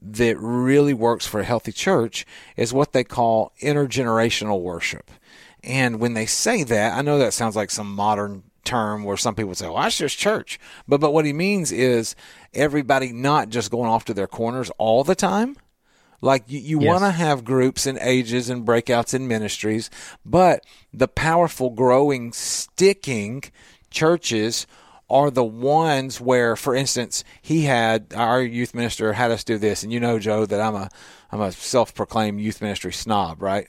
that 0.02 0.38
really 0.40 0.94
works 0.94 1.26
for 1.26 1.40
a 1.40 1.46
healthy 1.46 1.72
church 1.72 2.26
is 2.58 2.74
what 2.74 2.94
they 2.94 3.04
call 3.04 3.52
intergenerational 3.62 4.62
worship. 4.62 5.10
And 5.64 6.00
when 6.00 6.14
they 6.14 6.28
say 6.28 6.64
that, 6.64 6.96
I 6.96 7.02
know 7.02 7.18
that 7.18 7.34
sounds 7.34 7.56
like 7.56 7.72
some 7.72 7.94
modern 7.96 8.44
term 8.64 9.04
where 9.04 9.16
some 9.16 9.36
people 9.36 9.56
say, 9.56 9.68
"Well, 9.68 9.82
that's 9.82 9.98
just 9.98 10.18
church," 10.18 10.60
but 10.88 11.00
but 11.00 11.14
what 11.14 11.26
he 11.26 11.34
means 11.34 11.72
is 11.72 12.16
everybody 12.56 13.12
not 13.12 13.50
just 13.50 13.72
going 13.72 13.90
off 13.90 14.06
to 14.06 14.14
their 14.14 14.28
corners 14.28 14.72
all 14.78 15.04
the 15.04 15.16
time. 15.16 15.58
Like 16.22 16.46
you, 16.48 16.60
you 16.60 16.82
yes. 16.82 16.88
want 16.88 17.04
to 17.04 17.12
have 17.12 17.44
groups 17.44 17.86
and 17.86 18.00
ages 18.00 18.50
and 18.50 18.66
breakouts 18.66 19.14
and 19.14 19.28
ministries, 19.28 19.90
but 20.26 20.66
the 20.94 21.08
powerful, 21.08 21.70
growing, 21.70 22.32
sticking 22.32 23.44
churches 23.92 24.66
are 25.10 25.30
the 25.30 25.44
ones 25.44 26.20
where, 26.20 26.56
for 26.56 26.74
instance, 26.74 27.24
he 27.42 27.64
had 27.64 28.14
our 28.16 28.42
youth 28.42 28.74
minister 28.74 29.14
had 29.14 29.30
us 29.30 29.44
do 29.44 29.58
this, 29.58 29.84
and 29.84 29.94
you 29.94 30.00
know, 30.00 30.18
Joe, 30.18 30.46
that 30.46 30.60
I'm 30.60 30.76
a 30.76 30.90
I'm 31.32 31.42
a 31.42 31.52
self-proclaimed 31.52 32.40
youth 32.40 32.62
ministry 32.62 32.94
snob, 32.94 33.42
right? 33.42 33.68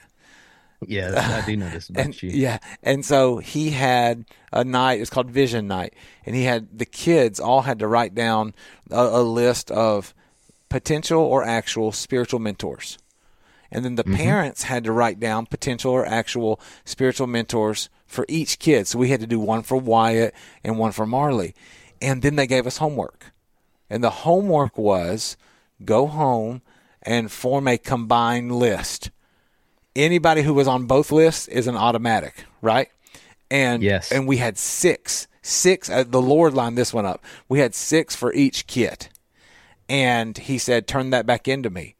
Yeah, 0.88 1.40
I 1.42 1.46
do 1.46 1.56
know 1.56 1.68
this 1.68 1.88
about 1.88 2.04
and, 2.04 2.22
you. 2.22 2.30
Yeah, 2.30 2.58
and 2.82 3.04
so 3.04 3.38
he 3.38 3.70
had 3.70 4.24
a 4.52 4.64
night. 4.64 5.00
It's 5.00 5.10
called 5.10 5.30
Vision 5.30 5.66
Night, 5.66 5.94
and 6.24 6.34
he 6.34 6.44
had 6.44 6.78
the 6.78 6.86
kids 6.86 7.40
all 7.40 7.62
had 7.62 7.78
to 7.80 7.88
write 7.88 8.14
down 8.14 8.54
a, 8.90 9.02
a 9.02 9.22
list 9.22 9.70
of 9.70 10.14
potential 10.68 11.20
or 11.20 11.44
actual 11.44 11.92
spiritual 11.92 12.40
mentors, 12.40 12.98
and 13.70 13.84
then 13.84 13.96
the 13.96 14.04
mm-hmm. 14.04 14.16
parents 14.16 14.64
had 14.64 14.84
to 14.84 14.92
write 14.92 15.20
down 15.20 15.46
potential 15.46 15.92
or 15.92 16.06
actual 16.06 16.60
spiritual 16.84 17.26
mentors 17.26 17.88
for 18.06 18.24
each 18.28 18.58
kid. 18.58 18.86
So 18.86 18.98
we 18.98 19.08
had 19.08 19.20
to 19.20 19.26
do 19.26 19.40
one 19.40 19.62
for 19.62 19.76
Wyatt 19.76 20.34
and 20.64 20.78
one 20.78 20.92
for 20.92 21.06
Marley, 21.06 21.54
and 22.00 22.22
then 22.22 22.36
they 22.36 22.46
gave 22.46 22.66
us 22.66 22.78
homework, 22.78 23.32
and 23.90 24.02
the 24.02 24.10
homework 24.10 24.78
was 24.78 25.36
go 25.84 26.06
home 26.06 26.62
and 27.02 27.30
form 27.30 27.68
a 27.68 27.78
combined 27.78 28.52
list 28.52 29.10
anybody 29.96 30.42
who 30.42 30.54
was 30.54 30.68
on 30.68 30.86
both 30.86 31.10
lists 31.10 31.48
is 31.48 31.66
an 31.66 31.76
automatic, 31.76 32.44
right? 32.62 32.88
And 33.50 33.82
yes, 33.82 34.12
and 34.12 34.26
we 34.26 34.36
had 34.38 34.58
six, 34.58 35.26
six. 35.42 35.88
Uh, 35.88 36.04
the 36.06 36.22
Lord 36.22 36.54
lined 36.54 36.76
this 36.76 36.92
one 36.92 37.06
up. 37.06 37.24
We 37.48 37.60
had 37.60 37.74
six 37.74 38.14
for 38.14 38.32
each 38.32 38.66
kit, 38.66 39.08
and 39.88 40.36
He 40.36 40.58
said, 40.58 40.86
"Turn 40.86 41.10
that 41.10 41.26
back 41.26 41.48
into 41.48 41.70
me." 41.70 41.94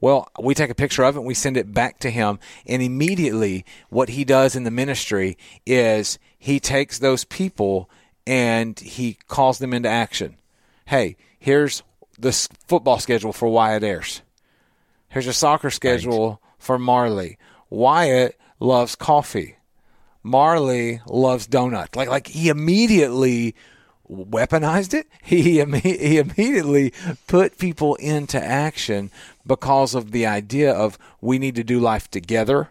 Well, 0.00 0.28
we 0.40 0.54
take 0.54 0.70
a 0.70 0.74
picture 0.74 1.04
of 1.04 1.16
it 1.16 1.18
and 1.18 1.26
we 1.26 1.34
send 1.34 1.58
it 1.58 1.74
back 1.74 1.98
to 2.00 2.10
him. 2.10 2.38
And 2.66 2.80
immediately, 2.80 3.66
what 3.90 4.08
he 4.08 4.24
does 4.24 4.56
in 4.56 4.64
the 4.64 4.70
ministry 4.70 5.36
is 5.66 6.18
he 6.38 6.58
takes 6.58 6.98
those 6.98 7.24
people 7.24 7.90
and 8.26 8.78
he 8.80 9.18
calls 9.28 9.58
them 9.58 9.74
into 9.74 9.90
action. 9.90 10.36
Hey, 10.86 11.16
here's 11.38 11.82
the 12.18 12.32
football 12.66 12.98
schedule 12.98 13.32
for 13.32 13.48
Wyatt 13.48 13.82
Ayers. 13.82 14.22
Here's 15.10 15.26
a 15.26 15.32
soccer 15.32 15.70
schedule 15.70 16.40
for 16.60 16.78
Marley. 16.78 17.36
Wyatt 17.68 18.38
loves 18.60 18.94
coffee. 18.94 19.56
Marley 20.22 21.00
loves 21.08 21.48
donut. 21.48 21.96
Like 21.96 22.08
like 22.08 22.28
he 22.28 22.48
immediately 22.48 23.56
weaponized 24.08 24.94
it. 24.94 25.06
He 25.22 25.42
he 25.42 26.18
immediately 26.18 26.92
put 27.26 27.58
people 27.58 27.94
into 27.96 28.42
action 28.42 29.10
because 29.46 29.94
of 29.94 30.10
the 30.10 30.26
idea 30.26 30.72
of 30.72 30.98
we 31.20 31.38
need 31.38 31.54
to 31.54 31.64
do 31.64 31.80
life 31.80 32.10
together, 32.10 32.68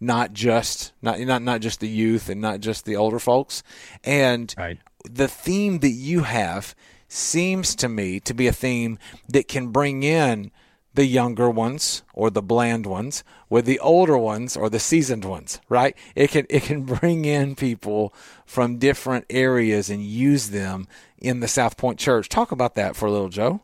not 0.00 0.32
just 0.32 0.92
not 1.02 1.18
not 1.20 1.42
not 1.42 1.60
just 1.60 1.80
the 1.80 1.88
youth 1.88 2.28
and 2.28 2.40
not 2.40 2.60
just 2.60 2.84
the 2.84 2.96
older 2.96 3.18
folks. 3.18 3.62
And 4.04 4.54
right. 4.56 4.78
the 5.04 5.28
theme 5.28 5.80
that 5.80 5.90
you 5.90 6.22
have 6.22 6.74
seems 7.08 7.74
to 7.76 7.88
me 7.88 8.20
to 8.20 8.32
be 8.34 8.46
a 8.46 8.52
theme 8.52 8.98
that 9.28 9.48
can 9.48 9.68
bring 9.68 10.02
in 10.02 10.50
the 10.94 11.06
younger 11.06 11.50
ones 11.50 12.02
or 12.12 12.30
the 12.30 12.42
bland 12.42 12.86
ones 12.86 13.24
with 13.48 13.64
the 13.64 13.78
older 13.80 14.18
ones 14.18 14.56
or 14.56 14.68
the 14.68 14.78
seasoned 14.78 15.24
ones, 15.24 15.60
right? 15.68 15.96
It 16.14 16.30
can 16.30 16.46
it 16.50 16.62
can 16.62 16.82
bring 16.84 17.24
in 17.24 17.54
people 17.56 18.14
from 18.46 18.78
different 18.78 19.26
areas 19.30 19.90
and 19.90 20.04
use 20.04 20.50
them 20.50 20.86
in 21.18 21.40
the 21.40 21.48
South 21.48 21.76
Point 21.76 21.98
Church. 21.98 22.28
Talk 22.28 22.52
about 22.52 22.74
that 22.74 22.96
for 22.96 23.06
a 23.06 23.10
little, 23.10 23.28
Joe. 23.28 23.62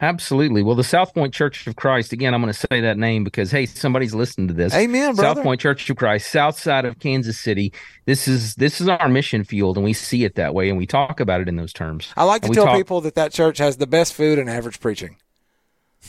Absolutely. 0.00 0.62
Well, 0.62 0.74
the 0.74 0.84
South 0.84 1.14
Point 1.14 1.32
Church 1.32 1.66
of 1.66 1.76
Christ, 1.76 2.12
again, 2.12 2.34
I'm 2.34 2.42
going 2.42 2.52
to 2.52 2.66
say 2.70 2.80
that 2.80 2.98
name 2.98 3.22
because, 3.24 3.50
hey, 3.50 3.64
somebody's 3.64 4.14
listening 4.14 4.48
to 4.48 4.54
this. 4.54 4.74
Amen, 4.74 5.14
brother. 5.14 5.36
South 5.36 5.44
Point 5.44 5.60
Church 5.60 5.88
of 5.88 5.96
Christ, 5.96 6.30
south 6.30 6.58
side 6.58 6.84
of 6.84 6.98
Kansas 6.98 7.38
City. 7.38 7.72
This 8.04 8.26
is 8.28 8.56
this 8.56 8.80
is 8.80 8.88
our 8.88 9.08
mission 9.08 9.44
field, 9.44 9.76
and 9.76 9.84
we 9.84 9.92
see 9.92 10.24
it 10.24 10.34
that 10.34 10.52
way, 10.54 10.68
and 10.68 10.76
we 10.76 10.86
talk 10.86 11.20
about 11.20 11.40
it 11.40 11.48
in 11.48 11.56
those 11.56 11.72
terms. 11.72 12.12
I 12.16 12.24
like 12.24 12.42
to 12.42 12.48
tell 12.50 12.66
talk- 12.66 12.76
people 12.76 13.00
that 13.02 13.14
that 13.14 13.32
church 13.32 13.58
has 13.58 13.76
the 13.76 13.86
best 13.86 14.12
food 14.14 14.38
and 14.38 14.50
average 14.50 14.80
preaching. 14.80 15.16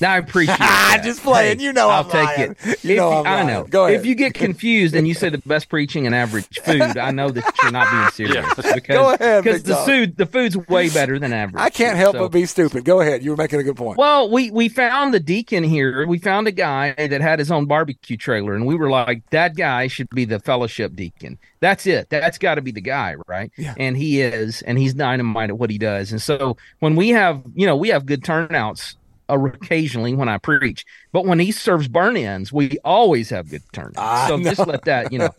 Now 0.02 0.14
I 0.14 0.18
appreciate 0.18 0.58
ah, 0.62 0.94
that. 0.96 1.04
Just 1.04 1.24
playing. 1.24 1.60
Hey, 1.60 1.66
you 1.66 1.74
know, 1.74 1.90
I'll 1.90 2.04
I'm 2.04 2.10
take 2.10 2.38
lying. 2.38 2.56
it. 2.66 2.84
You 2.84 2.96
know, 2.98 3.24
I 3.24 3.44
know. 3.44 3.64
Go 3.64 3.86
ahead. 3.86 4.00
If 4.00 4.06
you 4.06 4.16
get 4.16 4.34
confused 4.34 4.96
and 4.96 5.08
you 5.08 5.14
say 5.14 5.30
the 5.30 5.38
best 5.40 5.70
preaching 5.70 6.06
and 6.06 6.14
average 6.14 6.60
food, 6.60 6.82
I 6.98 7.12
know 7.12 7.30
that 7.30 7.54
you're 7.62 7.72
not 7.72 7.90
being 7.92 8.30
serious. 8.30 8.46
Yeah. 8.46 8.54
Because, 8.76 8.96
Go 8.98 9.14
ahead, 9.14 9.44
because 9.44 9.64
the 9.64 9.76
food, 9.78 10.18
the 10.18 10.26
food's 10.26 10.58
way 10.58 10.90
better 10.90 11.18
than 11.18 11.32
average. 11.32 11.62
I 11.62 11.70
can't 11.70 11.98
help 11.98 12.16
so, 12.16 12.20
but 12.20 12.32
be 12.32 12.46
stupid. 12.46 12.84
Go 12.84 13.00
ahead. 13.00 13.24
You 13.24 13.30
were 13.30 13.38
making 13.38 13.60
a 13.60 13.64
good 13.64 13.78
point. 13.78 13.98
Well, 13.98 14.30
we 14.30 14.52
we 14.52 14.68
found 14.68 15.14
the 15.14 15.20
deacon 15.20 15.64
here. 15.64 16.06
We 16.06 16.18
found 16.18 16.48
a 16.48 16.52
guy 16.52 16.94
that 16.98 17.22
had 17.22 17.40
his 17.40 17.52
own 17.52 17.68
barbecue 17.68 18.18
trailer, 18.18 18.54
and 18.54 18.66
we 18.66 18.76
were 18.76 18.90
like, 18.90 19.28
that 19.30 19.56
guy 19.56 19.88
should 19.88 20.10
be 20.10 20.26
the 20.26 20.40
fellowship 20.40 20.96
deacon. 20.96 21.38
That's 21.62 21.88
it. 21.88 22.10
That's 22.10 22.38
got 22.38 22.56
to 22.56 22.62
be 22.62 22.72
the 22.72 22.82
guy, 22.82 23.16
right? 23.28 23.52
Yeah. 23.58 23.76
And 23.78 23.96
he 23.96 24.22
is, 24.22 24.62
and 24.64 24.78
he's 24.78 24.94
dynamite 24.94 25.50
at 25.50 25.58
what 25.58 25.70
he 25.70 25.78
does. 25.78 26.12
And 26.12 26.22
so 26.22 26.58
when 26.80 26.96
we 26.96 27.10
have, 27.10 27.42
you 27.56 27.66
know, 27.66 27.76
we 27.78 27.90
have 27.90 28.06
good 28.06 28.24
turnouts 28.24 28.98
Uh, 29.28 29.40
occasionally 29.40 30.14
when 30.14 30.30
I 30.30 30.38
preach, 30.38 30.86
but 31.12 31.26
when 31.26 31.40
he 31.40 31.52
serves 31.52 31.88
burnt 31.88 32.18
ends, 32.18 32.54
we 32.54 32.78
always 32.84 33.30
have 33.32 33.50
good 33.50 33.64
turns. 33.74 33.96
so 34.28 34.38
know. 34.38 34.44
just 34.54 34.68
let 34.68 34.86
that, 34.86 35.12
you 35.12 35.18
know. 35.18 35.30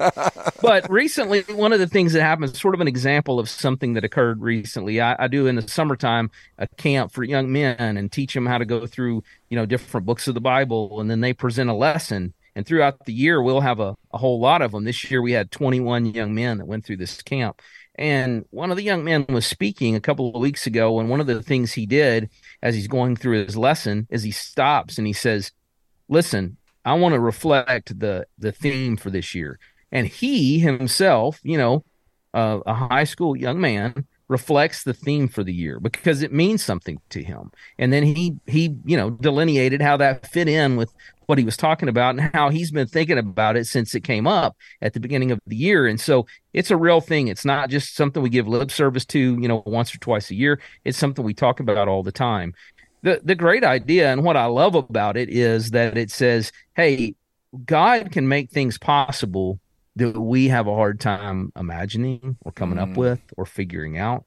but 0.60 0.90
recently, 0.90 1.42
one 1.42 1.72
of 1.72 1.78
the 1.78 1.86
things 1.86 2.12
that 2.12 2.22
happened, 2.22 2.56
sort 2.56 2.74
of 2.74 2.80
an 2.80 2.88
example 2.88 3.38
of 3.38 3.48
something 3.48 3.94
that 3.94 4.04
occurred 4.04 4.40
recently. 4.40 5.00
I, 5.00 5.16
I, 5.18 5.28
do 5.28 5.46
in 5.46 5.54
the 5.54 5.68
summertime 5.68 6.30
a 6.58 6.66
camp 6.66 7.12
for 7.12 7.22
young 7.22 7.52
men 7.52 7.96
and 7.96 8.10
teach 8.10 8.34
them 8.34 8.46
how 8.46 8.58
to 8.58 8.64
go 8.64 8.86
through, 8.86 9.22
you 9.50 9.56
know, 9.56 9.66
different 9.66 10.04
books 10.04 10.26
of 10.26 10.34
the 10.34 10.40
Bible, 10.40 11.00
and 11.00 11.08
then 11.08 11.20
they 11.20 11.32
present 11.32 11.70
a 11.70 11.74
lesson. 11.74 12.34
And 12.56 12.66
throughout 12.66 13.04
the 13.04 13.12
year, 13.12 13.40
we'll 13.40 13.60
have 13.60 13.80
a, 13.80 13.96
a 14.12 14.18
whole 14.18 14.40
lot 14.40 14.62
of 14.62 14.72
them. 14.72 14.84
This 14.84 15.10
year, 15.10 15.22
we 15.22 15.32
had 15.32 15.50
21 15.50 16.06
young 16.06 16.34
men 16.34 16.58
that 16.58 16.66
went 16.66 16.84
through 16.84 16.96
this 16.96 17.22
camp. 17.22 17.60
And 17.94 18.44
one 18.50 18.70
of 18.70 18.76
the 18.76 18.82
young 18.82 19.04
men 19.04 19.26
was 19.28 19.46
speaking 19.46 19.94
a 19.94 20.00
couple 20.00 20.34
of 20.34 20.40
weeks 20.40 20.66
ago, 20.66 20.98
and 20.98 21.08
one 21.08 21.20
of 21.20 21.26
the 21.26 21.42
things 21.42 21.72
he 21.72 21.86
did 21.86 22.30
as 22.62 22.74
he's 22.74 22.88
going 22.88 23.16
through 23.16 23.44
his 23.44 23.56
lesson 23.56 24.06
is 24.10 24.22
he 24.22 24.30
stops 24.30 24.98
and 24.98 25.06
he 25.06 25.12
says, 25.12 25.52
"Listen, 26.08 26.56
I 26.84 26.94
want 26.94 27.14
to 27.14 27.20
reflect 27.20 27.98
the 27.98 28.26
the 28.38 28.52
theme 28.52 28.96
for 28.96 29.10
this 29.10 29.34
year." 29.34 29.58
And 29.92 30.06
he 30.06 30.58
himself, 30.58 31.40
you 31.42 31.58
know, 31.58 31.84
uh, 32.34 32.60
a 32.66 32.74
high 32.74 33.04
school 33.04 33.36
young 33.36 33.60
man, 33.60 34.06
reflects 34.28 34.82
the 34.82 34.92
theme 34.92 35.28
for 35.28 35.44
the 35.44 35.52
year 35.52 35.78
because 35.78 36.22
it 36.22 36.32
means 36.32 36.62
something 36.62 37.00
to 37.10 37.22
him. 37.22 37.52
And 37.78 37.92
then 37.92 38.02
he 38.02 38.36
he 38.46 38.76
you 38.84 38.96
know 38.96 39.10
delineated 39.10 39.80
how 39.80 39.96
that 39.98 40.26
fit 40.26 40.48
in 40.48 40.76
with 40.76 40.92
what 41.26 41.38
he 41.38 41.44
was 41.44 41.56
talking 41.56 41.88
about 41.88 42.16
and 42.16 42.30
how 42.34 42.50
he's 42.50 42.70
been 42.70 42.86
thinking 42.86 43.18
about 43.18 43.56
it 43.56 43.66
since 43.66 43.94
it 43.94 44.04
came 44.04 44.26
up 44.26 44.56
at 44.80 44.94
the 44.94 45.00
beginning 45.00 45.30
of 45.30 45.40
the 45.46 45.56
year. 45.56 45.86
And 45.86 46.00
so 46.00 46.26
it's 46.52 46.70
a 46.70 46.76
real 46.76 47.00
thing. 47.00 47.28
It's 47.28 47.44
not 47.44 47.70
just 47.70 47.94
something 47.94 48.22
we 48.22 48.30
give 48.30 48.48
lip 48.48 48.70
service 48.70 49.04
to, 49.06 49.18
you 49.18 49.48
know, 49.48 49.62
once 49.66 49.94
or 49.94 49.98
twice 49.98 50.30
a 50.30 50.34
year. 50.34 50.60
It's 50.84 50.98
something 50.98 51.24
we 51.24 51.34
talk 51.34 51.60
about 51.60 51.88
all 51.88 52.02
the 52.02 52.12
time. 52.12 52.54
The 53.02 53.20
the 53.22 53.34
great 53.34 53.62
idea 53.64 54.10
and 54.10 54.24
what 54.24 54.36
I 54.36 54.46
love 54.46 54.74
about 54.74 55.16
it 55.16 55.28
is 55.28 55.70
that 55.70 55.96
it 55.96 56.10
says, 56.10 56.50
"Hey, 56.74 57.14
God 57.64 58.10
can 58.10 58.28
make 58.28 58.50
things 58.50 58.78
possible 58.78 59.60
that 59.96 60.18
we 60.18 60.48
have 60.48 60.66
a 60.66 60.74
hard 60.74 61.00
time 61.00 61.52
imagining 61.56 62.36
or 62.42 62.52
coming 62.52 62.78
mm. 62.78 62.90
up 62.90 62.96
with 62.96 63.20
or 63.36 63.46
figuring 63.46 63.98
out. 63.98 64.24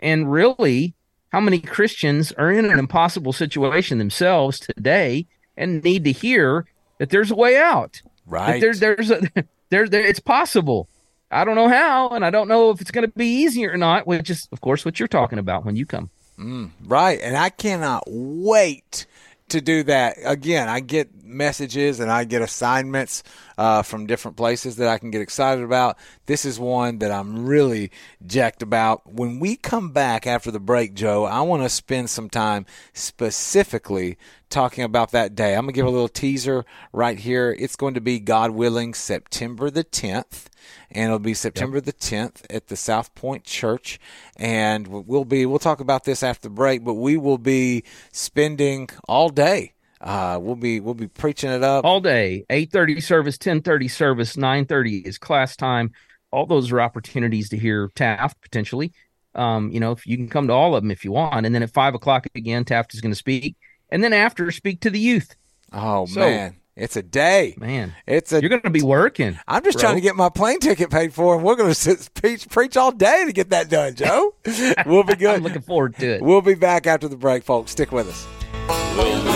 And 0.00 0.30
really, 0.30 0.94
how 1.30 1.40
many 1.40 1.60
Christians 1.60 2.32
are 2.32 2.50
in 2.50 2.64
an 2.64 2.78
impossible 2.78 3.32
situation 3.32 3.98
themselves 3.98 4.60
today 4.60 5.26
and 5.56 5.82
need 5.82 6.04
to 6.04 6.12
hear 6.12 6.66
that 6.98 7.10
there's 7.10 7.30
a 7.30 7.36
way 7.36 7.56
out? 7.56 8.00
Right. 8.26 8.60
That 8.60 8.80
there, 8.80 8.96
there's 8.96 9.10
a 9.10 9.20
there, 9.70 9.88
there 9.88 10.02
it's 10.02 10.20
possible. 10.20 10.88
I 11.30 11.44
don't 11.44 11.56
know 11.56 11.68
how, 11.68 12.08
and 12.10 12.24
I 12.24 12.30
don't 12.30 12.48
know 12.48 12.70
if 12.70 12.80
it's 12.80 12.90
going 12.90 13.06
to 13.06 13.12
be 13.14 13.26
easier 13.26 13.72
or 13.72 13.76
not, 13.76 14.06
which 14.06 14.30
is, 14.30 14.48
of 14.50 14.62
course, 14.62 14.84
what 14.84 14.98
you're 14.98 15.08
talking 15.08 15.38
about 15.38 15.64
when 15.66 15.76
you 15.76 15.84
come. 15.84 16.08
Mm, 16.38 16.70
right. 16.84 17.20
And 17.20 17.36
I 17.36 17.50
cannot 17.50 18.04
wait 18.06 19.04
to 19.50 19.60
do 19.60 19.82
that. 19.84 20.16
Again, 20.24 20.68
I 20.68 20.80
get 20.80 21.24
messages 21.24 22.00
and 22.00 22.10
I 22.10 22.24
get 22.24 22.42
assignments 22.42 23.22
uh, 23.56 23.82
from 23.82 24.06
different 24.06 24.36
places 24.36 24.76
that 24.76 24.88
I 24.88 24.98
can 24.98 25.10
get 25.10 25.20
excited 25.20 25.62
about. 25.62 25.98
This 26.26 26.44
is 26.44 26.58
one 26.58 26.98
that 26.98 27.10
I'm 27.10 27.46
really 27.46 27.90
jacked 28.26 28.62
about. 28.62 29.12
When 29.12 29.38
we 29.38 29.56
come 29.56 29.90
back 29.90 30.26
after 30.26 30.50
the 30.50 30.60
break, 30.60 30.94
Joe, 30.94 31.24
I 31.24 31.40
want 31.42 31.62
to 31.62 31.68
spend 31.68 32.10
some 32.10 32.30
time 32.30 32.66
specifically 32.92 34.18
talking 34.50 34.84
about 34.84 35.10
that 35.12 35.34
day. 35.34 35.54
I'm 35.54 35.64
going 35.64 35.74
to 35.74 35.78
give 35.78 35.86
a 35.86 35.90
little 35.90 36.08
teaser 36.08 36.64
right 36.92 37.18
here. 37.18 37.54
It's 37.58 37.76
going 37.76 37.94
to 37.94 38.00
be, 38.00 38.18
God 38.18 38.52
willing, 38.52 38.94
September 38.94 39.70
the 39.70 39.84
10th 39.84 40.46
and 40.90 41.06
it'll 41.06 41.18
be 41.18 41.34
September 41.34 41.78
yep. 41.78 41.84
the 41.84 41.92
10th 41.92 42.44
at 42.50 42.68
the 42.68 42.76
South 42.76 43.14
Point 43.14 43.44
Church. 43.44 43.98
And 44.36 44.86
we'll 44.86 45.24
be 45.24 45.46
we'll 45.46 45.58
talk 45.58 45.80
about 45.80 46.04
this 46.04 46.22
after 46.22 46.48
the 46.48 46.54
break, 46.54 46.84
but 46.84 46.94
we 46.94 47.16
will 47.16 47.38
be 47.38 47.84
spending 48.12 48.88
all 49.06 49.28
day. 49.28 49.74
Uh, 50.00 50.38
we'll 50.40 50.56
be 50.56 50.80
we'll 50.80 50.94
be 50.94 51.08
preaching 51.08 51.50
it 51.50 51.62
up 51.62 51.84
all 51.84 52.00
day. 52.00 52.44
Eight 52.50 52.70
thirty 52.70 53.00
service, 53.00 53.36
ten 53.36 53.62
thirty 53.62 53.88
service, 53.88 54.36
nine 54.36 54.64
thirty 54.64 54.98
is 54.98 55.18
class 55.18 55.56
time. 55.56 55.92
All 56.30 56.46
those 56.46 56.70
are 56.70 56.80
opportunities 56.80 57.48
to 57.50 57.58
hear 57.58 57.90
Taft 57.94 58.40
potentially. 58.40 58.92
Um, 59.34 59.70
you 59.70 59.80
know, 59.80 59.92
if 59.92 60.06
you 60.06 60.16
can 60.16 60.28
come 60.28 60.46
to 60.48 60.52
all 60.52 60.74
of 60.74 60.82
them 60.82 60.90
if 60.90 61.04
you 61.04 61.12
want, 61.12 61.46
and 61.46 61.54
then 61.54 61.62
at 61.62 61.72
five 61.72 61.94
o'clock 61.94 62.26
again, 62.34 62.64
Taft 62.64 62.94
is 62.94 63.00
going 63.00 63.12
to 63.12 63.16
speak, 63.16 63.56
and 63.90 64.02
then 64.02 64.12
after 64.12 64.50
speak 64.50 64.80
to 64.82 64.90
the 64.90 65.00
youth. 65.00 65.34
Oh 65.72 66.06
so, 66.06 66.20
man, 66.20 66.56
it's 66.78 66.96
a 66.96 67.02
day, 67.02 67.54
man. 67.58 67.94
It's 68.06 68.32
a. 68.32 68.40
You're 68.40 68.48
going 68.50 68.62
to 68.62 68.70
be 68.70 68.82
working. 68.82 69.38
I'm 69.48 69.64
just 69.64 69.78
bro. 69.78 69.82
trying 69.82 69.94
to 69.96 70.00
get 70.00 70.14
my 70.14 70.28
plane 70.28 70.60
ticket 70.60 70.90
paid 70.90 71.12
for, 71.12 71.34
and 71.34 71.42
we're 71.42 71.56
going 71.56 71.74
to 71.74 72.10
preach, 72.14 72.48
preach 72.48 72.76
all 72.76 72.92
day 72.92 73.24
to 73.26 73.32
get 73.32 73.50
that 73.50 73.68
done, 73.68 73.96
Joe. 73.96 74.34
we'll 74.86 75.02
be 75.02 75.16
good. 75.16 75.36
I'm 75.36 75.42
looking 75.42 75.62
forward 75.62 75.96
to 75.96 76.06
it. 76.06 76.22
We'll 76.22 76.40
be 76.40 76.54
back 76.54 76.86
after 76.86 77.08
the 77.08 77.16
break, 77.16 77.42
folks. 77.42 77.72
Stick 77.72 77.90
with 77.90 78.08
us. 78.08 78.26
Will 78.96 79.28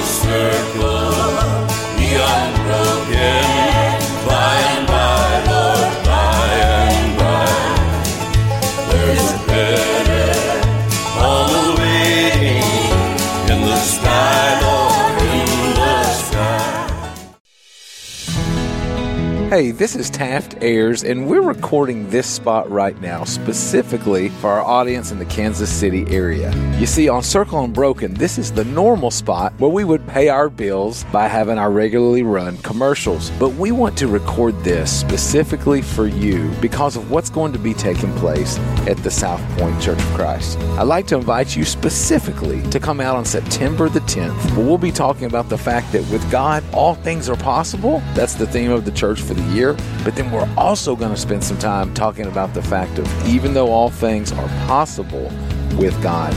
Hey, 19.53 19.71
this 19.71 19.95
is 19.97 20.09
Taft 20.09 20.63
Ayers, 20.63 21.05
and 21.05 21.29
we're 21.29 21.43
recording 21.43 22.09
this 22.09 22.27
spot 22.27 22.71
right 22.71 22.99
now 23.03 23.25
specifically 23.25 24.31
for 24.31 24.49
our 24.49 24.63
audience 24.63 25.13
in 25.13 25.19
the 25.19 25.27
Kansas 25.27 25.69
City 25.71 26.07
area. 26.09 26.51
You 26.79 26.87
see, 26.87 27.11
on 27.11 27.23
Circle 27.23 27.63
Unbroken, 27.63 28.15
this 28.15 28.39
is 28.39 28.51
the 28.51 28.65
normal 28.65 29.11
spot 29.11 29.53
where 29.59 29.71
we 29.71 29.85
would 29.85 30.09
pay 30.09 30.31
our 30.31 30.49
bills 30.49 31.05
by 31.13 31.29
having 31.29 31.59
our 31.59 31.71
regularly 31.71 32.23
run 32.23 32.57
commercials. 32.63 33.29
But 33.33 33.51
we 33.51 33.73
want 33.73 33.95
to 33.99 34.09
record 34.09 34.59
this 34.65 34.91
specifically 34.91 35.83
for 35.83 36.07
you 36.07 36.51
because 36.63 36.97
of 36.97 37.11
what's 37.11 37.29
going 37.29 37.53
to 37.53 37.59
be 37.59 37.75
taking 37.75 38.11
place 38.15 38.57
at 38.89 38.97
the 39.03 39.11
South 39.11 39.43
Point 39.59 39.83
Church 39.83 39.99
of 39.99 40.15
Christ. 40.15 40.59
I'd 40.79 40.85
like 40.85 41.07
to 41.09 41.17
invite 41.17 41.55
you 41.55 41.67
specifically 41.67 42.63
to 42.71 42.81
come 42.81 43.03
out 43.03 43.17
on 43.17 43.27
September 43.27 43.91
the 43.91 44.01
10th, 44.01 44.57
where 44.57 44.65
we'll 44.65 44.79
be 44.79 44.91
talking 44.91 45.27
about 45.27 45.51
the 45.51 45.59
fact 45.59 45.93
that 45.93 46.11
with 46.11 46.29
God, 46.31 46.65
all 46.73 46.95
things 46.95 47.29
are 47.29 47.37
possible. 47.37 48.03
That's 48.15 48.33
the 48.33 48.47
theme 48.47 48.71
of 48.71 48.87
the 48.87 48.93
church 48.93 49.21
for 49.21 49.35
the 49.35 49.42
the 49.47 49.55
year. 49.55 49.75
But 50.05 50.17
then 50.17 50.31
we're 50.31 50.49
also 50.57 50.97
going 50.97 51.15
to 51.15 51.21
spend 51.21 51.45
some 51.45 51.59
time 51.59 51.93
talking 51.95 52.27
about 52.27 52.55
the 52.55 52.63
fact 52.63 52.99
of 52.99 53.27
even 53.27 53.55
though 53.55 53.71
all 53.71 53.91
things 53.91 54.33
are 54.33 54.49
possible 54.67 55.31
with 55.79 56.01
God, 56.03 56.33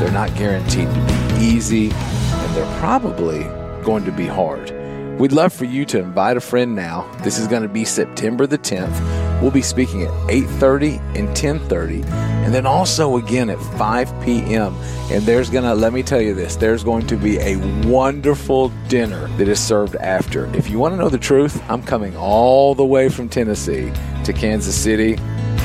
they're 0.00 0.12
not 0.12 0.34
guaranteed 0.36 0.88
to 0.88 1.34
be 1.38 1.44
easy 1.44 1.90
and 1.90 2.54
they're 2.54 2.78
probably 2.78 3.44
going 3.84 4.04
to 4.04 4.12
be 4.12 4.26
hard. 4.26 4.70
We'd 5.18 5.32
love 5.32 5.52
for 5.52 5.64
you 5.64 5.84
to 5.86 5.98
invite 5.98 6.36
a 6.36 6.40
friend 6.40 6.74
now. 6.74 7.10
This 7.22 7.38
is 7.38 7.46
going 7.46 7.62
to 7.62 7.68
be 7.68 7.84
September 7.84 8.46
the 8.46 8.58
10th. 8.58 9.25
We'll 9.40 9.50
be 9.50 9.62
speaking 9.62 10.02
at 10.02 10.10
8:30 10.28 10.98
and 11.16 11.28
10:30 11.36 12.36
and 12.46 12.54
then 12.54 12.64
also 12.64 13.16
again 13.16 13.50
at 13.50 13.58
5 13.58 14.22
p.m. 14.24 14.72
And 15.10 15.24
there's 15.24 15.50
to 15.50 15.74
let 15.74 15.92
me 15.92 16.04
tell 16.04 16.20
you 16.20 16.32
this, 16.32 16.54
there's 16.54 16.84
going 16.84 17.04
to 17.08 17.16
be 17.16 17.38
a 17.38 17.56
wonderful 17.88 18.68
dinner 18.86 19.26
that 19.36 19.48
is 19.48 19.58
served 19.58 19.96
after. 19.96 20.46
If 20.56 20.70
you 20.70 20.78
want 20.78 20.92
to 20.92 20.96
know 20.96 21.08
the 21.08 21.18
truth, 21.18 21.60
I'm 21.68 21.82
coming 21.82 22.16
all 22.16 22.76
the 22.76 22.84
way 22.84 23.08
from 23.08 23.28
Tennessee 23.28 23.90
to 24.22 24.32
Kansas 24.32 24.76
City. 24.76 25.18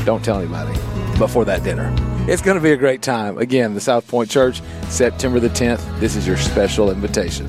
Don't 0.06 0.26
tell 0.26 0.40
anybody. 0.40 0.74
But 1.20 1.28
for 1.28 1.46
that 1.46 1.64
dinner. 1.64 1.94
It's 2.28 2.42
going 2.42 2.58
to 2.58 2.64
be 2.64 2.72
a 2.72 2.78
great 2.78 3.04
time. 3.04 3.38
Again, 3.38 3.76
the 3.76 3.82
South 3.82 4.08
Point 4.08 4.32
Church, 4.32 4.64
September 4.90 5.40
the 5.40 5.50
10th. 5.50 6.00
This 6.00 6.16
is 6.16 6.26
your 6.26 6.38
special 6.38 6.90
invitation. 6.90 7.46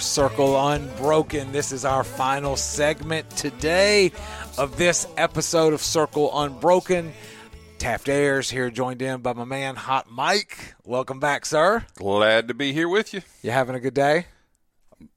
Circle 0.00 0.68
Unbroken. 0.68 1.52
This 1.52 1.72
is 1.72 1.84
our 1.84 2.04
final 2.04 2.56
segment 2.56 3.28
today 3.30 4.12
of 4.58 4.76
this 4.76 5.06
episode 5.16 5.72
of 5.72 5.80
Circle 5.80 6.30
Unbroken. 6.38 7.12
Taft 7.78 8.08
Ayers 8.08 8.50
here, 8.50 8.70
joined 8.70 9.02
in 9.02 9.20
by 9.20 9.32
my 9.32 9.44
man 9.44 9.76
Hot 9.76 10.10
Mike. 10.10 10.74
Welcome 10.84 11.20
back, 11.20 11.44
sir. 11.44 11.84
Glad 11.96 12.48
to 12.48 12.54
be 12.54 12.72
here 12.72 12.88
with 12.88 13.12
you. 13.12 13.22
You 13.42 13.50
having 13.50 13.74
a 13.74 13.80
good 13.80 13.94
day? 13.94 14.26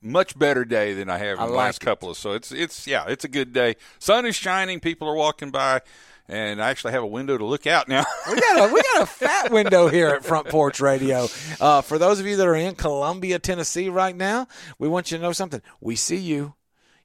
Much 0.02 0.38
better 0.38 0.66
day 0.66 0.94
than 0.94 1.10
I 1.10 1.18
have 1.18 1.38
in 1.38 1.44
I 1.44 1.46
the 1.46 1.54
like 1.54 1.58
last 1.68 1.82
it. 1.82 1.86
couple 1.86 2.10
of. 2.10 2.18
So 2.18 2.34
it's 2.34 2.52
it's 2.52 2.88
yeah, 2.88 3.06
it's 3.08 3.24
a 3.24 3.30
good 3.30 3.54
day. 3.54 3.76
Sun 4.00 4.26
is 4.26 4.36
shining. 4.36 4.80
People 4.80 5.08
are 5.08 5.16
walking 5.16 5.50
by 5.50 5.82
and 6.30 6.62
I 6.62 6.70
actually 6.70 6.94
have 6.94 7.04
a 7.04 7.08
window 7.08 7.38
to 7.38 7.46
look 7.46 7.68
out 7.68 7.88
now. 7.88 8.04
we 8.30 8.40
got 8.40 8.70
a 8.70 8.74
we 8.74 8.82
got 8.94 9.04
a 9.04 9.06
fat 9.06 9.52
window 9.52 9.88
here 9.88 10.10
at 10.10 10.26
Front 10.26 10.50
Porch 10.50 10.80
Radio. 10.80 11.28
Uh, 11.60 11.82
for 11.82 11.98
those 11.98 12.20
of 12.20 12.26
you 12.26 12.36
that 12.38 12.48
are 12.48 12.56
in 12.56 12.76
Columbia, 12.76 13.40
Tennessee, 13.40 13.90
right 13.90 14.16
now, 14.16 14.48
we 14.78 14.88
want 14.88 15.12
you 15.12 15.18
to 15.18 15.24
know 15.24 15.32
something. 15.32 15.62
We 15.80 15.96
see 15.96 16.18
you. 16.18 16.54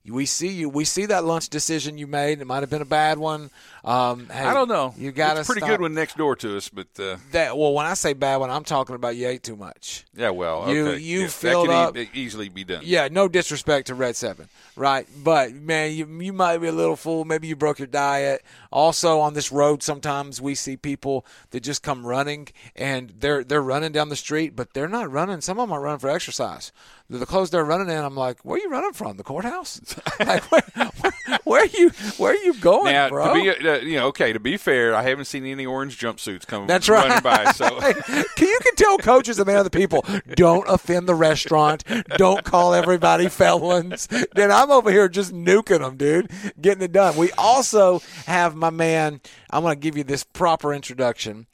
We 0.05 0.27
see 0.27 0.49
you. 0.49 0.69
We 0.69 0.85
see 0.85 1.07
that 1.07 1.25
lunch 1.25 1.49
decision 1.49 1.97
you 1.97 2.09
made. 2.09 2.41
It 2.41 2.47
might 2.47 2.61
have 2.61 2.71
been 2.71 2.83
a 2.83 2.87
bad 2.87 3.19
one. 3.19 3.51
Um, 3.85 4.29
hey, 4.29 4.45
I 4.45 4.53
don't 4.53 4.69
know. 4.69 4.95
You 4.97 5.13
got 5.13 5.39
a 5.39 5.45
pretty 5.45 5.61
stop. 5.61 5.71
good 5.71 5.81
one 5.81 5.95
next 5.95 6.17
door 6.17 6.35
to 6.37 6.57
us, 6.57 6.69
but 6.69 6.89
uh, 6.99 7.19
that. 7.31 7.57
Well, 7.57 7.73
when 7.73 7.87
I 7.87 7.95
say 7.95 8.13
bad 8.13 8.39
one, 8.39 8.51
I'm 8.51 8.65
talking 8.65 8.97
about 8.97 9.15
you 9.15 9.29
ate 9.29 9.45
too 9.45 9.55
much. 9.55 10.05
Yeah, 10.15 10.31
well, 10.31 10.73
you 10.73 10.89
okay. 10.89 11.01
you 11.01 11.21
yeah, 11.21 11.27
filled 11.29 11.69
that 11.69 11.75
up. 11.75 11.97
E- 11.97 12.11
easily 12.15 12.49
be 12.49 12.65
done. 12.65 12.83
Yeah, 12.85 13.09
no 13.13 13.29
disrespect 13.29 13.87
to 13.89 13.95
Red 13.95 14.17
Seven, 14.17 14.49
right? 14.75 15.07
But 15.23 15.55
man, 15.55 15.93
you 15.93 16.07
you 16.21 16.33
might 16.33 16.59
be 16.59 16.67
a 16.67 16.73
little 16.73 16.97
full. 16.97 17.25
Maybe 17.25 17.47
you 17.47 17.55
broke 17.55 17.79
your 17.79 17.87
diet. 17.87 18.43
Also, 18.73 19.21
on 19.21 19.35
this 19.35 19.53
road, 19.53 19.85
sometimes 19.85 20.41
we 20.41 20.57
see 20.57 20.77
people 20.77 21.25
that 21.51 21.61
just 21.61 21.85
come 21.85 22.05
running 22.05 22.49
and 22.75 23.13
they're 23.21 23.45
they're 23.45 23.63
running 23.63 23.93
down 23.93 24.09
the 24.09 24.17
street, 24.17 24.57
but 24.57 24.75
they're 24.75 24.89
not 24.89 25.11
running. 25.13 25.41
Some 25.41 25.61
of 25.61 25.69
them 25.69 25.73
are 25.73 25.81
running 25.81 26.01
for 26.01 26.11
exercise 26.11 26.73
the 27.19 27.27
clothes 27.27 27.51
they're 27.51 27.65
running 27.65 27.89
in, 27.89 28.05
I'm 28.05 28.17
like, 28.17 28.41
where 28.45 28.57
are 28.57 28.61
you 28.61 28.71
running 28.71 28.93
from? 28.93 29.17
The 29.17 29.23
courthouse? 29.23 29.81
like, 30.21 30.43
where, 30.51 30.63
where, 30.75 31.39
where, 31.45 31.63
are 31.63 31.67
you? 31.67 31.91
Where 32.17 32.33
are 32.33 32.45
you 32.45 32.55
going, 32.55 32.93
now, 32.93 33.09
bro? 33.09 33.35
To 33.35 33.41
be, 33.41 33.69
uh, 33.69 33.77
you 33.79 33.97
know, 33.97 34.07
okay. 34.09 34.33
To 34.33 34.41
be 34.41 34.57
fair, 34.57 34.95
I 34.95 35.03
haven't 35.03 35.27
seen 35.27 35.45
any 35.47 35.67
orange 35.67 35.99
jumpsuits 35.99 36.47
coming. 36.47 36.67
That's 36.67 36.89
right. 36.89 37.09
Running 37.09 37.23
by, 37.23 37.53
so 37.53 37.69
can 37.81 38.49
you 38.49 38.59
can 38.63 38.75
tell 38.77 38.99
coaches 38.99 39.39
and 39.39 39.49
other 39.51 39.71
people 39.71 40.05
don't 40.35 40.69
offend 40.69 41.09
the 41.09 41.15
restaurant, 41.15 41.85
don't 42.17 42.45
call 42.45 42.75
everybody 42.75 43.29
felons. 43.29 44.09
Then 44.35 44.51
I'm 44.51 44.71
over 44.71 44.91
here 44.91 45.09
just 45.09 45.33
nuking 45.33 45.81
them, 45.81 45.97
dude, 45.97 46.31
getting 46.61 46.83
it 46.83 46.93
done. 46.93 47.17
We 47.17 47.31
also 47.33 48.01
have 48.27 48.55
my 48.55 48.71
man. 48.71 49.21
I'm 49.51 49.63
going 49.63 49.75
to 49.75 49.81
give 49.81 49.97
you 49.97 50.05
this 50.05 50.25
proper 50.25 50.73
introduction. 50.73 51.47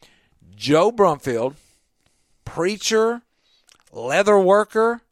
Joe 0.55 0.91
Brumfield, 0.91 1.55
preacher, 2.45 3.23
leather 3.93 4.39
worker, 4.39 5.03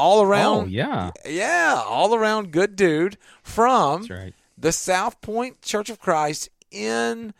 all 0.00 0.20
oh, 0.20 0.24
around. 0.24 0.64
Oh 0.64 0.66
yeah, 0.66 1.10
yeah, 1.26 1.82
all 1.86 2.14
around 2.14 2.52
good 2.52 2.74
dude 2.74 3.18
from 3.42 4.06
right. 4.06 4.34
the 4.56 4.72
South 4.72 5.20
Point 5.20 5.60
Church 5.62 5.90
of 5.90 6.00
Christ 6.00 6.48
in 6.70 7.34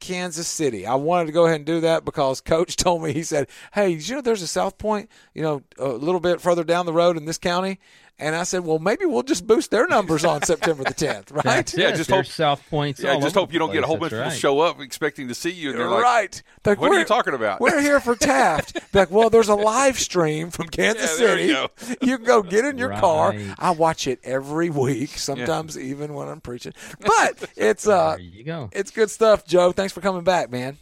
Kansas 0.00 0.48
City. 0.48 0.86
I 0.86 0.94
wanted 0.94 1.26
to 1.26 1.32
go 1.32 1.44
ahead 1.44 1.56
and 1.56 1.66
do 1.66 1.80
that 1.80 2.04
because 2.04 2.40
Coach 2.40 2.76
told 2.76 3.02
me 3.02 3.12
he 3.12 3.22
said, 3.22 3.48
"Hey, 3.74 3.90
you 3.90 4.14
know 4.14 4.20
there's 4.20 4.42
a 4.42 4.46
South 4.46 4.78
Point, 4.78 5.10
you 5.34 5.42
know, 5.42 5.62
a 5.78 5.88
little 5.88 6.20
bit 6.20 6.40
further 6.40 6.64
down 6.64 6.86
the 6.86 6.92
road 6.92 7.16
in 7.16 7.26
this 7.26 7.38
county." 7.38 7.78
And 8.18 8.34
I 8.34 8.44
said, 8.44 8.64
well, 8.64 8.78
maybe 8.78 9.04
we'll 9.04 9.22
just 9.22 9.46
boost 9.46 9.70
their 9.70 9.86
numbers 9.86 10.24
on 10.24 10.42
September 10.42 10.84
the 10.84 10.94
10th, 10.94 11.30
right? 11.34 11.44
That's 11.44 11.76
Yeah, 11.76 11.88
it. 11.88 11.96
just 11.96 12.08
There's 12.08 12.26
hope- 12.28 12.32
South 12.34 12.62
Points. 12.70 13.02
yeah. 13.02 13.10
all 13.12 13.20
Just 13.20 13.34
hope 13.34 13.52
you 13.52 13.58
don't 13.58 13.72
get 13.72 13.78
a 13.78 13.80
place. 13.82 13.88
whole 13.88 13.96
bunch 13.98 14.12
of 14.14 14.18
people 14.20 14.30
show 14.38 14.60
up 14.60 14.80
expecting 14.80 15.28
to 15.28 15.34
see 15.34 15.50
you, 15.50 15.70
and 15.70 15.78
they're 15.78 15.90
like, 15.90 16.02
right. 16.02 16.42
Like, 16.64 16.80
"What 16.80 16.92
are 16.92 16.98
you 16.98 17.04
talking 17.04 17.34
about?" 17.34 17.60
We're 17.60 17.80
here 17.82 18.00
for 18.00 18.16
Taft. 18.16 18.80
Like, 18.94 19.10
well, 19.10 19.28
there's 19.28 19.48
a 19.50 19.54
live 19.54 19.98
stream 19.98 20.50
from 20.50 20.68
Kansas 20.68 21.20
Yeah, 21.20 21.26
City. 21.26 21.42
you 21.44 21.52
go. 21.52 21.68
You 22.00 22.16
can 22.16 22.26
go 22.26 22.42
get 22.42 22.64
in 22.64 22.78
your 22.78 22.90
car. 22.96 23.34
I 23.58 23.72
watch 23.72 24.06
it 24.06 24.20
every 24.24 24.70
week, 24.70 25.10
sometimes 25.18 25.78
even 25.78 26.14
when 26.14 26.28
I'm 26.28 26.40
preaching. 26.40 26.72
But 27.00 27.50
it's 27.56 27.86
uh 27.86 28.12
There 28.16 28.20
you 28.20 28.44
go. 28.44 28.70
it's 28.72 28.90
good 28.90 29.10
stuff, 29.10 29.44
Joe. 29.44 29.72
Thanks 29.72 29.92
for 29.92 30.00
coming 30.00 30.24
back, 30.24 30.50
man. 30.50 30.78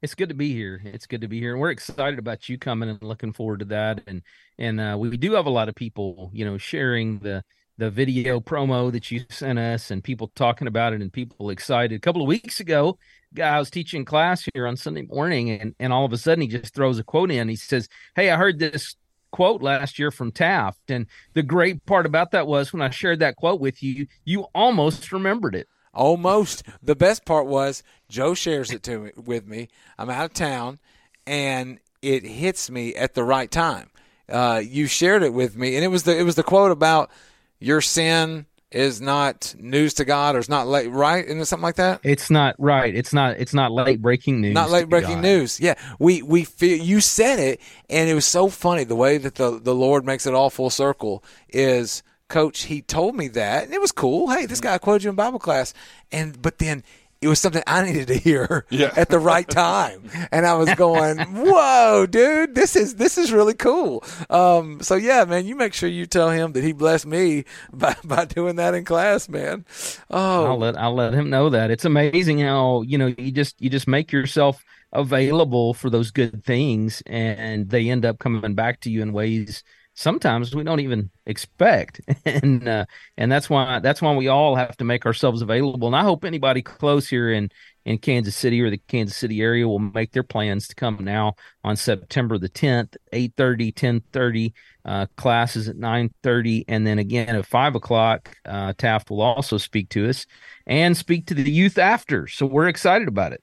It's 0.00 0.14
good 0.14 0.28
to 0.28 0.34
be 0.34 0.52
here. 0.52 0.80
It's 0.84 1.06
good 1.06 1.22
to 1.22 1.28
be 1.28 1.40
here, 1.40 1.52
and 1.52 1.60
we're 1.60 1.70
excited 1.70 2.20
about 2.20 2.48
you 2.48 2.56
coming 2.56 2.88
and 2.88 3.02
looking 3.02 3.32
forward 3.32 3.60
to 3.60 3.64
that. 3.66 4.00
And 4.06 4.22
and 4.56 4.80
uh, 4.80 4.96
we 4.98 5.16
do 5.16 5.32
have 5.32 5.46
a 5.46 5.50
lot 5.50 5.68
of 5.68 5.74
people, 5.74 6.30
you 6.32 6.44
know, 6.44 6.56
sharing 6.56 7.18
the 7.18 7.42
the 7.78 7.90
video 7.90 8.38
promo 8.38 8.92
that 8.92 9.10
you 9.10 9.24
sent 9.28 9.58
us, 9.58 9.90
and 9.90 10.04
people 10.04 10.30
talking 10.36 10.68
about 10.68 10.92
it, 10.92 11.02
and 11.02 11.12
people 11.12 11.50
excited. 11.50 11.96
A 11.96 12.00
couple 12.00 12.22
of 12.22 12.28
weeks 12.28 12.60
ago, 12.60 12.96
I 13.42 13.58
was 13.58 13.70
teaching 13.70 14.04
class 14.04 14.46
here 14.54 14.68
on 14.68 14.76
Sunday 14.76 15.02
morning, 15.02 15.50
and 15.50 15.74
and 15.80 15.92
all 15.92 16.04
of 16.04 16.12
a 16.12 16.18
sudden 16.18 16.42
he 16.42 16.48
just 16.48 16.74
throws 16.74 17.00
a 17.00 17.04
quote 17.04 17.32
in. 17.32 17.48
He 17.48 17.56
says, 17.56 17.88
"Hey, 18.14 18.30
I 18.30 18.36
heard 18.36 18.58
this." 18.58 18.94
quote 19.30 19.60
last 19.60 19.98
year 19.98 20.10
from 20.10 20.32
Taft 20.32 20.90
and 20.90 21.04
the 21.34 21.42
great 21.42 21.84
part 21.84 22.06
about 22.06 22.30
that 22.30 22.46
was 22.46 22.72
when 22.72 22.80
I 22.80 22.88
shared 22.88 23.18
that 23.18 23.36
quote 23.36 23.60
with 23.60 23.82
you 23.82 24.06
you 24.24 24.46
almost 24.54 25.12
remembered 25.12 25.54
it 25.54 25.68
Almost. 25.98 26.62
The 26.80 26.94
best 26.94 27.24
part 27.24 27.46
was 27.46 27.82
Joe 28.08 28.34
shares 28.34 28.70
it 28.70 28.84
to 28.84 29.00
me 29.00 29.10
with 29.16 29.48
me. 29.48 29.68
I'm 29.98 30.08
out 30.08 30.26
of 30.26 30.32
town, 30.32 30.78
and 31.26 31.80
it 32.02 32.24
hits 32.24 32.70
me 32.70 32.94
at 32.94 33.14
the 33.14 33.24
right 33.24 33.50
time. 33.50 33.90
Uh, 34.28 34.62
you 34.64 34.86
shared 34.86 35.24
it 35.24 35.34
with 35.34 35.56
me, 35.56 35.74
and 35.74 35.84
it 35.84 35.88
was 35.88 36.04
the 36.04 36.16
it 36.16 36.22
was 36.22 36.36
the 36.36 36.44
quote 36.44 36.70
about 36.70 37.10
your 37.58 37.80
sin 37.80 38.46
is 38.70 39.00
not 39.00 39.54
news 39.58 39.94
to 39.94 40.04
God 40.04 40.36
or 40.36 40.38
it's 40.38 40.48
not 40.48 40.66
late, 40.66 40.90
right? 40.90 41.24
Isn't 41.24 41.44
something 41.46 41.62
like 41.62 41.76
that? 41.76 42.00
It's 42.02 42.30
not 42.30 42.54
right. 42.58 42.94
It's 42.94 43.12
not. 43.12 43.38
It's 43.38 43.54
not 43.54 43.72
late 43.72 44.00
breaking 44.00 44.40
news. 44.40 44.54
Not 44.54 44.70
late 44.70 44.88
breaking 44.88 45.16
God. 45.16 45.22
news. 45.22 45.58
Yeah, 45.58 45.74
we 45.98 46.22
we 46.22 46.44
feel 46.44 46.78
you 46.78 47.00
said 47.00 47.38
it, 47.38 47.60
and 47.88 48.08
it 48.08 48.14
was 48.14 48.26
so 48.26 48.48
funny 48.48 48.84
the 48.84 48.94
way 48.94 49.18
that 49.18 49.36
the 49.36 49.58
the 49.58 49.74
Lord 49.74 50.04
makes 50.04 50.26
it 50.26 50.34
all 50.34 50.50
full 50.50 50.70
circle. 50.70 51.24
Is 51.48 52.02
Coach? 52.28 52.64
He 52.64 52.82
told 52.82 53.14
me 53.16 53.28
that, 53.28 53.64
and 53.64 53.74
it 53.74 53.80
was 53.80 53.92
cool. 53.92 54.30
Hey, 54.30 54.46
this 54.46 54.60
guy 54.60 54.78
quoted 54.78 55.04
you 55.04 55.10
in 55.10 55.16
Bible 55.16 55.38
class, 55.38 55.74
and 56.12 56.40
but 56.40 56.58
then. 56.58 56.82
It 57.20 57.26
was 57.26 57.40
something 57.40 57.64
I 57.66 57.82
needed 57.86 58.06
to 58.06 58.14
hear 58.14 58.64
Yeah. 58.70 58.92
at 58.94 59.08
the 59.08 59.18
right 59.18 59.48
time, 59.48 60.08
and 60.30 60.46
I 60.46 60.54
was 60.54 60.72
going, 60.74 61.18
"Whoa, 61.32 62.06
dude, 62.08 62.54
this 62.54 62.76
is 62.76 62.94
this 62.94 63.18
is 63.18 63.32
really 63.32 63.54
cool." 63.54 64.04
Um, 64.30 64.80
so 64.82 64.94
yeah, 64.94 65.24
man, 65.24 65.44
you 65.44 65.56
make 65.56 65.74
sure 65.74 65.88
you 65.88 66.06
tell 66.06 66.30
him 66.30 66.52
that 66.52 66.62
he 66.62 66.72
blessed 66.72 67.06
me 67.06 67.44
by, 67.72 67.96
by 68.04 68.24
doing 68.24 68.54
that 68.56 68.74
in 68.74 68.84
class, 68.84 69.28
man. 69.28 69.64
Oh, 70.10 70.44
I'll 70.46 70.58
let 70.58 70.78
I'll 70.78 70.94
let 70.94 71.12
him 71.14 71.28
know 71.30 71.50
that. 71.50 71.70
It's 71.72 71.84
amazing 71.84 72.38
how 72.40 72.82
you 72.82 72.98
know 72.98 73.08
you 73.18 73.32
just 73.32 73.60
you 73.60 73.68
just 73.70 73.88
make 73.88 74.12
yourself 74.12 74.64
available 74.92 75.74
for 75.74 75.90
those 75.90 76.10
good 76.10 76.44
things, 76.44 77.02
and 77.06 77.68
they 77.68 77.90
end 77.90 78.04
up 78.06 78.18
coming 78.18 78.54
back 78.54 78.80
to 78.82 78.90
you 78.90 79.02
in 79.02 79.12
ways 79.12 79.62
sometimes 79.98 80.54
we 80.54 80.62
don't 80.62 80.80
even 80.80 81.10
expect. 81.26 82.00
And 82.24 82.68
uh, 82.68 82.84
and 83.16 83.32
that's 83.32 83.48
why 83.48 83.80
that's 83.80 84.02
why 84.02 84.14
we 84.14 84.28
all 84.28 84.54
have 84.54 84.76
to 84.76 84.84
make 84.84 85.06
ourselves 85.06 85.40
available. 85.40 85.88
And 85.88 85.96
i 85.96 86.02
hope 86.02 86.24
anybody 86.24 86.62
close 86.62 87.08
here 87.08 87.32
in 87.32 87.50
in 87.86 87.96
kansas 87.96 88.36
city 88.36 88.60
or 88.60 88.68
the 88.68 88.76
kansas 88.86 89.16
city 89.16 89.40
area 89.40 89.66
will 89.66 89.78
make 89.78 90.12
their 90.12 90.22
plans 90.22 90.68
to 90.68 90.74
come 90.74 90.98
now 91.00 91.34
on 91.64 91.74
september 91.74 92.36
the 92.36 92.48
10th 92.48 92.96
8.30 93.14 93.72
10.30 93.72 94.52
uh, 94.84 95.06
classes 95.16 95.68
at 95.68 95.76
9.30 95.76 96.64
and 96.68 96.86
then 96.86 96.98
again 96.98 97.34
at 97.34 97.46
5 97.46 97.74
o'clock 97.76 98.36
uh, 98.44 98.74
taft 98.76 99.10
will 99.10 99.22
also 99.22 99.56
speak 99.56 99.88
to 99.90 100.08
us 100.08 100.26
and 100.66 100.96
speak 100.96 101.26
to 101.26 101.34
the 101.34 101.50
youth 101.50 101.78
after. 101.78 102.26
So 102.26 102.44
we're 102.44 102.68
excited 102.68 103.08
about 103.08 103.32
it 103.32 103.42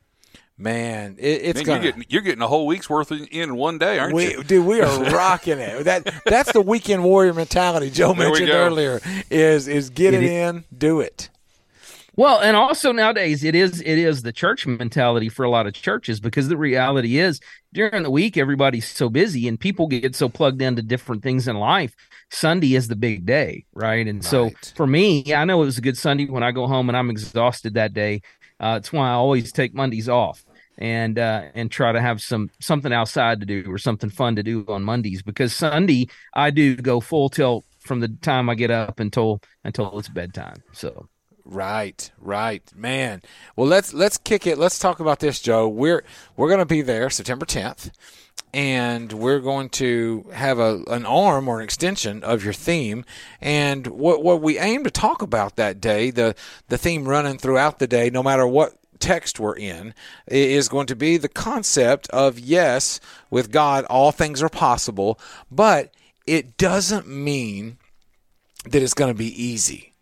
man, 0.57 1.15
it, 1.19 1.25
it's 1.27 1.57
Man, 1.57 1.65
gonna. 1.65 1.83
you're 1.83 1.91
getting 1.91 2.05
you're 2.09 2.21
getting 2.21 2.41
a 2.41 2.47
whole 2.47 2.67
week's 2.67 2.89
worth 2.89 3.11
in 3.11 3.25
in 3.27 3.55
one 3.55 3.77
day, 3.77 3.99
aren't 3.99 4.15
we, 4.15 4.31
you? 4.31 4.43
Dude, 4.43 4.65
we 4.65 4.81
are 4.81 5.03
rocking 5.11 5.59
it. 5.59 5.83
That 5.85 6.13
that's 6.25 6.51
the 6.53 6.61
weekend 6.61 7.03
warrior 7.03 7.33
mentality 7.33 7.89
Joe 7.89 8.13
There 8.13 8.27
mentioned 8.29 8.49
earlier. 8.49 9.01
Is 9.29 9.67
is 9.67 9.89
get 9.89 10.13
it, 10.13 10.23
It 10.23 10.23
is- 10.23 10.31
in, 10.31 10.63
do 10.77 10.99
it. 10.99 11.29
Well, 12.17 12.39
and 12.39 12.55
also 12.55 12.93
nowadays 12.93 13.43
it 13.43 13.55
is 13.55 13.81
it 13.81 13.97
is 13.97 14.21
the 14.21 14.31
church 14.31 14.65
mentality 14.65 15.27
for 15.27 15.43
a 15.43 15.49
lot 15.49 15.67
of 15.67 15.73
churches 15.73 16.21
because 16.21 16.47
the 16.47 16.55
reality 16.55 17.17
is 17.17 17.41
during 17.73 18.03
the 18.03 18.09
week 18.09 18.37
everybody's 18.37 18.87
so 18.87 19.09
busy 19.09 19.49
and 19.49 19.59
people 19.59 19.87
get 19.87 20.15
so 20.15 20.29
plugged 20.29 20.61
into 20.61 20.81
different 20.81 21.23
things 21.23 21.45
in 21.49 21.57
life. 21.57 21.93
Sunday 22.31 22.73
is 22.75 22.87
the 22.87 22.95
big 22.95 23.25
day, 23.25 23.65
right? 23.73 24.07
And 24.07 24.23
so 24.23 24.51
for 24.75 24.87
me, 24.87 25.33
I 25.33 25.43
know 25.43 25.61
it 25.61 25.65
was 25.65 25.77
a 25.77 25.81
good 25.81 25.97
Sunday 25.97 26.25
when 26.25 26.41
I 26.41 26.51
go 26.51 26.67
home 26.67 26.87
and 26.89 26.97
I'm 26.97 27.09
exhausted 27.09 27.73
that 27.73 27.93
day. 27.93 28.21
Uh, 28.61 28.75
it's 28.79 28.93
why 28.93 29.09
I 29.09 29.13
always 29.13 29.51
take 29.51 29.73
Mondays 29.75 30.07
off 30.07 30.44
and 30.78 31.17
uh, 31.17 31.43
and 31.53 31.71
try 31.71 31.91
to 31.91 32.01
have 32.01 32.21
some 32.21 32.49
something 32.59 32.93
outside 32.93 33.39
to 33.39 33.45
do 33.45 33.63
or 33.67 33.78
something 33.78 34.09
fun 34.09 34.36
to 34.36 34.43
do 34.43 34.65
on 34.67 34.84
Mondays 34.84 35.21
because 35.21 35.53
Sunday 35.53 36.07
I 36.34 36.49
do 36.49 36.76
go 36.76 36.99
full 36.99 37.30
tilt 37.30 37.65
from 37.80 37.99
the 37.99 38.07
time 38.07 38.49
I 38.49 38.55
get 38.55 38.71
up 38.71 38.99
until 38.99 39.41
until 39.63 39.97
it's 39.99 40.09
bedtime. 40.09 40.63
So 40.73 41.07
Right, 41.47 42.09
right, 42.17 42.63
man. 42.76 43.21
Well, 43.55 43.67
let's 43.67 43.93
let's 43.93 44.17
kick 44.17 44.47
it. 44.47 44.57
Let's 44.57 44.80
talk 44.80 44.99
about 44.99 45.19
this, 45.19 45.39
Joe. 45.39 45.67
We're 45.67 46.03
we're 46.36 46.47
going 46.47 46.59
to 46.59 46.65
be 46.65 46.82
there 46.82 47.07
September 47.11 47.45
10th, 47.45 47.91
and 48.51 49.13
we're 49.13 49.39
going 49.39 49.69
to 49.69 50.26
have 50.34 50.57
a 50.57 50.82
an 50.88 51.05
arm 51.05 51.47
or 51.47 51.59
an 51.59 51.63
extension 51.63 52.23
of 52.23 52.43
your 52.43 52.53
theme. 52.53 53.05
And 53.41 53.86
what 53.86 54.23
what 54.23 54.41
we 54.41 54.57
aim 54.57 54.84
to 54.86 54.89
talk 54.89 55.21
about 55.21 55.55
that 55.57 55.80
day, 55.80 56.09
the 56.09 56.34
the 56.69 56.80
theme 56.80 57.07
running 57.07 57.38
throughout 57.38 57.78
the 57.78 57.86
day, 57.86 58.09
no 58.09 58.23
matter 58.23 58.47
what 58.47 58.73
text 58.99 59.39
we're 59.39 59.55
in, 59.55 59.93
is 60.27 60.69
going 60.69 60.87
to 60.87 60.95
be 60.95 61.17
the 61.17 61.29
concept 61.29 62.09
of 62.09 62.39
yes, 62.39 62.99
with 63.29 63.51
God, 63.51 63.85
all 63.85 64.11
things 64.11 64.41
are 64.41 64.49
possible, 64.49 65.19
but 65.51 65.93
it 66.25 66.57
doesn't 66.57 67.07
mean 67.07 67.77
that 68.65 68.81
it's 68.81 68.93
going 68.93 69.13
to 69.13 69.17
be 69.17 69.43
easy 69.43 69.93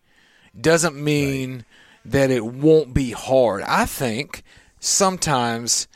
doesn't 0.58 0.96
mean 0.96 1.64
that 2.04 2.30
it 2.30 2.44
won't 2.44 2.94
be 2.94 3.10
hard. 3.10 3.62
I 3.62 3.86
think 3.86 4.42
sometimes 4.78 5.88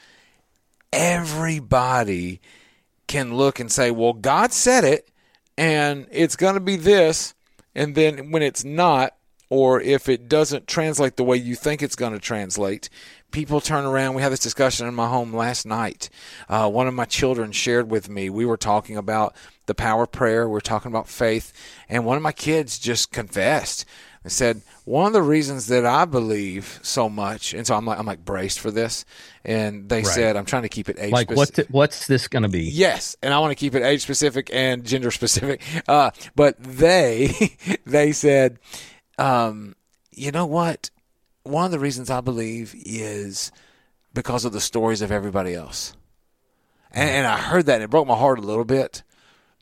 everybody 0.93 2.41
can 3.07 3.35
look 3.35 3.61
and 3.61 3.71
say, 3.71 3.91
well, 3.91 4.13
God 4.13 4.53
said 4.53 4.85
it, 4.85 5.09
and 5.57 6.07
it's 6.11 6.37
going 6.37 6.55
to 6.55 6.61
be 6.61 6.77
this. 6.77 7.35
And 7.75 7.95
then 7.95 8.31
when 8.31 8.43
it's 8.43 8.65
not, 8.65 9.15
or 9.51 9.81
if 9.81 10.09
it 10.09 10.29
doesn't 10.29 10.67
translate 10.67 11.17
the 11.17 11.25
way 11.25 11.37
you 11.37 11.55
think 11.55 11.83
it's 11.83 11.97
going 11.97 12.13
to 12.13 12.19
translate, 12.19 12.89
people 13.31 13.61
turn 13.61 13.85
around. 13.85 14.15
We 14.15 14.23
had 14.23 14.33
this 14.33 14.41
discussion 14.41 14.87
in 14.87 14.95
my 14.95 15.09
home 15.09 15.35
last 15.35 15.67
night. 15.67 16.11
Uh, 16.49 16.71
one 16.71 16.87
of 16.87 16.95
my 16.95 17.05
children 17.05 17.53
shared 17.53 17.91
with 17.91 18.09
me, 18.09 18.31
we 18.31 18.45
were 18.45 18.57
talking 18.57 18.97
about 18.97 19.35
the 19.67 19.75
power 19.75 20.05
of 20.05 20.13
prayer, 20.13 20.49
we 20.49 20.53
were 20.53 20.61
talking 20.61 20.91
about 20.91 21.09
faith, 21.09 21.53
and 21.89 22.05
one 22.05 22.17
of 22.17 22.23
my 22.23 22.33
kids 22.33 22.79
just 22.79 23.13
confessed. 23.13 23.85
I 24.25 24.29
said 24.29 24.63
one 24.85 25.07
of 25.07 25.13
the 25.13 25.23
reasons 25.23 25.69
that 25.69 25.87
I 25.87 26.05
believe 26.05 26.81
so 26.83 27.09
much, 27.09 27.55
and 27.55 27.67
so 27.67 27.77
I'm 27.77 27.87
like 27.87 27.99
I'm 27.99 28.07
like 28.07 28.25
braced 28.25 28.59
for 28.61 28.71
this, 28.71 29.05
and 29.45 29.89
they 29.89 30.03
said 30.03 30.37
I'm 30.37 30.45
trying 30.45 30.65
to 30.65 30.69
keep 30.69 30.89
it 30.89 30.99
age 30.99 31.13
specific. 31.13 31.37
like 31.37 31.49
speci- 31.49 31.59
what 31.59 31.71
what's 31.71 32.07
this 32.09 32.27
going 32.27 32.43
to 32.43 32.49
be? 32.49 32.65
Yes, 32.65 33.17
and 33.23 33.33
I 33.33 33.39
want 33.39 33.53
to 33.53 33.55
keep 33.55 33.75
it 33.75 33.83
age 33.83 34.03
specific 34.03 34.51
and 34.53 34.85
gender 34.85 35.11
specific. 35.13 35.63
Uh, 35.87 36.11
but 36.35 36.57
they 36.59 37.57
they 37.87 38.13
said, 38.13 38.59
um, 39.19 39.75
you 40.13 40.31
know 40.31 40.47
what? 40.47 40.91
One 41.43 41.65
of 41.65 41.71
the 41.71 41.79
reasons 41.79 42.11
I 42.11 42.21
believe 42.21 42.75
is 42.77 43.53
because 44.15 44.45
of 44.45 44.53
the 44.53 44.61
stories 44.61 45.03
of 45.03 45.13
everybody 45.13 45.55
else, 45.55 45.95
and, 46.93 47.09
and 47.11 47.27
I 47.27 47.39
heard 47.39 47.67
that 47.67 47.77
and 47.77 47.85
it 47.85 47.91
broke 47.91 48.07
my 48.07 48.17
heart 48.17 48.39
a 48.39 48.43
little 48.43 48.65
bit 48.65 49.03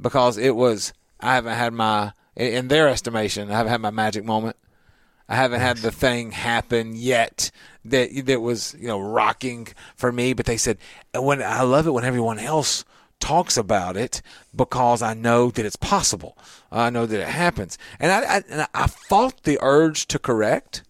because 0.01 0.39
it 0.39 0.55
was 0.55 0.93
I 1.21 1.35
haven't 1.35 1.55
had 1.55 1.73
my, 1.73 2.13
in 2.37 2.69
their 2.69 2.89
estimation, 2.89 3.51
I 3.51 3.57
haven't 3.57 3.73
had 3.73 3.81
my 3.81 3.91
magic 3.91 4.25
moment. 4.25 4.57
I 5.29 5.35
haven't 5.35 5.61
had 5.61 5.79
the 5.79 5.91
thing 5.91 6.31
happen 6.31 6.95
yet 6.95 7.51
that 7.85 8.11
that 8.27 8.41
was 8.41 8.77
you 8.79 8.87
know 8.87 9.01
rocking 9.01 9.67
for 9.97 10.13
me. 10.13 10.35
But 10.35 10.47
they 10.47 10.57
said 10.57 10.79
when 11.15 11.43
I 11.43 11.63
love 11.63 11.89
it 11.89 11.91
when 11.91 12.05
everyone 12.05 12.39
else 12.39 12.85
talks 13.21 13.57
about 13.57 13.97
it 13.97 14.23
because 14.55 15.03
I 15.03 15.15
know 15.15 15.51
that 15.51 15.65
it's 15.65 15.77
possible. 15.77 16.37
I 16.71 16.91
know 16.91 17.07
that 17.07 17.21
it 17.21 17.29
happens, 17.29 17.79
and 17.99 18.13
I 18.13 18.37
I, 18.37 18.43
and 18.49 18.67
I 18.75 18.87
fought 18.87 19.43
the 19.43 19.59
urge 19.61 20.07
to 20.09 20.19
correct 20.19 20.83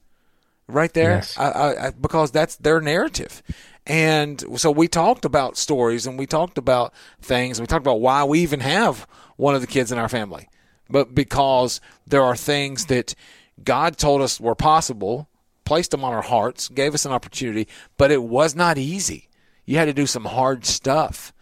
right 0.68 0.92
there 0.92 1.16
Yes. 1.16 1.38
I, 1.38 1.50
I, 1.50 1.86
I, 1.86 1.90
because 1.90 2.30
that's 2.30 2.56
their 2.56 2.80
narrative. 2.80 3.42
And 3.86 4.58
so 4.58 4.70
we 4.70 4.88
talked 4.88 5.24
about 5.24 5.56
stories 5.56 6.06
and 6.06 6.18
we 6.18 6.26
talked 6.26 6.58
about 6.58 6.92
things. 7.20 7.60
We 7.60 7.66
talked 7.66 7.84
about 7.84 8.00
why 8.00 8.24
we 8.24 8.40
even 8.40 8.60
have 8.60 9.06
one 9.36 9.54
of 9.54 9.60
the 9.60 9.66
kids 9.68 9.92
in 9.92 9.98
our 9.98 10.08
family, 10.08 10.48
but 10.90 11.14
because 11.14 11.80
there 12.06 12.22
are 12.22 12.36
things 12.36 12.86
that 12.86 13.14
God 13.62 13.96
told 13.96 14.22
us 14.22 14.40
were 14.40 14.56
possible, 14.56 15.28
placed 15.64 15.92
them 15.92 16.04
on 16.04 16.12
our 16.12 16.22
hearts, 16.22 16.68
gave 16.68 16.94
us 16.94 17.04
an 17.04 17.12
opportunity, 17.12 17.68
but 17.96 18.10
it 18.10 18.24
was 18.24 18.56
not 18.56 18.76
easy. 18.76 19.28
You 19.64 19.78
had 19.78 19.84
to 19.86 19.92
do 19.92 20.06
some 20.06 20.24
hard 20.24 20.66
stuff 20.66 21.32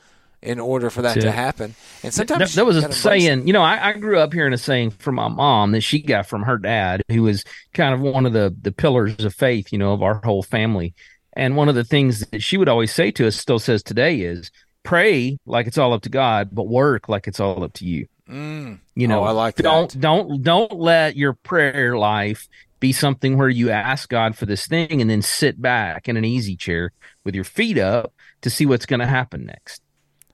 in 0.45 0.61
order 0.61 0.91
for 0.91 1.03
that 1.03 1.21
to 1.21 1.33
happen. 1.33 1.75
And 2.03 2.13
sometimes 2.13 2.55
there 2.55 2.65
was 2.65 2.77
a 2.83 2.89
it. 2.89 2.95
saying, 2.95 3.47
you 3.47 3.53
know, 3.53 3.63
I, 3.63 3.89
I 3.89 3.93
grew 3.95 4.19
up 4.19 4.33
hearing 4.33 4.53
a 4.53 4.59
saying 4.59 4.91
from 4.91 5.17
my 5.17 5.29
mom 5.29 5.73
that 5.73 5.81
she 5.81 6.01
got 6.01 6.27
from 6.27 6.43
her 6.43 6.59
dad, 6.59 7.03
who 7.11 7.23
was 7.23 7.45
kind 7.73 7.95
of 7.95 8.01
one 8.01 8.27
of 8.27 8.33
the 8.33 8.55
the 8.61 8.73
pillars 8.73 9.25
of 9.25 9.35
faith, 9.35 9.73
you 9.73 9.79
know, 9.79 9.93
of 9.93 10.03
our 10.03 10.21
whole 10.25 10.43
family. 10.43 10.95
And 11.37 11.57
one 11.57 11.69
of 11.69 11.75
the 11.75 11.85
things 11.85 12.21
that 12.27 12.43
she 12.43 12.57
would 12.57 12.69
always 12.69 12.93
say 12.93 13.11
to 13.13 13.27
us, 13.27 13.37
still 13.37 13.59
says 13.59 13.83
today, 13.83 14.21
is 14.21 14.51
pray 14.85 15.39
like 15.47 15.67
it's 15.67 15.79
all 15.79 15.93
up 15.93 16.03
to 16.03 16.09
God, 16.11 16.51
but 16.53 16.69
work 16.69 17.09
like 17.09 17.27
it's 17.27 17.41
all 17.41 17.65
up 17.65 17.73
to 17.75 17.85
you. 17.85 18.07
Mm. 18.29 18.79
You 18.95 19.09
know, 19.09 19.21
Oh, 19.21 19.25
I 19.25 19.31
like 19.33 19.57
don't 19.57 19.91
that. 19.91 20.01
don't 20.01 20.43
don't 20.43 20.73
let 20.73 21.17
your 21.17 21.33
prayer 21.33 21.97
life 21.99 22.49
be 22.81 22.93
something 22.93 23.39
where 23.39 23.49
you 23.49 23.71
ask 23.71 24.09
God 24.11 24.37
for 24.37 24.47
this 24.47 24.67
thing 24.67 25.01
and 25.01 25.09
then 25.09 25.23
sit 25.23 25.61
back 25.61 26.09
in 26.09 26.17
an 26.17 26.25
easy 26.25 26.55
chair 26.57 26.93
with 27.25 27.35
your 27.35 27.45
feet 27.45 27.79
up 27.79 28.13
to 28.43 28.51
see 28.51 28.67
what's 28.67 28.85
going 28.87 29.01
to 29.01 29.07
happen 29.07 29.47
next. 29.47 29.81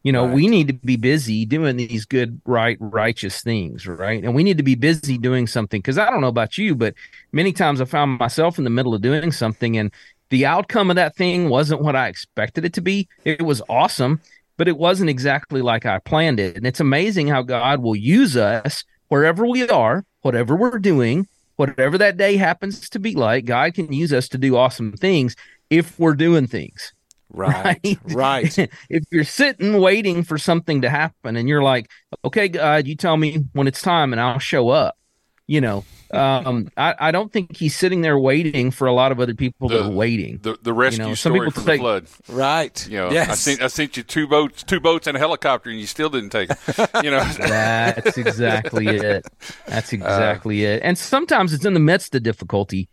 You 0.02 0.12
know, 0.12 0.24
we 0.24 0.48
need 0.48 0.68
to 0.68 0.72
be 0.72 0.96
busy 0.96 1.44
doing 1.44 1.76
these 1.76 2.06
good, 2.06 2.40
right, 2.46 2.78
righteous 2.80 3.42
things, 3.42 3.86
right? 3.86 4.24
And 4.24 4.34
we 4.34 4.42
need 4.42 4.56
to 4.56 4.62
be 4.62 4.74
busy 4.74 5.18
doing 5.18 5.46
something 5.46 5.78
because 5.78 5.98
I 5.98 6.08
don't 6.08 6.22
know 6.22 6.28
about 6.28 6.56
you, 6.56 6.74
but 6.74 6.94
many 7.32 7.52
times 7.52 7.82
I 7.82 7.84
found 7.84 8.18
myself 8.18 8.56
in 8.56 8.64
the 8.64 8.70
middle 8.70 8.94
of 8.94 9.02
doing 9.02 9.30
something 9.30 9.76
and 9.76 9.92
the 10.30 10.46
outcome 10.46 10.90
of 10.90 10.96
that 10.96 11.16
thing 11.16 11.48
wasn't 11.48 11.82
what 11.82 11.96
I 11.96 12.08
expected 12.08 12.64
it 12.64 12.72
to 12.74 12.80
be. 12.80 13.08
It 13.24 13.42
was 13.42 13.60
awesome, 13.68 14.20
but 14.56 14.68
it 14.68 14.78
wasn't 14.78 15.10
exactly 15.10 15.60
like 15.60 15.84
I 15.84 15.98
planned 15.98 16.40
it. 16.40 16.56
And 16.56 16.66
it's 16.66 16.80
amazing 16.80 17.28
how 17.28 17.42
God 17.42 17.82
will 17.82 17.96
use 17.96 18.36
us 18.36 18.84
wherever 19.08 19.44
we 19.44 19.68
are, 19.68 20.04
whatever 20.22 20.56
we're 20.56 20.78
doing, 20.78 21.26
whatever 21.56 21.98
that 21.98 22.16
day 22.16 22.36
happens 22.36 22.88
to 22.88 22.98
be 22.98 23.14
like. 23.14 23.44
God 23.44 23.74
can 23.74 23.92
use 23.92 24.12
us 24.12 24.28
to 24.28 24.38
do 24.38 24.56
awesome 24.56 24.92
things 24.92 25.36
if 25.68 25.98
we're 25.98 26.14
doing 26.14 26.46
things. 26.46 26.94
Right. 27.40 27.98
Right. 28.04 28.58
if 28.58 29.04
you're 29.12 29.24
sitting 29.24 29.80
waiting 29.80 30.24
for 30.24 30.36
something 30.36 30.82
to 30.82 30.90
happen 30.90 31.36
and 31.36 31.48
you're 31.48 31.62
like, 31.62 31.88
okay, 32.24 32.48
God, 32.48 32.86
you 32.88 32.96
tell 32.96 33.16
me 33.16 33.44
when 33.52 33.68
it's 33.68 33.80
time 33.80 34.12
and 34.12 34.20
I'll 34.20 34.40
show 34.40 34.68
up. 34.68 34.96
You 35.46 35.60
know, 35.60 35.84
um, 36.12 36.68
I, 36.76 36.94
I 36.98 37.10
don't 37.10 37.32
think 37.32 37.56
he's 37.56 37.74
sitting 37.74 38.02
there 38.02 38.16
waiting 38.16 38.70
for 38.70 38.86
a 38.86 38.92
lot 38.92 39.10
of 39.10 39.18
other 39.18 39.34
people 39.34 39.68
that 39.68 39.82
are 39.84 39.90
waiting. 39.90 40.38
The 40.42 40.56
the 40.62 40.72
rescue 40.72 41.06
know, 41.06 41.14
some 41.14 41.32
story 41.32 41.48
people 41.48 41.62
from 41.62 41.66
take- 41.66 41.80
flood. 41.80 42.06
Right. 42.28 42.88
You 42.88 42.98
know, 42.98 43.08
I 43.08 43.34
sent 43.34 43.60
I 43.60 43.66
sent 43.66 43.96
you 43.96 44.04
two 44.04 44.28
boats, 44.28 44.62
two 44.62 44.78
boats 44.78 45.08
and 45.08 45.16
a 45.16 45.20
helicopter, 45.20 45.68
and 45.70 45.80
you 45.80 45.86
still 45.86 46.08
didn't 46.08 46.30
take 46.30 46.50
it. 46.50 46.58
You 47.02 47.10
know, 47.10 47.24
That's 47.38 48.16
exactly 48.16 48.86
it. 48.86 49.26
Uh, 49.40 49.70
That's 49.70 49.92
exactly 49.92 50.64
it. 50.64 50.82
And 50.84 50.96
sometimes 50.96 51.52
it's 51.52 51.64
in 51.64 51.74
the 51.74 51.80
midst 51.80 52.14
of 52.14 52.22
difficulty 52.22 52.88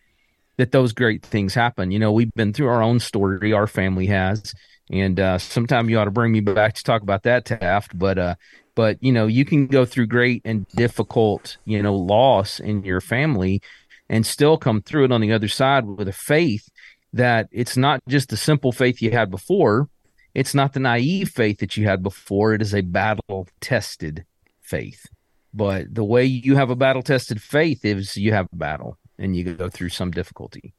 that 0.57 0.71
those 0.71 0.93
great 0.93 1.23
things 1.23 1.53
happen. 1.53 1.91
You 1.91 1.99
know, 1.99 2.11
we've 2.11 2.33
been 2.33 2.53
through 2.53 2.67
our 2.67 2.81
own 2.81 2.99
story, 2.99 3.53
our 3.53 3.67
family 3.67 4.07
has, 4.07 4.53
and 4.89 5.19
uh, 5.19 5.37
sometime 5.37 5.89
you 5.89 5.99
ought 5.99 6.05
to 6.05 6.11
bring 6.11 6.31
me 6.31 6.39
back 6.39 6.73
to 6.75 6.83
talk 6.83 7.01
about 7.01 7.23
that, 7.23 7.45
Taft. 7.45 7.97
But 7.97 8.17
uh, 8.17 8.35
but 8.75 9.01
you 9.01 9.11
know, 9.11 9.27
you 9.27 9.45
can 9.45 9.67
go 9.67 9.85
through 9.85 10.07
great 10.07 10.41
and 10.45 10.67
difficult, 10.69 11.57
you 11.65 11.81
know, 11.81 11.95
loss 11.95 12.59
in 12.59 12.83
your 12.83 13.01
family, 13.01 13.61
and 14.09 14.25
still 14.25 14.57
come 14.57 14.81
through 14.81 15.05
it 15.05 15.11
on 15.11 15.21
the 15.21 15.33
other 15.33 15.47
side 15.47 15.85
with 15.85 16.07
a 16.07 16.13
faith 16.13 16.69
that 17.13 17.47
it's 17.51 17.77
not 17.77 18.01
just 18.07 18.29
the 18.29 18.37
simple 18.37 18.71
faith 18.71 19.01
you 19.01 19.11
had 19.11 19.29
before. 19.29 19.89
It's 20.33 20.53
not 20.53 20.73
the 20.73 20.79
naive 20.79 21.29
faith 21.29 21.59
that 21.59 21.77
you 21.77 21.87
had 21.87 22.03
before. 22.03 22.53
It 22.53 22.61
is 22.61 22.75
a 22.75 22.81
battle 22.81 23.47
tested 23.59 24.25
faith. 24.61 25.07
But 25.53 25.95
the 25.95 26.03
way 26.03 26.25
you 26.25 26.55
have 26.57 26.69
a 26.69 26.75
battle 26.75 27.01
tested 27.01 27.41
faith 27.41 27.83
is 27.83 28.15
you 28.15 28.33
have 28.33 28.47
a 28.51 28.55
battle 28.55 28.99
and 29.17 29.35
you 29.35 29.43
go 29.53 29.69
through 29.69 29.89
some 29.89 30.11
difficulty. 30.11 30.73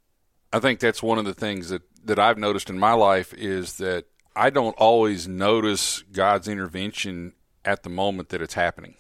I 0.52 0.60
think 0.60 0.80
that's 0.80 1.02
one 1.02 1.18
of 1.18 1.24
the 1.24 1.34
things 1.34 1.68
that, 1.68 1.82
that 2.04 2.18
I've 2.18 2.38
noticed 2.38 2.70
in 2.70 2.78
my 2.78 2.92
life 2.92 3.34
is 3.34 3.76
that 3.78 4.06
I 4.34 4.50
don't 4.50 4.74
always 4.78 5.28
notice 5.28 6.02
God's 6.12 6.48
intervention 6.48 7.32
at 7.64 7.82
the 7.82 7.90
moment 7.90 8.30
that 8.30 8.40
it's 8.40 8.54
happening. 8.54 8.94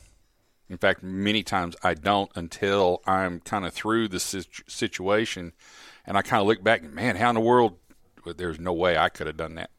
In 0.68 0.76
fact, 0.76 1.02
many 1.02 1.42
times 1.42 1.74
I 1.82 1.94
don't 1.94 2.30
until 2.34 3.00
I'm 3.06 3.40
kind 3.40 3.64
of 3.64 3.72
through 3.72 4.08
the 4.08 4.20
situ- 4.20 4.64
situation 4.68 5.52
and 6.04 6.18
I 6.18 6.22
kind 6.22 6.40
of 6.42 6.46
look 6.46 6.62
back 6.62 6.82
and, 6.82 6.92
man, 6.92 7.16
how 7.16 7.30
in 7.30 7.34
the 7.34 7.40
world? 7.40 7.78
There's 8.36 8.60
no 8.60 8.74
way 8.74 8.98
I 8.98 9.08
could 9.08 9.26
have 9.26 9.38
done 9.38 9.54
that. 9.54 9.70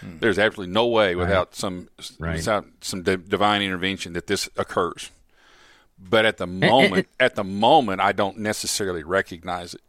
Hmm. 0.00 0.18
There's 0.18 0.40
absolutely 0.40 0.72
no 0.74 0.88
way 0.88 1.14
without 1.14 1.54
some 1.54 1.88
Right. 2.18 2.36
without 2.36 2.66
some 2.80 3.02
di- 3.02 3.14
divine 3.16 3.62
intervention 3.62 4.14
that 4.14 4.26
this 4.26 4.48
occurs. 4.56 5.12
But 5.98 6.26
at 6.26 6.36
the 6.36 6.46
moment, 6.46 7.08
at 7.18 7.34
the 7.36 7.44
moment, 7.44 8.00
I 8.00 8.12
don't 8.12 8.38
necessarily 8.38 9.02
recognize 9.02 9.74
it, 9.74 9.80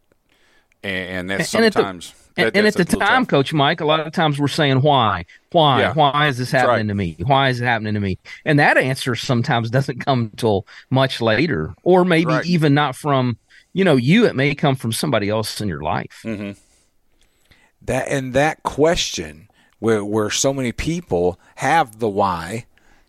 and, 0.84 1.10
and 1.10 1.30
that's 1.30 1.54
And 1.54 1.66
at 1.66 1.74
the- 1.74 1.80
sometimes. 1.80 2.14
And, 2.38 2.46
that- 2.46 2.56
and 2.56 2.68
at 2.68 2.76
the 2.76 2.86
time, 2.86 3.24
tough. 3.24 3.30
Coach 3.30 3.52
Mike, 3.52 3.82
a 3.82 3.86
lot 3.86 4.00
of 4.00 4.14
times 4.14 4.40
we're 4.40 4.48
saying, 4.48 4.84
why? 4.84 5.26
Why? 5.52 5.80
Yeah. 5.80 5.94
Why 5.94 6.28
is 6.28 6.38
this 6.38 6.52
happening 6.52 6.70
right. 6.70 6.88
to 6.90 6.94
me? 6.94 7.16
Why 7.26 7.50
is 7.50 7.60
it 7.60 7.66
happening 7.66 7.96
to 7.96 8.00
me? 8.00 8.20
And 8.46 8.60
that 8.60 8.78
answer 8.78 9.16
sometimes 9.16 9.72
doesn't 9.72 10.06
come 10.06 10.30
until 10.32 10.68
much 10.92 11.20
later, 11.20 11.74
or 11.82 12.06
maybe 12.06 12.28
Right. 12.32 12.46
even 12.46 12.76
not 12.76 12.96
from, 12.96 13.38
you 13.74 13.84
know, 13.84 13.96
you. 13.96 14.26
It 14.28 14.36
may 14.36 14.54
come 14.54 14.76
from 14.76 14.92
somebody 14.92 15.30
else 15.30 15.60
in 15.62 15.68
your 15.68 15.82
life. 15.82 16.22
Mm-hmm. 16.24 16.52
that 17.86 18.08
and 18.08 18.34
that 18.34 18.62
question 18.64 19.48
where 19.80 20.06
where 20.06 20.30
so 20.30 20.54
many 20.54 20.72
people 20.72 21.40
have 21.56 21.98
the 21.98 22.08
why 22.10 22.66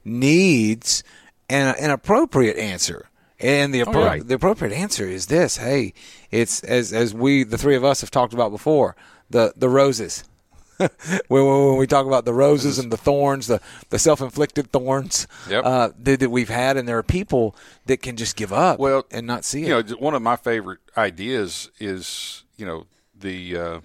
needs 0.06 1.02
an, 1.48 1.74
an 1.80 1.90
appropriate 1.90 2.56
answer 2.56 3.08
and 3.40 3.72
the, 3.72 3.80
appro- 3.80 4.04
Right. 4.04 4.26
the 4.26 4.34
appropriate 4.34 4.74
answer 4.74 5.06
is 5.06 5.26
this 5.26 5.56
hey 5.58 5.94
it's 6.30 6.62
as 6.64 6.92
as 6.92 7.14
we 7.14 7.44
the 7.44 7.58
three 7.58 7.76
of 7.76 7.84
us 7.84 8.00
have 8.00 8.10
talked 8.10 8.32
about 8.34 8.50
before 8.50 8.96
the 9.30 9.52
the 9.56 9.68
roses 9.68 10.24
when, 10.78 10.88
when 11.28 11.76
we 11.76 11.86
talk 11.86 12.06
about 12.06 12.24
the 12.24 12.32
roses 12.34 12.78
and 12.78 12.92
the 12.92 12.96
thorns 12.96 13.46
the 13.48 13.60
the 13.90 13.98
self-inflicted 13.98 14.70
thorns 14.72 15.26
Yep. 15.48 15.64
uh, 15.64 15.88
that, 16.00 16.20
that 16.20 16.30
we've 16.30 16.48
had 16.48 16.76
and 16.76 16.86
there 16.88 16.98
are 16.98 17.02
people 17.02 17.56
that 17.86 18.02
can 18.02 18.16
just 18.16 18.36
give 18.36 18.52
up 18.52 18.78
Well, 18.78 19.04
and 19.10 19.26
not 19.26 19.44
see 19.44 19.62
it 19.62 19.68
You 19.68 19.74
know, 19.74 19.82
j- 19.82 19.94
one 19.94 20.14
of 20.14 20.22
my 20.22 20.36
favorite 20.36 20.78
ideas 20.96 21.70
is 21.80 22.44
you 22.56 22.66
know 22.66 22.86
the 23.18 23.56
uh, 23.56 23.80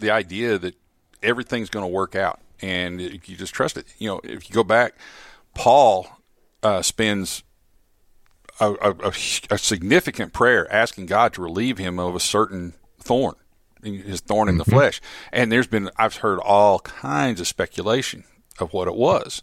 the 0.00 0.10
idea 0.10 0.58
that 0.58 0.74
everything's 1.22 1.68
going 1.70 1.82
to 1.82 1.88
work 1.88 2.14
out, 2.14 2.38
and 2.62 3.00
you 3.00 3.18
just 3.36 3.52
trust 3.52 3.76
it. 3.76 3.86
You 3.98 4.08
know, 4.08 4.20
if 4.22 4.48
you 4.48 4.54
go 4.54 4.62
back, 4.62 4.94
Paul 5.54 6.06
uh, 6.62 6.82
spends 6.82 7.42
a, 8.60 8.72
a, 8.82 9.12
a, 9.50 9.58
significant 9.58 10.32
prayer 10.32 10.70
asking 10.72 11.06
God 11.06 11.32
to 11.34 11.42
relieve 11.42 11.78
him 11.78 11.98
of 11.98 12.14
a 12.14 12.20
certain 12.20 12.74
thorn, 13.00 13.36
his 13.82 14.20
thorn 14.20 14.48
in 14.48 14.58
the 14.58 14.64
flesh. 14.64 15.00
And 15.32 15.52
there's 15.52 15.66
been 15.66 15.90
I've 15.96 16.16
heard 16.16 16.40
all 16.40 16.80
kinds 16.80 17.40
of 17.40 17.46
speculation 17.46 18.24
of 18.58 18.72
what 18.72 18.88
it 18.88 18.96
was. 18.96 19.42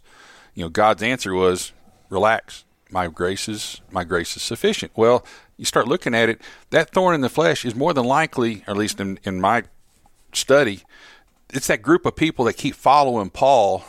You 0.54 0.64
know, 0.64 0.68
God's 0.68 1.02
answer 1.02 1.34
was, 1.34 1.72
"Relax, 2.10 2.64
my 2.90 3.08
grace 3.08 3.48
is 3.48 3.80
my 3.90 4.04
grace 4.04 4.36
is 4.36 4.42
sufficient." 4.42 4.92
Well, 4.94 5.24
you 5.56 5.64
start 5.64 5.88
looking 5.88 6.14
at 6.14 6.28
it, 6.28 6.40
that 6.70 6.90
thorn 6.90 7.14
in 7.14 7.22
the 7.22 7.30
flesh 7.30 7.64
is 7.64 7.74
more 7.74 7.94
than 7.94 8.04
likely, 8.04 8.62
or 8.66 8.72
at 8.72 8.76
least 8.76 9.00
in, 9.00 9.18
in 9.24 9.40
my 9.40 9.64
study, 10.34 10.82
it's 11.52 11.68
that 11.68 11.80
group 11.80 12.04
of 12.04 12.16
people 12.16 12.44
that 12.44 12.58
keep 12.58 12.74
following 12.74 13.30
Paul 13.30 13.84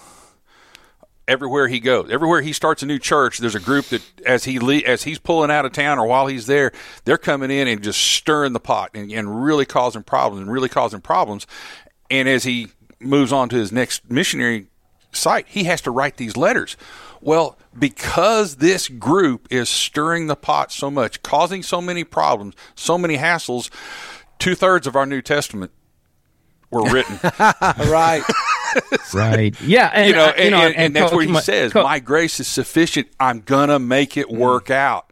everywhere 1.28 1.68
he 1.68 1.80
goes. 1.80 2.10
Everywhere 2.10 2.42
he 2.42 2.54
starts 2.54 2.82
a 2.82 2.86
new 2.86 3.00
church, 3.00 3.40
there's 3.40 3.56
a 3.56 3.60
group 3.60 3.86
that 3.88 4.02
as 4.26 4.46
he 4.46 4.60
le- 4.60 4.78
as 4.78 5.04
he's 5.04 5.20
pulling 5.20 5.52
out 5.52 5.66
of 5.66 5.74
town 5.74 6.00
or 6.00 6.08
while 6.08 6.28
he's 6.28 6.48
there, 6.48 6.72
they're 7.06 7.18
coming 7.18 7.52
in 7.52 7.68
and 7.68 7.84
just 7.84 8.00
stirring 8.00 8.54
the 8.54 8.60
pot 8.60 8.92
and, 8.94 9.12
and 9.12 9.44
really 9.44 9.66
causing 9.66 10.04
problems 10.04 10.42
and 10.42 10.52
really 10.52 10.70
causing 10.70 11.02
problems. 11.02 11.46
And 12.10 12.30
as 12.30 12.44
he 12.44 12.70
moves 13.00 13.34
on 13.34 13.50
to 13.50 13.56
his 13.58 13.72
next 13.72 14.10
missionary 14.10 14.68
site, 15.12 15.48
he 15.48 15.66
has 15.66 15.82
to 15.82 15.92
write 15.92 16.18
these 16.18 16.38
letters. 16.38 16.78
Well, 17.20 17.58
because 17.78 18.58
this 18.58 18.88
group 18.88 19.48
is 19.50 19.70
stirring 19.70 20.28
the 20.28 20.36
pot 20.36 20.72
so 20.72 20.90
much, 20.90 21.22
causing 21.24 21.64
so 21.64 21.82
many 21.82 22.04
problems, 22.04 22.56
so 22.76 22.98
many 22.98 23.18
hassles, 23.18 23.70
two 24.40 24.56
thirds 24.56 24.88
of 24.88 24.96
our 24.96 25.06
New 25.06 25.22
Testament 25.22 25.72
were 26.70 26.84
written. 26.84 27.20
right 27.90 28.24
right. 29.14 29.60
Yeah. 29.62 29.92
And, 29.94 30.08
you 30.08 30.16
know, 30.16 30.26
uh, 30.26 30.34
and, 30.38 30.56
and, 30.56 30.76
and 30.76 30.96
that's 30.96 31.12
where 31.12 31.26
he 31.26 31.32
my- 31.32 31.42
says, 31.42 31.74
"My 31.74 32.00
grace 32.00 32.40
is 32.40 32.48
sufficient. 32.48 33.08
I'm 33.20 33.42
gonna 33.42 33.80
make 33.80 34.18
it 34.18 34.30
work 34.30 34.70
out." 34.70 35.06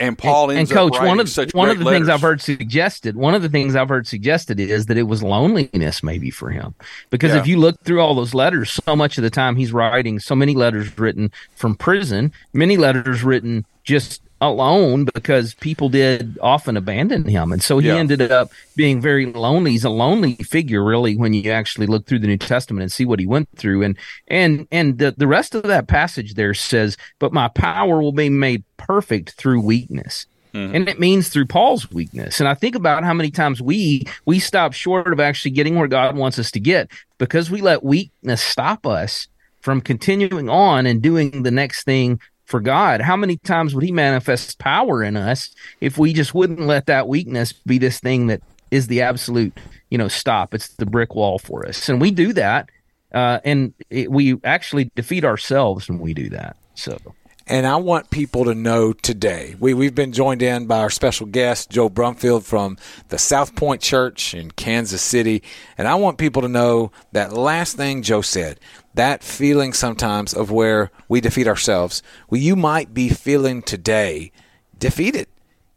And 0.00 0.18
Paul 0.18 0.50
and, 0.50 0.58
ends 0.58 0.70
and 0.72 0.78
coach, 0.78 0.96
up 0.96 1.06
one 1.06 1.20
of 1.20 1.28
such 1.28 1.54
one 1.54 1.68
of 1.70 1.78
the 1.78 1.84
things. 1.84 2.08
I've 2.08 2.20
heard 2.22 2.40
suggested, 2.40 3.14
one 3.14 3.34
of 3.36 3.42
the 3.42 3.48
things 3.48 3.76
I've 3.76 3.88
heard 3.88 4.08
suggested 4.08 4.58
is 4.58 4.86
that 4.86 4.96
it 4.98 5.04
was 5.04 5.22
loneliness 5.22 6.02
maybe 6.02 6.28
for 6.28 6.50
him. 6.50 6.74
Because 7.10 7.30
Yeah. 7.30 7.38
if 7.40 7.46
you 7.46 7.56
look 7.58 7.80
through 7.84 8.00
all 8.00 8.16
those 8.16 8.34
letters, 8.34 8.70
so 8.84 8.96
much 8.96 9.16
of 9.16 9.22
the 9.22 9.30
time 9.30 9.54
he's 9.54 9.72
writing 9.72 10.18
so 10.18 10.34
many 10.34 10.56
letters 10.56 10.98
written 10.98 11.30
from 11.54 11.76
prison, 11.76 12.32
many 12.52 12.76
letters 12.76 13.22
written 13.22 13.64
just 13.84 14.22
alone 14.42 15.06
because 15.14 15.54
people 15.54 15.88
did 15.88 16.36
often 16.42 16.76
abandon 16.76 17.24
him. 17.24 17.52
And 17.52 17.62
so 17.62 17.78
he 17.78 17.88
Yeah. 17.88 17.96
ended 17.96 18.20
up 18.20 18.50
being 18.76 19.00
very 19.00 19.26
lonely. 19.26 19.70
He's 19.70 19.84
a 19.84 19.90
lonely 19.90 20.34
figure 20.34 20.84
really 20.84 21.16
when 21.16 21.32
you 21.32 21.50
actually 21.50 21.86
look 21.86 22.06
through 22.06 22.18
the 22.18 22.26
New 22.26 22.36
Testament 22.36 22.82
and 22.82 22.92
see 22.92 23.04
what 23.04 23.20
he 23.20 23.26
went 23.26 23.48
through. 23.56 23.82
And 23.84 23.96
and 24.28 24.66
and 24.72 24.98
the, 24.98 25.14
the 25.16 25.28
rest 25.28 25.54
of 25.54 25.62
that 25.62 25.86
passage 25.86 26.34
there 26.34 26.54
says, 26.54 26.96
But 27.20 27.32
my 27.32 27.48
power 27.48 28.02
will 28.02 28.12
be 28.12 28.28
made 28.28 28.64
perfect 28.76 29.30
through 29.32 29.60
weakness 29.60 30.26
mm-hmm. 30.52 30.74
and 30.74 30.88
it 30.88 30.98
means 30.98 31.28
through 31.28 31.46
Paul's 31.46 31.90
weakness. 31.90 32.40
And 32.40 32.48
I 32.48 32.54
think 32.54 32.74
about 32.74 33.04
how 33.04 33.14
many 33.14 33.30
times 33.30 33.62
we 33.62 34.04
we 34.26 34.40
stop 34.40 34.72
short 34.72 35.12
of 35.12 35.20
actually 35.20 35.52
getting 35.52 35.76
where 35.76 35.88
God 35.88 36.16
wants 36.16 36.38
us 36.38 36.50
to 36.52 36.60
get 36.60 36.90
because 37.18 37.50
we 37.50 37.60
let 37.60 37.84
weakness 37.84 38.42
stop 38.42 38.86
us 38.86 39.28
from 39.60 39.80
continuing 39.80 40.48
on 40.48 40.86
and 40.86 41.00
doing 41.00 41.44
the 41.44 41.50
next 41.52 41.84
thing 41.84 42.20
for 42.52 42.60
God. 42.60 43.00
How 43.00 43.16
many 43.16 43.38
times 43.38 43.74
would 43.74 43.82
he 43.82 43.90
manifest 43.90 44.60
power 44.60 45.02
in 45.02 45.16
us 45.16 45.50
if 45.80 45.98
we 45.98 46.12
just 46.12 46.34
wouldn't 46.34 46.60
let 46.60 46.86
that 46.86 47.08
weakness 47.08 47.52
be 47.52 47.78
this 47.78 47.98
thing 47.98 48.28
that 48.28 48.42
is 48.70 48.86
the 48.86 49.02
absolute, 49.02 49.58
you 49.90 49.98
know, 49.98 50.08
stop. 50.08 50.54
It's 50.54 50.68
the 50.76 50.86
brick 50.86 51.16
wall 51.16 51.40
for 51.40 51.66
us. 51.66 51.88
And 51.88 52.00
we 52.00 52.12
do 52.12 52.32
that 52.34 52.70
uh, 53.12 53.40
and 53.44 53.74
it, 53.90 54.10
we 54.10 54.38
actually 54.44 54.90
defeat 54.94 55.24
ourselves 55.24 55.88
when 55.88 55.98
we 55.98 56.14
do 56.14 56.30
that. 56.30 56.56
So 56.74 56.98
And 57.46 57.66
I 57.66 57.76
want 57.76 58.10
people 58.10 58.44
to 58.46 58.54
know 58.54 58.92
today. 58.92 59.54
We 59.58 59.74
we've 59.74 59.94
been 59.94 60.12
joined 60.12 60.42
in 60.42 60.66
by 60.66 60.78
our 60.78 60.90
special 60.90 61.26
guest, 61.26 61.70
Joe 61.70 61.90
Brumfield 61.90 62.44
from 62.44 62.78
the 63.08 63.18
South 63.18 63.54
Point 63.54 63.82
Church 63.82 64.34
in 64.34 64.50
Kansas 64.52 65.02
City. 65.02 65.42
And 65.76 65.86
I 65.86 65.96
want 65.96 66.18
people 66.18 66.42
to 66.42 66.48
know 66.48 66.92
that 67.12 67.32
last 67.32 67.76
thing 67.76 68.02
Joe 68.02 68.22
said, 68.22 68.58
that 68.94 69.22
feeling 69.22 69.72
sometimes 69.72 70.34
of 70.34 70.50
where 70.50 70.90
we 71.08 71.20
defeat 71.20 71.48
ourselves. 71.48 72.02
Well, 72.28 72.40
you 72.40 72.56
might 72.56 72.92
be 72.92 73.08
feeling 73.08 73.62
today 73.62 74.32
defeated. 74.78 75.28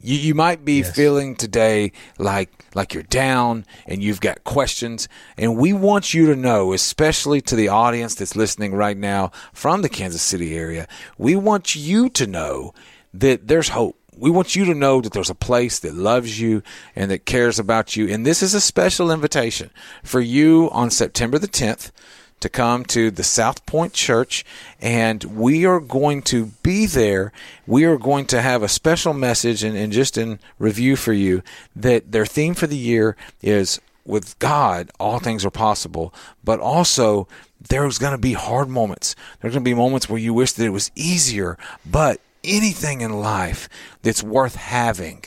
You, 0.01 0.17
you 0.17 0.35
might 0.35 0.65
be 0.65 0.83
feeling 0.83 1.35
today 1.35 1.91
like 2.19 2.65
like 2.75 2.93
you're 2.93 3.03
down 3.03 3.65
and 3.87 4.03
you've 4.03 4.19
got 4.19 4.43
questions 4.43 5.07
and 5.37 5.57
we 5.57 5.73
want 5.73 6.13
you 6.13 6.27
to 6.27 6.35
know 6.35 6.73
especially 6.73 7.41
to 7.41 7.55
the 7.55 7.69
audience 7.69 8.15
that's 8.15 8.35
listening 8.35 8.75
right 8.75 8.97
now 8.97 9.31
from 9.53 9.81
the 9.81 9.89
Kansas 9.89 10.21
City 10.21 10.55
area 10.55 10.87
we 11.17 11.35
want 11.35 11.75
you 11.75 12.09
to 12.09 12.27
know 12.27 12.73
that 13.13 13.47
there's 13.47 13.69
hope 13.69 13.97
we 14.17 14.29
want 14.29 14.55
you 14.55 14.65
to 14.65 14.75
know 14.75 15.01
that 15.01 15.13
there's 15.13 15.29
a 15.29 15.35
place 15.35 15.79
that 15.79 15.93
loves 15.93 16.39
you 16.39 16.61
and 16.95 17.09
that 17.09 17.25
cares 17.25 17.57
about 17.57 17.95
you 17.95 18.07
and 18.07 18.25
this 18.25 18.43
is 18.43 18.53
a 18.53 18.61
special 18.61 19.09
invitation 19.09 19.71
for 20.03 20.19
you 20.19 20.69
on 20.71 20.91
September 20.91 21.39
the 21.39 21.47
10th 21.47 21.91
to 22.39 22.49
come 22.49 22.85
to 22.85 23.09
the 23.09 23.23
South 23.23 23.65
Point 23.65 23.93
Church, 23.93 24.45
and 24.79 25.23
we 25.23 25.65
are 25.65 25.79
going 25.79 26.21
to 26.23 26.47
be 26.63 26.85
there. 26.85 27.31
We 27.65 27.85
are 27.85 27.97
going 27.97 28.25
to 28.27 28.41
have 28.41 28.61
a 28.61 28.67
special 28.67 29.13
message 29.13 29.63
and, 29.63 29.75
and 29.77 29.91
just 29.91 30.17
in 30.17 30.39
review 30.59 30.95
for 30.95 31.13
you 31.13 31.41
that 31.75 32.11
their 32.11 32.25
theme 32.25 32.53
for 32.53 32.67
the 32.67 32.77
year 32.77 33.15
is 33.41 33.79
with 34.05 34.37
God, 34.39 34.91
all 34.99 35.19
things 35.19 35.43
are 35.43 35.51
possible, 35.51 36.13
but 36.43 36.59
also 36.59 37.27
there's 37.69 37.97
going 37.97 38.11
to 38.11 38.19
be 38.19 38.33
hard 38.33 38.69
moments. 38.69 39.15
There's 39.41 39.53
going 39.53 39.63
to 39.63 39.69
be 39.69 39.73
moments 39.73 40.07
where 40.07 40.19
you 40.19 40.33
wish 40.33 40.53
that 40.53 40.65
it 40.65 40.69
was 40.69 40.91
easier, 40.95 41.57
but 41.85 42.21
anything 42.43 43.01
in 43.01 43.19
life 43.19 43.67
that's 44.03 44.21
worth 44.21 44.55
having 44.55 45.23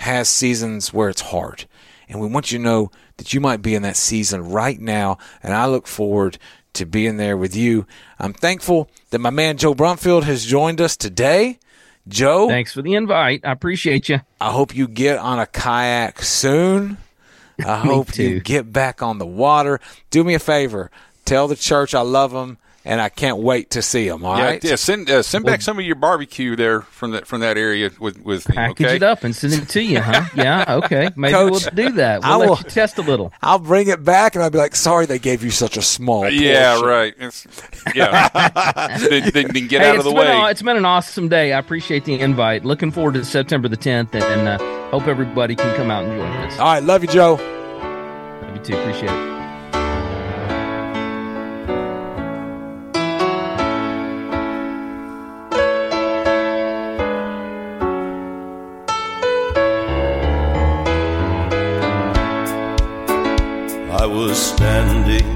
has 0.00 0.28
seasons 0.28 0.92
where 0.92 1.08
it's 1.08 1.20
hard. 1.20 1.64
And 2.08 2.20
we 2.20 2.28
want 2.28 2.52
you 2.52 2.58
to 2.58 2.64
know 2.64 2.90
that 3.16 3.32
you 3.32 3.40
might 3.40 3.62
be 3.62 3.74
in 3.74 3.82
that 3.82 3.96
season 3.96 4.50
right 4.50 4.80
now. 4.80 5.18
And 5.42 5.54
I 5.54 5.66
look 5.66 5.86
forward 5.86 6.38
to 6.74 6.84
being 6.86 7.16
there 7.16 7.36
with 7.36 7.54
you. 7.54 7.86
I'm 8.18 8.32
thankful 8.32 8.90
that 9.10 9.20
my 9.20 9.30
man 9.30 9.56
Joe 9.56 9.74
Brumfield 9.74 10.24
has 10.24 10.44
joined 10.44 10.80
us 10.80 10.96
today. 10.96 11.58
Joe, 12.06 12.48
thanks 12.48 12.72
for 12.72 12.82
the 12.82 12.94
invite. 12.94 13.40
I 13.44 13.52
appreciate 13.52 14.08
you. 14.08 14.20
I 14.40 14.50
hope 14.50 14.76
you 14.76 14.86
get 14.86 15.18
on 15.18 15.38
a 15.38 15.46
kayak 15.46 16.22
soon. 16.22 16.98
I 17.64 17.78
hope 17.78 18.18
you 18.18 18.40
get 18.40 18.72
back 18.72 19.02
on 19.02 19.18
the 19.18 19.26
water. 19.26 19.80
Do 20.10 20.22
me 20.22 20.34
a 20.34 20.38
favor. 20.38 20.90
Tell 21.24 21.48
the 21.48 21.56
church 21.56 21.94
I 21.94 22.02
love 22.02 22.32
them 22.32 22.58
and 22.84 23.00
I 23.00 23.08
can't 23.08 23.38
wait 23.38 23.70
to 23.70 23.82
see 23.82 24.08
them. 24.08 24.24
All 24.24 24.36
yeah, 24.36 24.44
right. 24.44 24.64
yeah. 24.64 24.74
Send 24.74 25.08
uh, 25.10 25.22
send 25.22 25.44
back 25.44 25.62
some 25.62 25.78
of 25.78 25.84
your 25.84 25.94
barbecue 25.96 26.54
there 26.56 26.82
from 26.82 27.12
that 27.12 27.26
from 27.26 27.40
that 27.40 27.56
area 27.56 27.90
with 27.98 28.20
with 28.22 28.48
me. 28.48 28.54
Package 28.54 28.86
okay? 28.86 28.96
it 28.96 29.02
up 29.02 29.24
and 29.24 29.34
send 29.34 29.54
it 29.54 29.68
to 29.70 29.82
you, 29.82 30.00
huh? 30.00 30.24
Yeah, 30.34 30.64
okay. 30.84 31.10
Maybe 31.16 31.32
Coach, 31.32 31.64
we'll 31.64 31.88
do 31.88 31.92
that. 31.96 32.22
We'll 32.22 32.32
I 32.32 32.36
let 32.36 32.48
will- 32.50 32.56
you 32.58 32.64
test 32.64 32.98
a 32.98 33.02
little. 33.02 33.32
I'll 33.40 33.58
bring 33.58 33.88
it 33.88 34.04
back 34.04 34.34
and 34.34 34.44
I'll 34.44 34.50
be 34.50 34.58
like, 34.58 34.76
sorry 34.76 35.06
they 35.06 35.18
gave 35.18 35.42
you 35.42 35.50
such 35.50 35.76
a 35.76 35.82
small 35.82 36.28
Yeah, 36.28 36.80
right. 36.82 37.14
It's, 37.18 37.46
yeah. 37.94 38.28
then, 39.08 39.30
then, 39.32 39.48
then 39.52 39.66
get 39.68 39.82
hey, 39.82 39.90
out 39.90 39.98
of 39.98 40.04
the 40.04 40.12
way. 40.12 40.26
a- 40.26 40.50
it's 40.50 40.62
been 40.62 40.76
an 40.76 40.84
awesome 40.84 41.28
day. 41.28 41.52
I 41.52 41.58
appreciate 41.58 42.04
the 42.04 42.18
invite. 42.18 42.64
Looking 42.64 42.90
forward 42.90 43.14
to 43.14 43.24
September 43.24 43.68
the 43.68 43.76
10th, 43.76 44.14
and 44.14 44.48
uh, 44.48 44.58
hope 44.90 45.06
everybody 45.06 45.54
can 45.54 45.74
come 45.76 45.90
out 45.90 46.04
and 46.04 46.18
join 46.18 46.30
us. 46.46 46.58
All 46.58 46.66
right. 46.66 46.82
Love 46.82 47.02
you, 47.02 47.08
Joe. 47.08 47.34
Love 48.42 48.56
you 48.56 48.62
too. 48.62 48.76
Appreciate 48.76 49.10
it. 49.10 49.33
Was 64.14 64.38
standing 64.54 65.28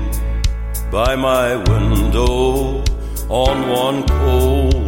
by 0.89 1.17
my 1.17 1.57
window 1.69 2.81
on 3.29 3.69
one 3.69 4.07
cold 4.07 4.79